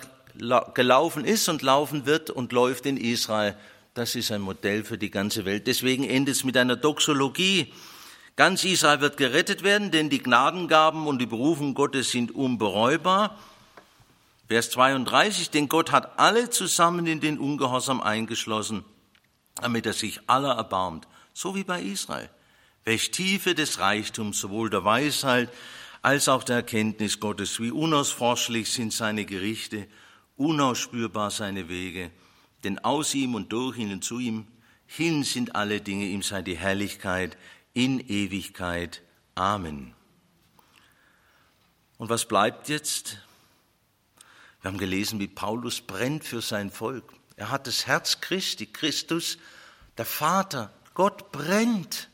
gelaufen 0.73 1.25
ist 1.25 1.49
und 1.49 1.63
laufen 1.63 2.05
wird 2.05 2.29
und 2.29 2.53
läuft 2.53 2.85
in 2.85 2.95
Israel, 2.95 3.57
das 3.93 4.15
ist 4.15 4.31
ein 4.31 4.39
Modell 4.39 4.85
für 4.85 4.97
die 4.97 5.11
ganze 5.11 5.43
Welt. 5.43 5.67
Deswegen 5.67 6.05
endet 6.05 6.37
es 6.37 6.45
mit 6.45 6.55
einer 6.55 6.77
Doxologie. 6.77 7.73
Ganz 8.35 8.65
Israel 8.65 8.99
wird 8.99 9.15
gerettet 9.15 9.63
werden, 9.63 9.91
denn 9.91 10.09
die 10.09 10.21
Gnadengaben 10.21 11.07
und 11.07 11.19
die 11.19 11.25
Berufung 11.25 11.73
Gottes 11.73 12.11
sind 12.11 12.35
unbereubar. 12.35 13.39
Vers 14.49 14.71
32, 14.71 15.51
denn 15.51 15.69
Gott 15.69 15.91
hat 15.91 16.19
alle 16.19 16.49
zusammen 16.49 17.07
in 17.07 17.21
den 17.21 17.39
Ungehorsam 17.39 18.01
eingeschlossen, 18.01 18.83
damit 19.55 19.85
er 19.85 19.93
sich 19.93 20.19
aller 20.27 20.53
erbarmt, 20.53 21.07
so 21.33 21.55
wie 21.55 21.63
bei 21.63 21.81
Israel. 21.81 22.29
Welch 22.83 23.11
Tiefe 23.11 23.55
des 23.55 23.79
Reichtums, 23.79 24.39
sowohl 24.39 24.69
der 24.69 24.83
Weisheit 24.83 25.49
als 26.01 26.27
auch 26.27 26.43
der 26.43 26.57
Erkenntnis 26.57 27.21
Gottes, 27.21 27.59
wie 27.59 27.71
unausforschlich 27.71 28.71
sind 28.71 28.91
seine 28.91 29.25
Gerichte, 29.25 29.87
unausspürbar 30.35 31.31
seine 31.31 31.69
Wege, 31.69 32.11
denn 32.65 32.79
aus 32.79 33.15
ihm 33.15 33.33
und 33.33 33.53
durch 33.53 33.77
ihn 33.77 33.93
und 33.93 34.03
zu 34.03 34.19
ihm 34.19 34.45
hin 34.85 35.23
sind 35.23 35.55
alle 35.55 35.81
Dinge, 35.81 36.05
ihm 36.05 36.21
sei 36.21 36.41
die 36.41 36.57
Herrlichkeit, 36.57 37.37
in 37.75 37.99
Ewigkeit. 37.99 39.03
Amen. 39.35 39.93
Und 41.97 42.09
was 42.09 42.25
bleibt 42.25 42.69
jetzt? 42.69 43.19
Wir 44.61 44.71
haben 44.71 44.79
gelesen, 44.79 45.19
wie 45.19 45.27
Paulus 45.27 45.81
brennt 45.81 46.23
für 46.23 46.41
sein 46.41 46.71
Volk. 46.71 47.13
Er 47.35 47.51
hat 47.51 47.67
das 47.67 47.85
Herz 47.85 48.21
Christi, 48.21 48.65
Christus, 48.65 49.37
der 49.97 50.05
Vater, 50.05 50.73
Gott 50.93 51.31
brennt. 51.31 52.09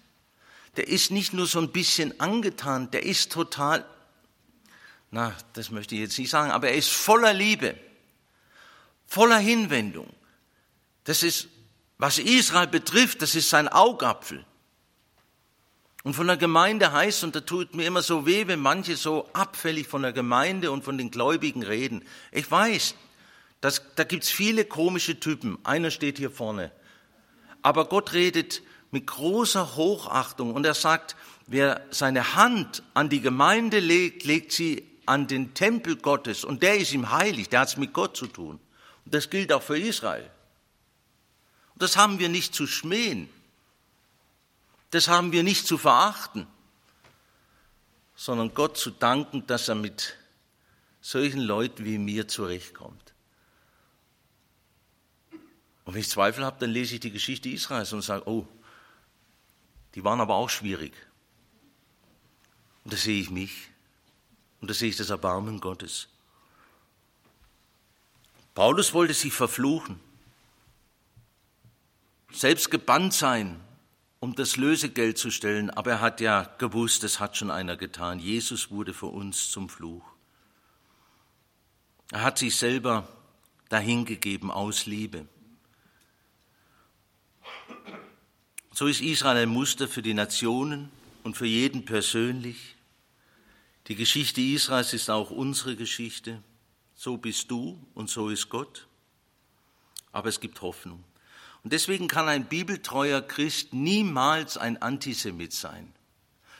Der 0.75 0.87
ist 0.87 1.11
nicht 1.11 1.31
nur 1.31 1.45
so 1.45 1.59
ein 1.59 1.71
bisschen 1.71 2.19
angetan, 2.19 2.89
der 2.91 3.03
ist 3.03 3.31
total, 3.31 3.85
na, 5.11 5.35
das 5.53 5.69
möchte 5.69 5.95
ich 5.95 6.01
jetzt 6.01 6.17
nicht 6.17 6.29
sagen, 6.29 6.51
aber 6.51 6.69
er 6.69 6.75
ist 6.75 6.89
voller 6.89 7.33
Liebe, 7.33 7.77
voller 9.05 9.37
Hinwendung. 9.37 10.11
Das 11.03 11.23
ist, 11.23 11.49
was 11.97 12.17
Israel 12.17 12.67
betrifft, 12.67 13.21
das 13.21 13.35
ist 13.35 13.49
sein 13.49 13.67
Augapfel. 13.67 14.45
Und 16.03 16.15
von 16.15 16.27
der 16.27 16.37
Gemeinde 16.37 16.91
heißt, 16.91 17.23
und 17.23 17.35
da 17.35 17.41
tut 17.41 17.75
mir 17.75 17.85
immer 17.85 18.01
so 18.01 18.25
weh, 18.25 18.47
wenn 18.47 18.59
manche 18.59 18.95
so 18.95 19.29
abfällig 19.33 19.87
von 19.87 20.01
der 20.01 20.13
Gemeinde 20.13 20.71
und 20.71 20.83
von 20.83 20.97
den 20.97 21.11
Gläubigen 21.11 21.63
reden. 21.63 22.03
Ich 22.31 22.49
weiß, 22.49 22.95
Das, 23.61 23.83
da 23.95 24.03
gibt's 24.03 24.31
viele 24.31 24.65
komische 24.65 25.19
Typen. 25.19 25.59
Einer 25.63 25.91
steht 25.91 26.17
hier 26.17 26.31
vorne. 26.31 26.71
Aber 27.61 27.85
Gott 27.85 28.13
redet 28.13 28.63
mit 28.89 29.05
großer 29.05 29.75
Hochachtung 29.75 30.55
und 30.55 30.65
er 30.65 30.73
sagt, 30.73 31.15
wer 31.45 31.85
seine 31.91 32.35
Hand 32.35 32.81
an 32.95 33.09
die 33.09 33.21
Gemeinde 33.21 33.79
legt, 33.79 34.23
legt 34.23 34.51
sie 34.51 34.87
an 35.05 35.27
den 35.27 35.53
Tempel 35.53 35.95
Gottes 35.95 36.43
und 36.43 36.63
der 36.63 36.77
ist 36.77 36.91
ihm 36.91 37.11
heilig, 37.11 37.49
der 37.49 37.59
hat 37.61 37.67
es 37.69 37.77
mit 37.77 37.93
Gott 37.93 38.17
zu 38.17 38.25
tun. 38.25 38.59
Und 39.05 39.13
das 39.13 39.29
gilt 39.29 39.53
auch 39.53 39.61
für 39.61 39.77
Israel. 39.77 40.29
Und 41.73 41.83
das 41.83 41.95
haben 41.97 42.17
wir 42.17 42.29
nicht 42.29 42.55
zu 42.55 42.65
schmähen. 42.65 43.29
Das 44.91 45.07
haben 45.07 45.31
wir 45.31 45.43
nicht 45.43 45.65
zu 45.65 45.77
verachten, 45.77 46.47
sondern 48.15 48.53
Gott 48.53 48.77
zu 48.77 48.91
danken, 48.91 49.47
dass 49.47 49.67
er 49.67 49.75
mit 49.75 50.17
solchen 51.01 51.41
Leuten 51.41 51.85
wie 51.85 51.97
mir 51.97 52.27
zurechtkommt. 52.27 53.13
Und 55.85 55.93
wenn 55.93 56.01
ich 56.01 56.09
Zweifel 56.09 56.45
habe, 56.45 56.59
dann 56.59 56.69
lese 56.69 56.95
ich 56.95 56.99
die 56.99 57.11
Geschichte 57.11 57.49
Israels 57.49 57.91
und 57.93 58.01
sage, 58.01 58.27
oh, 58.27 58.47
die 59.95 60.03
waren 60.03 60.21
aber 60.21 60.35
auch 60.35 60.49
schwierig. 60.49 60.93
Und 62.83 62.93
da 62.93 62.97
sehe 62.97 63.19
ich 63.19 63.29
mich. 63.29 63.69
Und 64.59 64.69
da 64.69 64.73
sehe 64.73 64.89
ich 64.89 64.97
das 64.97 65.09
Erbarmen 65.09 65.59
Gottes. 65.59 66.07
Paulus 68.53 68.93
wollte 68.93 69.13
sich 69.13 69.33
verfluchen, 69.33 69.99
selbst 72.31 72.69
gebannt 72.69 73.13
sein, 73.13 73.59
um 74.21 74.35
das 74.35 74.55
Lösegeld 74.55 75.17
zu 75.17 75.31
stellen, 75.31 75.71
aber 75.71 75.91
er 75.91 75.99
hat 75.99 76.21
ja 76.21 76.43
gewusst, 76.59 77.01
das 77.03 77.19
hat 77.19 77.35
schon 77.35 77.49
einer 77.49 77.75
getan. 77.75 78.19
Jesus 78.19 78.69
wurde 78.69 78.93
für 78.93 79.07
uns 79.07 79.49
zum 79.49 79.67
Fluch. 79.67 80.05
Er 82.11 82.21
hat 82.21 82.37
sich 82.37 82.55
selber 82.55 83.07
dahingegeben 83.69 84.51
aus 84.51 84.85
Liebe. 84.85 85.27
So 88.71 88.85
ist 88.85 89.01
Israel 89.01 89.37
ein 89.37 89.49
Muster 89.49 89.87
für 89.87 90.03
die 90.03 90.13
Nationen 90.13 90.91
und 91.23 91.35
für 91.35 91.47
jeden 91.47 91.83
persönlich. 91.85 92.75
Die 93.87 93.95
Geschichte 93.95 94.39
Israels 94.39 94.93
ist 94.93 95.09
auch 95.09 95.31
unsere 95.31 95.75
Geschichte. 95.75 96.43
So 96.93 97.17
bist 97.17 97.49
du 97.49 97.83
und 97.95 98.07
so 98.07 98.29
ist 98.29 98.49
Gott. 98.49 98.87
Aber 100.11 100.29
es 100.29 100.39
gibt 100.39 100.61
Hoffnung. 100.61 101.03
Und 101.63 101.73
deswegen 101.73 102.07
kann 102.07 102.27
ein 102.27 102.45
bibeltreuer 102.45 103.21
Christ 103.21 103.73
niemals 103.73 104.57
ein 104.57 104.81
Antisemit 104.81 105.53
sein, 105.53 105.93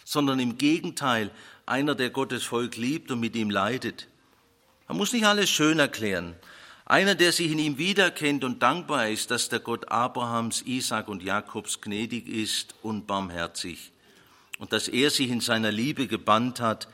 sondern 0.06 0.40
im 0.40 0.58
Gegenteil 0.58 1.32
einer, 1.66 1.96
der 1.96 2.10
Gottes 2.10 2.44
Volk 2.44 2.78
liebt 2.78 3.12
und 3.12 3.20
mit 3.20 3.36
ihm 3.36 3.50
leidet. 3.50 4.08
Man 4.88 4.98
muss 4.98 5.14
nicht 5.14 5.26
alles 5.26 5.50
schön 5.50 5.80
erklären. 5.80 6.36
Einer, 6.86 7.16
der 7.16 7.32
sich 7.32 7.52
in 7.52 7.60
ihm 7.60 7.78
wiederkennt 7.78 8.44
und 8.44 8.62
dankbar 8.62 9.08
ist, 9.08 9.32
dass 9.32 9.48
der 9.48 9.60
Gott 9.60 9.90
Abrahams, 9.90 10.64
Isaac 10.64 11.08
und 11.08 11.24
Jakobs 11.24 11.80
gnädig 11.80 12.28
ist 12.28 12.76
und 12.82 13.08
barmherzig 13.08 13.92
und 14.60 14.74
dass 14.74 14.88
er 14.88 15.10
sich 15.10 15.30
in 15.30 15.42
seiner 15.42 15.72
Liebe 15.72 16.08
gebannt 16.08 16.60
hat, 16.60 16.88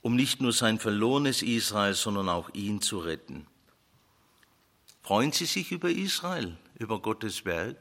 um 0.00 0.16
nicht 0.16 0.40
nur 0.40 0.52
sein 0.52 0.78
verlorenes 0.78 1.42
Israel, 1.42 1.92
sondern 1.92 2.30
auch 2.30 2.48
ihn 2.54 2.80
zu 2.80 3.00
retten. 3.00 3.46
Freuen 5.02 5.32
Sie 5.32 5.44
sich 5.44 5.72
über 5.72 5.90
Israel, 5.90 6.56
über 6.80 6.98
Gottes 6.98 7.44
Werk? 7.44 7.76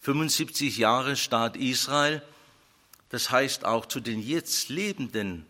75 0.00 0.76
Jahre 0.76 1.16
Staat 1.16 1.56
Israel, 1.56 2.22
das 3.08 3.30
heißt 3.30 3.64
auch 3.64 3.86
zu 3.86 4.00
den 4.00 4.20
jetzt 4.20 4.68
lebenden, 4.68 5.46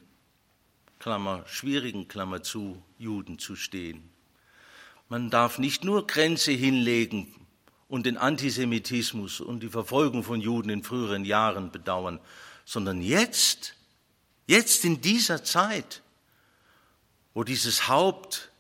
Klammer, 1.01 1.45
schwierigen 1.47 2.09
Klammer 2.09 2.43
zu, 2.43 2.83
Juden 2.99 3.39
zu 3.39 3.57
stehen. 3.57 4.09
Man 5.09 5.29
darf 5.29 5.59
nicht 5.59 5.85
nur 5.85 6.07
Grenze 6.07 6.53
hinlegen 6.53 7.35
und 7.89 8.07
den 8.07 8.17
Antisemitismus 8.17 9.41
und 9.41 9.63
die 9.63 9.69
Verfolgung 9.69 10.23
von 10.23 10.41
Juden 10.41 10.71
in 10.71 10.83
früheren 10.83 11.25
Jahren 11.25 11.73
bedauern, 11.73 12.21
sondern 12.65 13.03
jetzt, 13.03 13.75
jetzt 14.47 14.85
in 14.85 15.01
dieser 15.01 15.45
Zeit, 15.45 16.03
wo 17.35 17.43
dieses 17.43 17.89
Haupt 17.89 18.51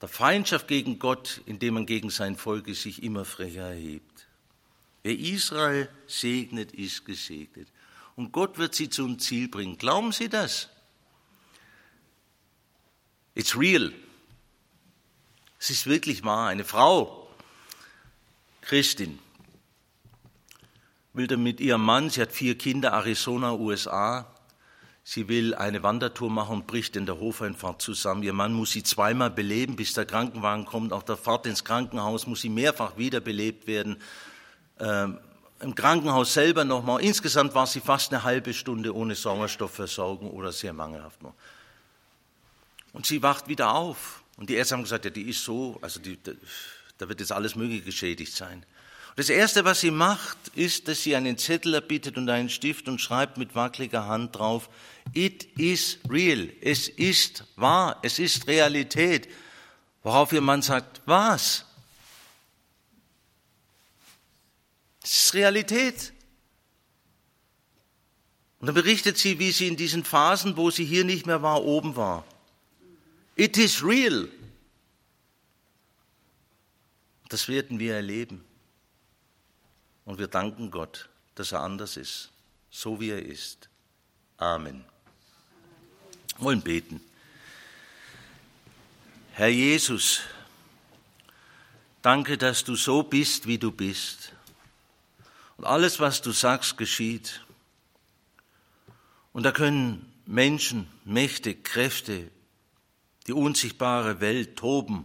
der 0.00 0.08
Feindschaft 0.08 0.68
gegen 0.68 0.98
Gott, 0.98 1.40
indem 1.46 1.74
man 1.74 1.86
gegen 1.86 2.10
sein 2.10 2.36
Volk 2.36 2.68
sich 2.74 3.02
immer 3.02 3.24
frecher 3.24 3.68
erhebt. 3.68 4.26
Wer 5.02 5.18
Israel 5.18 5.88
segnet, 6.06 6.72
ist 6.72 7.04
gesegnet. 7.04 7.68
Und 8.16 8.32
Gott 8.32 8.58
wird 8.58 8.74
sie 8.74 8.90
zum 8.90 9.18
Ziel 9.18 9.48
bringen. 9.48 9.78
Glauben 9.78 10.12
Sie 10.12 10.28
das? 10.28 10.68
It's 13.34 13.56
real. 13.56 13.92
Es 15.60 15.70
ist 15.70 15.86
wirklich 15.86 16.24
wahr. 16.24 16.48
Eine 16.48 16.64
Frau 16.64 17.28
Christin, 18.68 19.18
will 21.14 21.26
dann 21.26 21.42
mit 21.42 21.58
ihrem 21.58 21.82
Mann, 21.82 22.10
sie 22.10 22.20
hat 22.20 22.32
vier 22.32 22.56
Kinder, 22.58 22.92
Arizona, 22.92 23.54
USA, 23.54 24.30
sie 25.08 25.26
will 25.26 25.54
eine 25.54 25.82
Wandertour 25.82 26.28
machen 26.28 26.56
und 26.56 26.66
bricht 26.66 26.94
in 26.94 27.06
der 27.06 27.18
Hofeinfahrt 27.18 27.80
zusammen. 27.80 28.22
Ihr 28.22 28.34
Mann 28.34 28.52
muss 28.52 28.72
sie 28.72 28.82
zweimal 28.82 29.30
beleben, 29.30 29.74
bis 29.74 29.94
der 29.94 30.04
Krankenwagen 30.04 30.66
kommt. 30.66 30.92
Auf 30.92 31.02
der 31.02 31.16
Fahrt 31.16 31.46
ins 31.46 31.64
Krankenhaus 31.64 32.26
muss 32.26 32.42
sie 32.42 32.50
mehrfach 32.50 32.98
wiederbelebt 32.98 33.66
werden. 33.66 33.96
Ähm, 34.78 35.18
Im 35.60 35.74
Krankenhaus 35.74 36.34
selber 36.34 36.66
nochmal. 36.66 37.00
Insgesamt 37.00 37.54
war 37.54 37.66
sie 37.66 37.80
fast 37.80 38.12
eine 38.12 38.22
halbe 38.22 38.52
Stunde 38.52 38.94
ohne 38.94 39.14
Sauerstoffversorgung 39.14 40.30
oder 40.30 40.52
sehr 40.52 40.74
mangelhaft 40.74 41.22
nur. 41.22 41.32
Und 42.92 43.06
sie 43.06 43.22
wacht 43.22 43.48
wieder 43.48 43.74
auf. 43.74 44.22
Und 44.36 44.50
die 44.50 44.56
Ärzte 44.56 44.74
haben 44.74 44.82
gesagt, 44.82 45.06
ja, 45.06 45.10
die 45.10 45.30
ist 45.30 45.42
so, 45.42 45.78
also 45.80 46.00
die, 46.00 46.18
da 46.98 47.08
wird 47.08 47.20
jetzt 47.20 47.32
alles 47.32 47.56
Mögliche 47.56 47.82
geschädigt 47.82 48.36
sein. 48.36 48.66
Das 49.18 49.30
Erste, 49.30 49.64
was 49.64 49.80
sie 49.80 49.90
macht, 49.90 50.38
ist, 50.54 50.86
dass 50.86 51.02
sie 51.02 51.16
einen 51.16 51.36
Zettel 51.36 51.74
erbietet 51.74 52.16
und 52.16 52.30
einen 52.30 52.48
Stift 52.48 52.86
und 52.86 53.00
schreibt 53.00 53.36
mit 53.36 53.56
wackeliger 53.56 54.06
Hand 54.06 54.36
drauf, 54.36 54.70
It 55.12 55.58
is 55.58 55.98
real. 56.08 56.52
Es 56.60 56.88
ist 56.88 57.42
wahr. 57.56 57.98
Es 58.02 58.20
ist 58.20 58.46
Realität. 58.46 59.28
Worauf 60.04 60.32
ihr 60.32 60.40
Mann 60.40 60.62
sagt, 60.62 61.02
was? 61.04 61.64
Es 65.02 65.24
ist 65.24 65.34
Realität. 65.34 66.12
Und 68.60 68.68
dann 68.68 68.74
berichtet 68.76 69.18
sie, 69.18 69.40
wie 69.40 69.50
sie 69.50 69.66
in 69.66 69.76
diesen 69.76 70.04
Phasen, 70.04 70.56
wo 70.56 70.70
sie 70.70 70.84
hier 70.84 71.02
nicht 71.02 71.26
mehr 71.26 71.42
war, 71.42 71.64
oben 71.64 71.96
war. 71.96 72.24
It 73.34 73.58
is 73.58 73.82
real. 73.82 74.28
Das 77.28 77.48
werden 77.48 77.80
wir 77.80 77.96
erleben. 77.96 78.44
Und 80.08 80.18
wir 80.18 80.28
danken 80.28 80.70
Gott, 80.70 81.10
dass 81.34 81.52
er 81.52 81.60
anders 81.60 81.98
ist, 81.98 82.30
so 82.70 82.98
wie 82.98 83.10
er 83.10 83.22
ist. 83.22 83.68
Amen. 84.38 84.82
Wir 86.38 86.44
wollen 86.46 86.62
beten. 86.62 87.02
Herr 89.32 89.48
Jesus, 89.48 90.22
danke, 92.00 92.38
dass 92.38 92.64
du 92.64 92.74
so 92.74 93.02
bist, 93.02 93.46
wie 93.46 93.58
du 93.58 93.70
bist. 93.70 94.32
Und 95.58 95.66
alles, 95.66 96.00
was 96.00 96.22
du 96.22 96.32
sagst, 96.32 96.78
geschieht. 96.78 97.44
Und 99.34 99.42
da 99.42 99.52
können 99.52 100.10
Menschen, 100.24 100.88
Mächte, 101.04 101.54
Kräfte, 101.54 102.30
die 103.26 103.34
unsichtbare 103.34 104.22
Welt 104.22 104.56
toben 104.56 105.04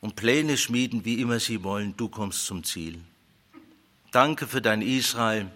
und 0.00 0.16
Pläne 0.16 0.58
schmieden, 0.58 1.06
wie 1.06 1.22
immer 1.22 1.40
sie 1.40 1.62
wollen, 1.62 1.96
du 1.96 2.10
kommst 2.10 2.44
zum 2.44 2.62
Ziel. 2.62 3.02
Danke 4.12 4.48
für 4.48 4.60
dein 4.60 4.82
Israel, 4.82 5.50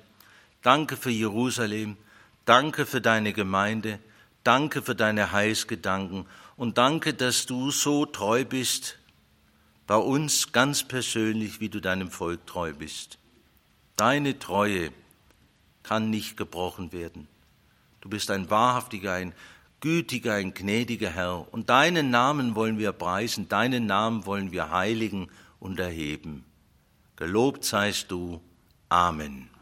danke 0.63 0.97
für 0.97 1.11
Jerusalem, 1.11 1.97
danke 2.45 2.87
für 2.87 3.01
deine 3.01 3.33
Gemeinde, 3.33 3.99
danke 4.45 4.81
für 4.81 4.95
deine 4.95 5.33
Heilsgedanken 5.33 6.27
und 6.57 6.79
danke, 6.79 7.15
dass 7.15 7.47
du 7.47 7.73
so 7.73 8.07
treu 8.07 8.45
bist, 8.45 8.99
bei 9.87 9.97
uns 9.97 10.53
ganz 10.53 10.85
persönlich, 10.85 11.61
wie 11.61 11.69
du 11.69 11.81
deinem 11.81 12.11
Volk 12.11 12.47
treu 12.47 12.73
bist. 12.73 13.19
Deine 13.97 14.39
Treue 14.39 14.91
kann 15.83 16.11
nicht 16.11 16.37
gebrochen 16.37 16.93
werden. 16.93 17.29
Du 18.01 18.09
bist 18.09 18.31
ein 18.31 18.51
wahrhaftiger, 18.51 19.15
ein 19.15 19.35
gütiger, 19.81 20.35
ein 20.35 20.55
gnädiger 20.55 21.11
Herr. 21.11 21.53
Und 21.53 21.71
deinen 21.71 22.11
Namen 22.11 22.55
wollen 22.55 22.79
wir 22.79 22.93
preisen, 22.93 23.49
deinen 23.49 23.87
Namen 23.87 24.25
wollen 24.25 24.53
wir 24.53 24.71
heiligen 24.71 25.29
und 25.61 25.79
erheben. 25.79 26.45
Gelobt 27.17 27.65
seist 27.65 28.11
du. 28.11 28.41
Amen. 28.89 29.54